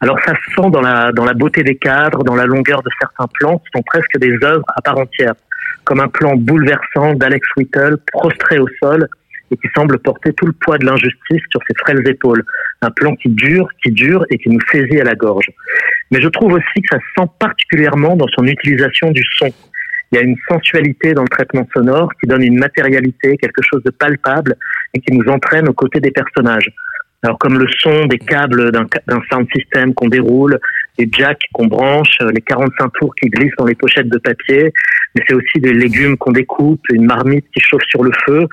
[0.00, 2.90] Alors ça se sent dans la, dans la beauté des cadres, dans la longueur de
[3.00, 5.34] certains plans, qui sont presque des œuvres à part entière,
[5.84, 9.06] comme un plan bouleversant d'Alex Whittle, prostré au sol,
[9.50, 12.42] et qui semble porter tout le poids de l'injustice sur ses frêles épaules.
[12.82, 15.46] Un plan qui dure, qui dure et qui nous saisit à la gorge.
[16.10, 19.50] Mais je trouve aussi que ça se sent particulièrement dans son utilisation du son.
[20.12, 23.82] Il y a une sensualité dans le traitement sonore qui donne une matérialité, quelque chose
[23.82, 24.54] de palpable
[24.92, 26.70] et qui nous entraîne aux côtés des personnages.
[27.22, 30.58] Alors comme le son des câbles d'un sound system qu'on déroule,
[30.98, 34.72] les jacks qu'on branche, les 45 tours qui glissent dans les pochettes de papier,
[35.14, 38.46] mais c'est aussi des légumes qu'on découpe, une marmite qui chauffe sur le feu,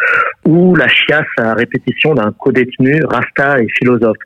[0.45, 4.18] ou la chiasse à répétition d'un co-détenu, rasta et philosophe.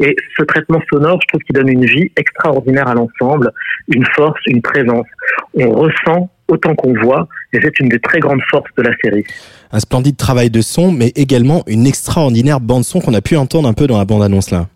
[0.00, 3.50] Et ce traitement sonore, je trouve qu'il donne une vie extraordinaire à l'ensemble,
[3.88, 5.06] une force, une présence.
[5.54, 9.24] On ressent autant qu'on voit, et c'est une des très grandes forces de la série.
[9.72, 13.74] Un splendide travail de son, mais également une extraordinaire bande-son qu'on a pu entendre un
[13.74, 14.68] peu dans la bande-annonce là.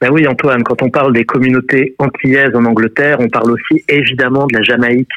[0.00, 4.46] Ben oui, Antoine, quand on parle des communautés antillaises en Angleterre, on parle aussi évidemment
[4.46, 5.10] de la Jamaïque,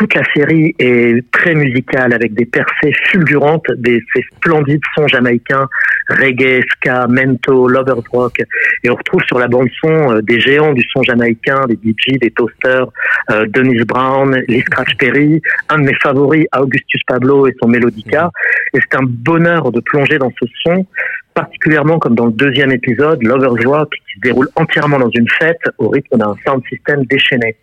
[0.00, 5.68] toute la série est très musicale avec des percées fulgurantes, des ces splendides sons jamaïcains,
[6.08, 8.40] reggae, ska, mento, lovers rock.
[8.82, 12.18] Et on retrouve sur la bande son euh, des géants du son jamaïcain, des DJ,
[12.18, 12.86] des toasters,
[13.30, 18.30] euh, Dennis Brown, Lee Scratch Perry, un de mes favoris, Augustus Pablo et son Melodica.
[18.72, 20.86] Et c'est un bonheur de plonger dans ce son,
[21.34, 25.60] particulièrement comme dans le deuxième épisode, Lovers Rock, qui se déroule entièrement dans une fête
[25.78, 27.56] au rythme d'un sound system déchaîné.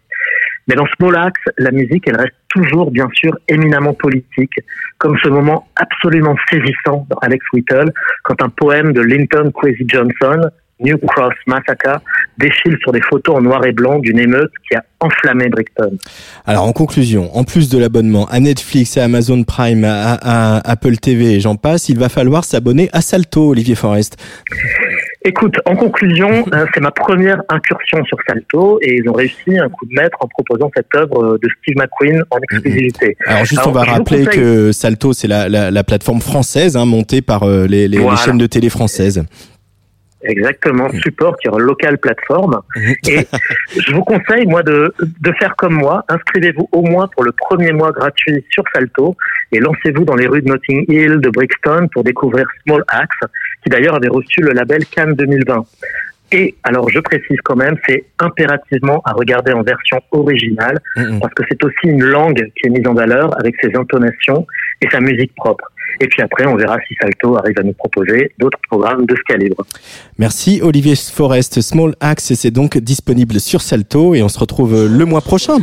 [0.67, 4.53] Mais dans Small Axe, la musique, elle reste toujours, bien sûr, éminemment politique,
[4.97, 7.91] comme ce moment absolument saisissant dans Alex Whittle,
[8.23, 10.49] quand un poème de Linton Kwesi Johnson,
[10.79, 12.01] New Cross Massacre,
[12.37, 15.97] défile sur des photos en noir et blanc d'une émeute qui a enflammé Brighton.
[16.45, 20.97] Alors en conclusion, en plus de l'abonnement à Netflix, à Amazon Prime, à, à Apple
[20.97, 24.17] TV et j'en passe, il va falloir s'abonner à Salto, Olivier Forest.
[25.25, 29.67] Écoute, en conclusion, euh, c'est ma première incursion sur Salto et ils ont réussi un
[29.69, 33.17] coup de maître en proposant cette œuvre de Steve McQueen en exclusivité.
[33.25, 36.85] Alors juste, on va rappeler conseille- que Salto, c'est la, la, la plateforme française hein,
[36.85, 39.25] montée par euh, les, les, chaînes de télé françaises.
[40.23, 42.61] Exactement, support qui est une locale plateforme.
[43.07, 43.27] Et
[43.79, 46.03] je vous conseille, moi, de, de faire comme moi.
[46.09, 49.15] Inscrivez-vous au moins pour le premier mois gratuit sur Salto
[49.51, 53.19] et lancez-vous dans les rues de Notting Hill, de Brixton pour découvrir Small Axe,
[53.63, 55.65] qui d'ailleurs avait reçu le label Cannes 2020.
[56.33, 60.77] Et alors, je précise quand même, c'est impérativement à regarder en version originale,
[61.21, 64.45] parce que c'est aussi une langue qui est mise en valeur avec ses intonations
[64.81, 65.65] et sa musique propre.
[65.99, 69.21] Et puis après, on verra si Salto arrive à nous proposer d'autres programmes de ce
[69.23, 69.65] calibre.
[70.17, 75.05] Merci Olivier Forest, Small Axe, c'est donc disponible sur Salto et on se retrouve le
[75.05, 75.57] mois prochain.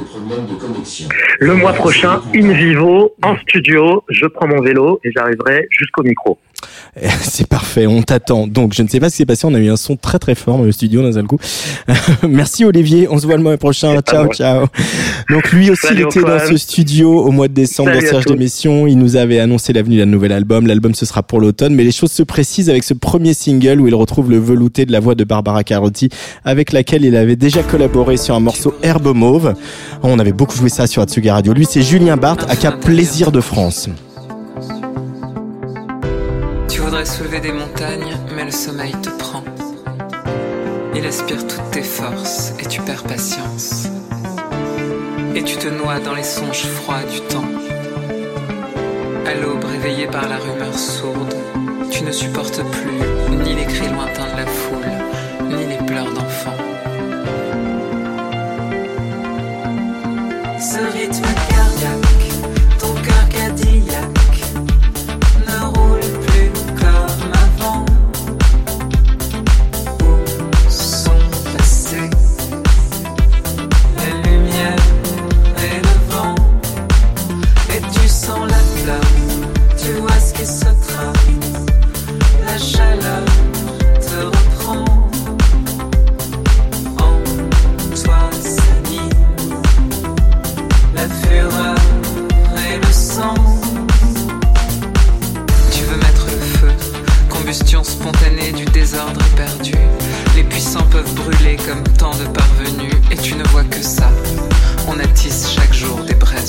[1.41, 6.39] Le mois prochain, in vivo, en studio, je prends mon vélo et j'arriverai jusqu'au micro.
[7.23, 8.47] C'est parfait, on t'attend.
[8.47, 10.19] Donc, je ne sais pas ce qui s'est passé, on a eu un son très
[10.19, 11.39] très fort dans le studio d'un seul coup.
[12.29, 14.01] Merci Olivier, on se voit le mois prochain.
[14.01, 14.67] Ciao, ciao.
[15.31, 16.39] Donc, lui aussi, Salut, il était Antoine.
[16.39, 18.87] dans ce studio au mois de décembre Salut dans Serge d'émission.
[18.87, 20.67] Il nous avait annoncé l'avenue d'un nouvel album.
[20.67, 23.89] L'album, ce sera pour l'automne, mais les choses se précisent avec ce premier single où
[23.89, 26.09] il retrouve le velouté de la voix de Barbara Carotti,
[26.45, 29.55] avec laquelle il avait déjà collaboré sur un morceau Herbe Mauve.
[30.03, 31.53] On avait beaucoup joué ça sur Atsuga Radio.
[31.53, 33.89] Lui, c'est Julien Barthes, aka Plaisir de France.
[37.05, 39.45] Voudrais soulever des montagnes, mais le sommeil te prend.
[40.95, 43.89] Il aspire toutes tes forces et tu perds patience.
[45.35, 47.45] Et tu te noies dans les songes froids du temps.
[49.27, 51.35] À l'aube, réveillé par la rumeur sourde,
[51.91, 56.57] tu ne supportes plus ni les cris lointains de la foule, ni les pleurs d'enfants.
[60.59, 62.04] Ce rythme cardiaque,
[97.55, 99.75] spontanée du désordre perdu.
[100.35, 104.11] Les puissants peuvent brûler comme tant de parvenus, et tu ne vois que ça.
[104.89, 106.44] On attise chaque jour des braises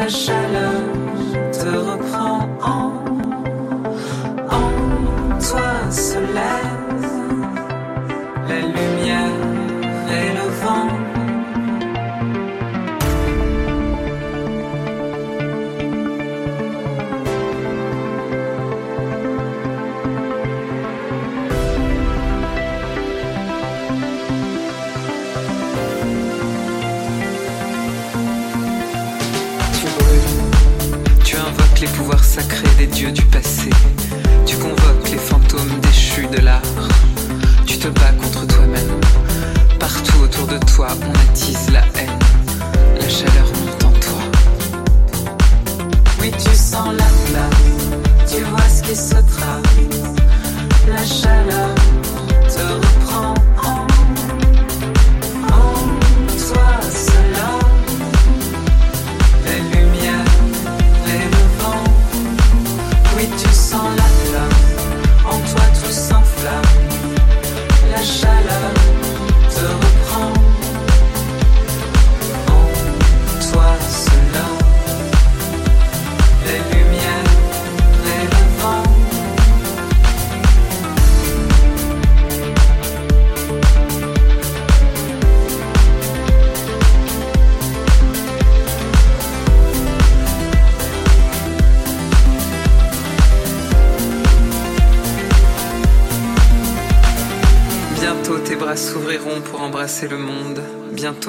[0.00, 0.99] the shallow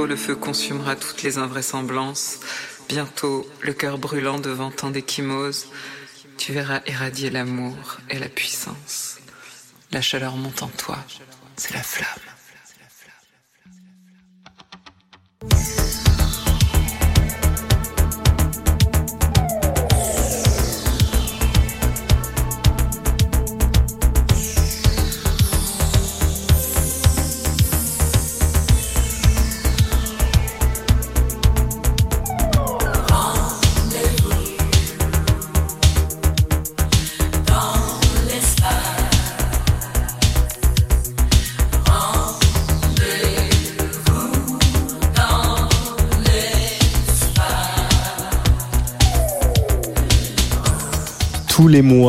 [0.07, 2.39] Le feu consumera toutes les invraisemblances.
[2.89, 5.67] Bientôt le cœur brûlant devant tant d'échymoses.
[6.37, 9.19] Tu verras éradier l'amour et la puissance.
[9.91, 10.97] La chaleur monte en toi,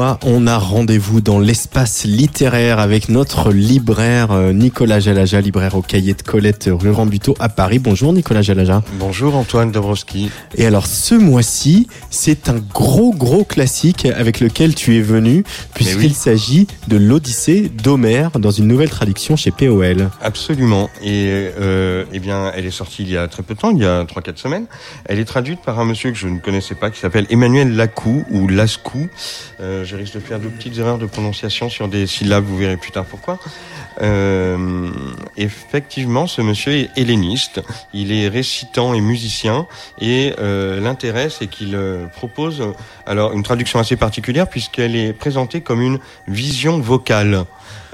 [0.03, 5.83] mois, on a rendez-vous dans l'espace littéraire avec notre libraire euh, Nicolas Jalaja, libraire au
[5.83, 7.79] cahier de Colette rue Rambuteau à Paris.
[7.79, 8.83] Bonjour Nicolas Jalaja.
[8.95, 10.29] Bonjour Antoine Dabrowski.
[10.57, 16.09] Et alors ce mois-ci, c'est un gros gros classique avec lequel tu es venu puisqu'il
[16.09, 16.15] oui.
[16.15, 20.11] s'agit de l'Odyssée d'Homère dans une nouvelle traduction chez POL.
[20.21, 20.91] Absolument.
[21.05, 23.79] Et euh, eh bien, elle est sortie il y a très peu de temps, il
[23.79, 24.67] y a 3-4 semaines.
[25.05, 28.25] Elle est traduite par un monsieur que je ne connaissais pas qui s'appelle Emmanuel Lacou
[28.33, 29.09] ou Lascou.
[29.61, 32.79] Euh, je risque de faire de petites erreurs de prononciation sur des syllabes, vous verrez
[32.79, 33.39] plus tard pourquoi.
[34.01, 34.91] Euh,
[35.37, 37.61] effectivement, ce monsieur est helléniste.
[37.93, 39.67] Il est récitant et musicien.
[40.01, 42.63] Et euh, l'intérêt, c'est qu'il euh, propose
[43.07, 47.45] alors une traduction assez particulière puisqu'elle est présentée comme une vision vocale.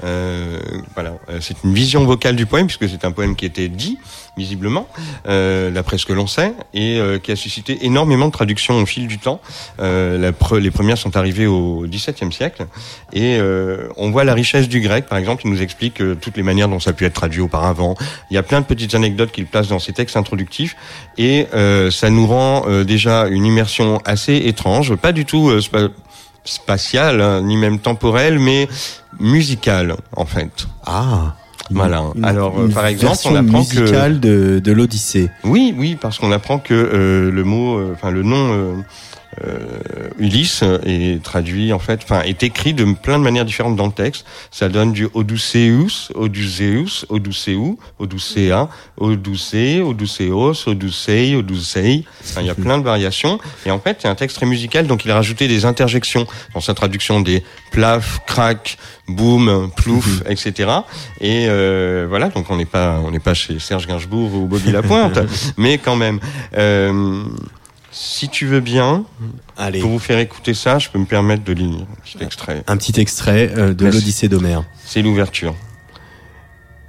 [0.01, 3.97] Voilà, c'est une vision vocale du poème puisque c'est un poème qui était dit
[4.37, 4.87] visiblement,
[5.25, 9.19] d'après ce que l'on sait, et qui a suscité énormément de traductions au fil du
[9.19, 9.41] temps.
[9.77, 12.67] Les premières sont arrivées au XVIIe siècle,
[13.13, 15.07] et euh, on voit la richesse du grec.
[15.07, 17.41] Par exemple, il nous explique euh, toutes les manières dont ça a pu être traduit
[17.41, 17.95] auparavant.
[18.31, 20.75] Il y a plein de petites anecdotes qu'il place dans ses textes introductifs,
[21.17, 25.61] et euh, ça nous rend euh, déjà une immersion assez étrange, pas du tout euh,
[25.61, 25.89] spa-
[26.45, 28.67] spatiale, hein, ni même temporelle, mais
[29.19, 30.67] musicale en fait.
[30.85, 31.35] Ah.
[31.71, 32.03] Voilà.
[32.15, 35.29] Une- Alors, une par exemple, on apprend que musicale de, de l'Odyssée.
[35.43, 38.83] oui, oui, parce qu'on apprend que euh, le mot, euh, enfin le nom
[40.17, 43.91] Ulysse est traduit en fait, enfin est écrit de plein de manières différentes dans le
[43.91, 44.25] texte.
[44.51, 52.05] Ça donne du Odysseus, Odysseus, Odysseus, Odyssea, Odyssée, Odysseos, Odyssei, Odyssei.
[52.23, 53.39] Enfin, il y a plein de variations.
[53.65, 56.61] Et en fait, c'est un texte très musical, donc il a rajouté des interjections dans
[56.61, 58.77] sa traduction des plaf, crac,
[59.07, 60.69] boum, plouf, etc.
[61.21, 64.71] Et euh, voilà, donc on n'est pas on n'est pas chez Serge Gainsbourg ou Bobby
[64.71, 65.19] Lapointe,
[65.57, 66.19] mais quand même.
[66.57, 67.23] Euh,
[67.91, 69.05] si tu veux bien,
[69.57, 69.79] Allez.
[69.79, 72.63] pour vous faire écouter ça, je peux me permettre de lire un petit extrait.
[72.67, 74.63] Un petit extrait euh, de l'Odyssée d'Homère.
[74.85, 75.55] C'est l'ouverture.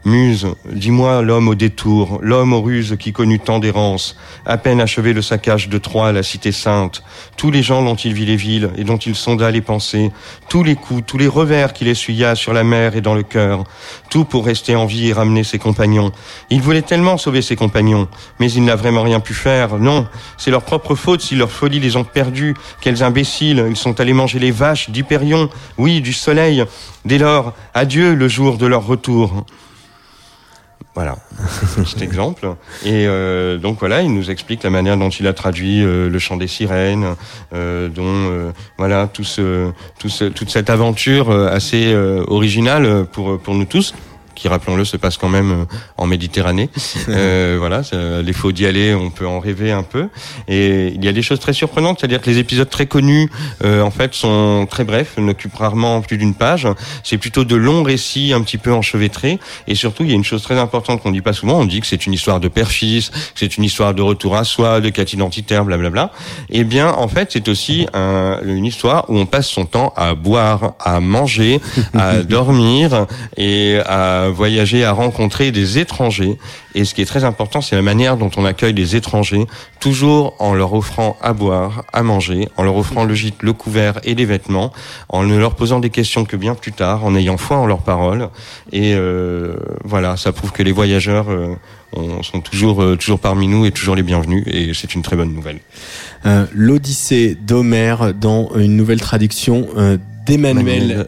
[0.06, 4.16] Muse, dis-moi l'homme au détour, l'homme aux ruses qui connut tant d'errance,
[4.46, 7.02] à peine achevé le saccage de Troie, la cité sainte,
[7.36, 10.10] tous les gens dont il vit les villes et dont il sonda les pensées,
[10.48, 13.64] tous les coups, tous les revers qu'il essuya sur la mer et dans le cœur,
[14.08, 16.12] tout pour rester en vie et ramener ses compagnons.
[16.48, 18.08] Il voulait tellement sauver ses compagnons,
[18.38, 20.06] mais il n'a vraiment rien pu faire, non,
[20.38, 24.14] c'est leur propre faute si leur folie les ont perdus, quels imbéciles, ils sont allés
[24.14, 26.64] manger les vaches d'Hyperion, oui, du soleil,
[27.04, 29.44] dès lors, adieu le jour de leur retour.
[30.94, 31.16] Voilà,
[31.76, 32.56] petit exemple.
[32.84, 36.18] Et euh, donc voilà, il nous explique la manière dont il a traduit euh, le
[36.18, 37.14] chant des sirènes,
[37.52, 41.94] euh, dont voilà toute cette aventure assez
[42.26, 43.94] originale pour pour nous tous
[44.40, 45.64] qui, rappelons-le, se passe quand même euh,
[45.96, 46.68] en Méditerranée.
[47.08, 47.82] Euh, voilà,
[48.22, 50.08] les faux d'y aller, on peut en rêver un peu.
[50.48, 53.28] Et il y a des choses très surprenantes, c'est-à-dire que les épisodes très connus,
[53.64, 56.68] euh, en fait, sont très brefs, n'occupent rarement plus d'une page.
[57.02, 59.38] C'est plutôt de longs récits un petit peu enchevêtrés.
[59.66, 61.58] Et surtout, il y a une chose très importante qu'on dit pas souvent.
[61.60, 64.44] On dit que c'est une histoire de père-fils, que c'est une histoire de retour à
[64.44, 66.12] soi, de quête identitaire, blablabla.
[66.50, 70.14] Eh bien, en fait, c'est aussi un- une histoire où on passe son temps à
[70.14, 71.60] boire, à manger,
[71.94, 73.06] à dormir
[73.36, 76.38] et à voyager, à rencontrer des étrangers.
[76.74, 79.46] Et ce qui est très important, c'est la manière dont on accueille les étrangers,
[79.80, 84.00] toujours en leur offrant à boire, à manger, en leur offrant le gîte, le couvert
[84.04, 84.72] et les vêtements,
[85.08, 87.82] en ne leur posant des questions que bien plus tard, en ayant foi en leurs
[87.82, 88.28] paroles.
[88.72, 89.54] Et euh,
[89.84, 91.54] voilà, ça prouve que les voyageurs euh,
[91.92, 94.44] on- sont toujours, euh, toujours parmi nous et toujours les bienvenus.
[94.46, 95.58] Et c'est une très bonne nouvelle.
[96.26, 99.96] Euh, L'Odyssée d'Homère dans une nouvelle traduction euh,
[100.36, 101.06] d'Emmanuel.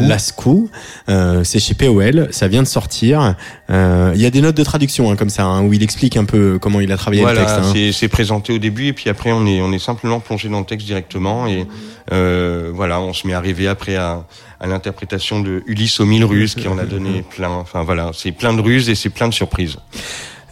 [0.00, 0.68] Lascaux.
[1.08, 3.34] Euh, c'est chez POL, ça vient de sortir.
[3.70, 6.16] Euh, Il y a des notes de traduction hein, comme ça, hein, où il explique
[6.16, 7.60] un peu comment il a travaillé Voilà, le texte.
[7.62, 7.70] hein.
[7.74, 10.60] c'est- c'est présenté au début et puis après on est on est simplement plongé dans
[10.60, 11.66] le texte directement et
[12.12, 14.24] euh, voilà, on se met à rêver après à,
[14.60, 17.50] à l'interprétation de Ulysse aux mille ruses qui en a donné plein.
[17.50, 19.76] Enfin voilà, c'est plein de ruses et c'est plein de surprises.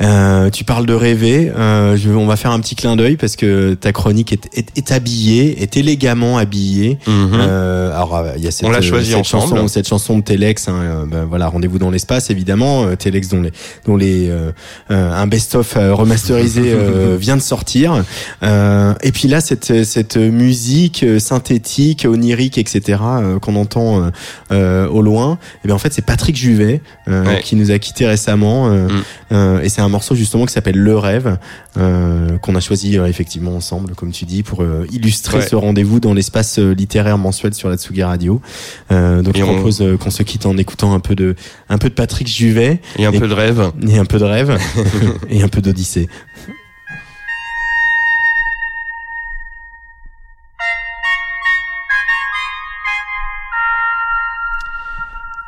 [0.01, 1.52] Euh, tu parles de rêver.
[1.55, 4.66] Euh, je, on va faire un petit clin d'œil parce que ta chronique est, est,
[4.77, 6.98] est habillée, est élégamment habillée.
[7.09, 8.68] Euh, alors euh, il y a cette, Mhm.
[8.68, 9.48] On l'a choisi cette ensemble.
[9.51, 10.68] chanson, cette chanson de Telex.
[10.68, 12.85] Hein, euh, ben, voilà, rendez-vous dans l'espace évidemment.
[12.85, 13.52] Euh, Telex dont les,
[13.86, 14.32] dont les,
[14.89, 16.74] un best-of remasterisé
[17.18, 18.02] vient de sortir.
[18.43, 22.98] Euh, et puis là, cette, cette musique synthétique, onirique, etc.
[23.43, 24.10] qu'on entend
[24.51, 25.39] au loin.
[25.64, 27.40] Et bien en fait, c'est Patrick Juvet euh, Ouais.
[27.43, 28.70] qui nous a quitté récemment.
[29.32, 31.38] euh, et c'est un morceau justement qui s'appelle Le Rêve,
[31.76, 35.46] euh, qu'on a choisi euh, effectivement ensemble, comme tu dis, pour euh, illustrer Ouais.
[35.46, 38.40] ce rendez-vous dans l'espace euh, littéraire mensuel sur la Tsugi Radio.
[38.90, 41.34] Euh, donc Et je on- propose euh, qu'on se quitte en écoutant un peu de,
[41.68, 42.80] un peu de Patrick Juvet.
[42.98, 43.70] Et un peu de rêve.
[43.86, 44.56] Et un peu de rêve.
[45.28, 46.08] et un peu d'Odyssée.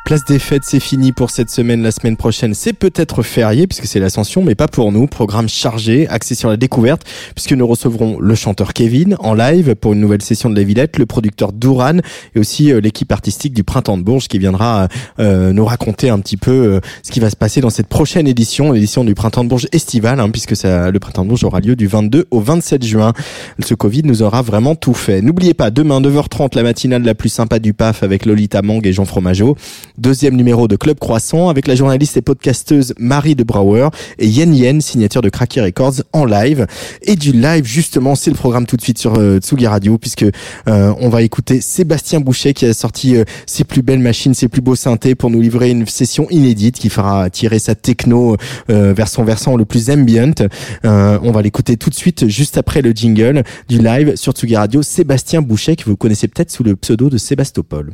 [0.03, 1.81] Place des fêtes, c'est fini pour cette semaine.
[1.81, 5.07] La semaine prochaine, c'est peut-être férié puisque c'est l'ascension, mais pas pour nous.
[5.07, 7.03] Programme chargé, axé sur la découverte,
[7.33, 10.97] puisque nous recevrons le chanteur Kevin en live pour une nouvelle session de la Villette,
[10.97, 11.99] le producteur Douran
[12.35, 14.89] et aussi euh, l'équipe artistique du Printemps de Bourges qui viendra
[15.19, 18.27] euh, nous raconter un petit peu euh, ce qui va se passer dans cette prochaine
[18.27, 21.61] édition, l'édition du Printemps de Bourges estival, hein, puisque ça, le Printemps de Bourges aura
[21.61, 23.13] lieu du 22 au 27 juin.
[23.59, 25.21] Ce Covid nous aura vraiment tout fait.
[25.21, 28.91] N'oubliez pas, demain 9h30, la matinale la plus sympa du PAF avec Lolita Mang et
[28.91, 29.55] Jean Fromageau.
[29.99, 34.55] Deuxième numéro de Club Croissant avec la journaliste et podcasteuse Marie de Brouwer et Yen
[34.55, 36.65] Yen, signature de Cracky Records en live.
[37.03, 40.25] Et du live, justement, c'est le programme tout de suite sur euh, Tsugi Radio puisque
[40.67, 44.47] euh, on va écouter Sébastien Boucher qui a sorti euh, ses plus belles machines, ses
[44.47, 48.35] plus beaux synthés pour nous livrer une session inédite qui fera tirer sa techno
[48.67, 50.47] vers son versant le plus ambient.
[50.83, 54.81] On va l'écouter tout de suite juste après le jingle du live sur Tsugi Radio.
[54.81, 57.93] Sébastien Boucher que vous connaissez peut-être sous le pseudo de Sébastopol.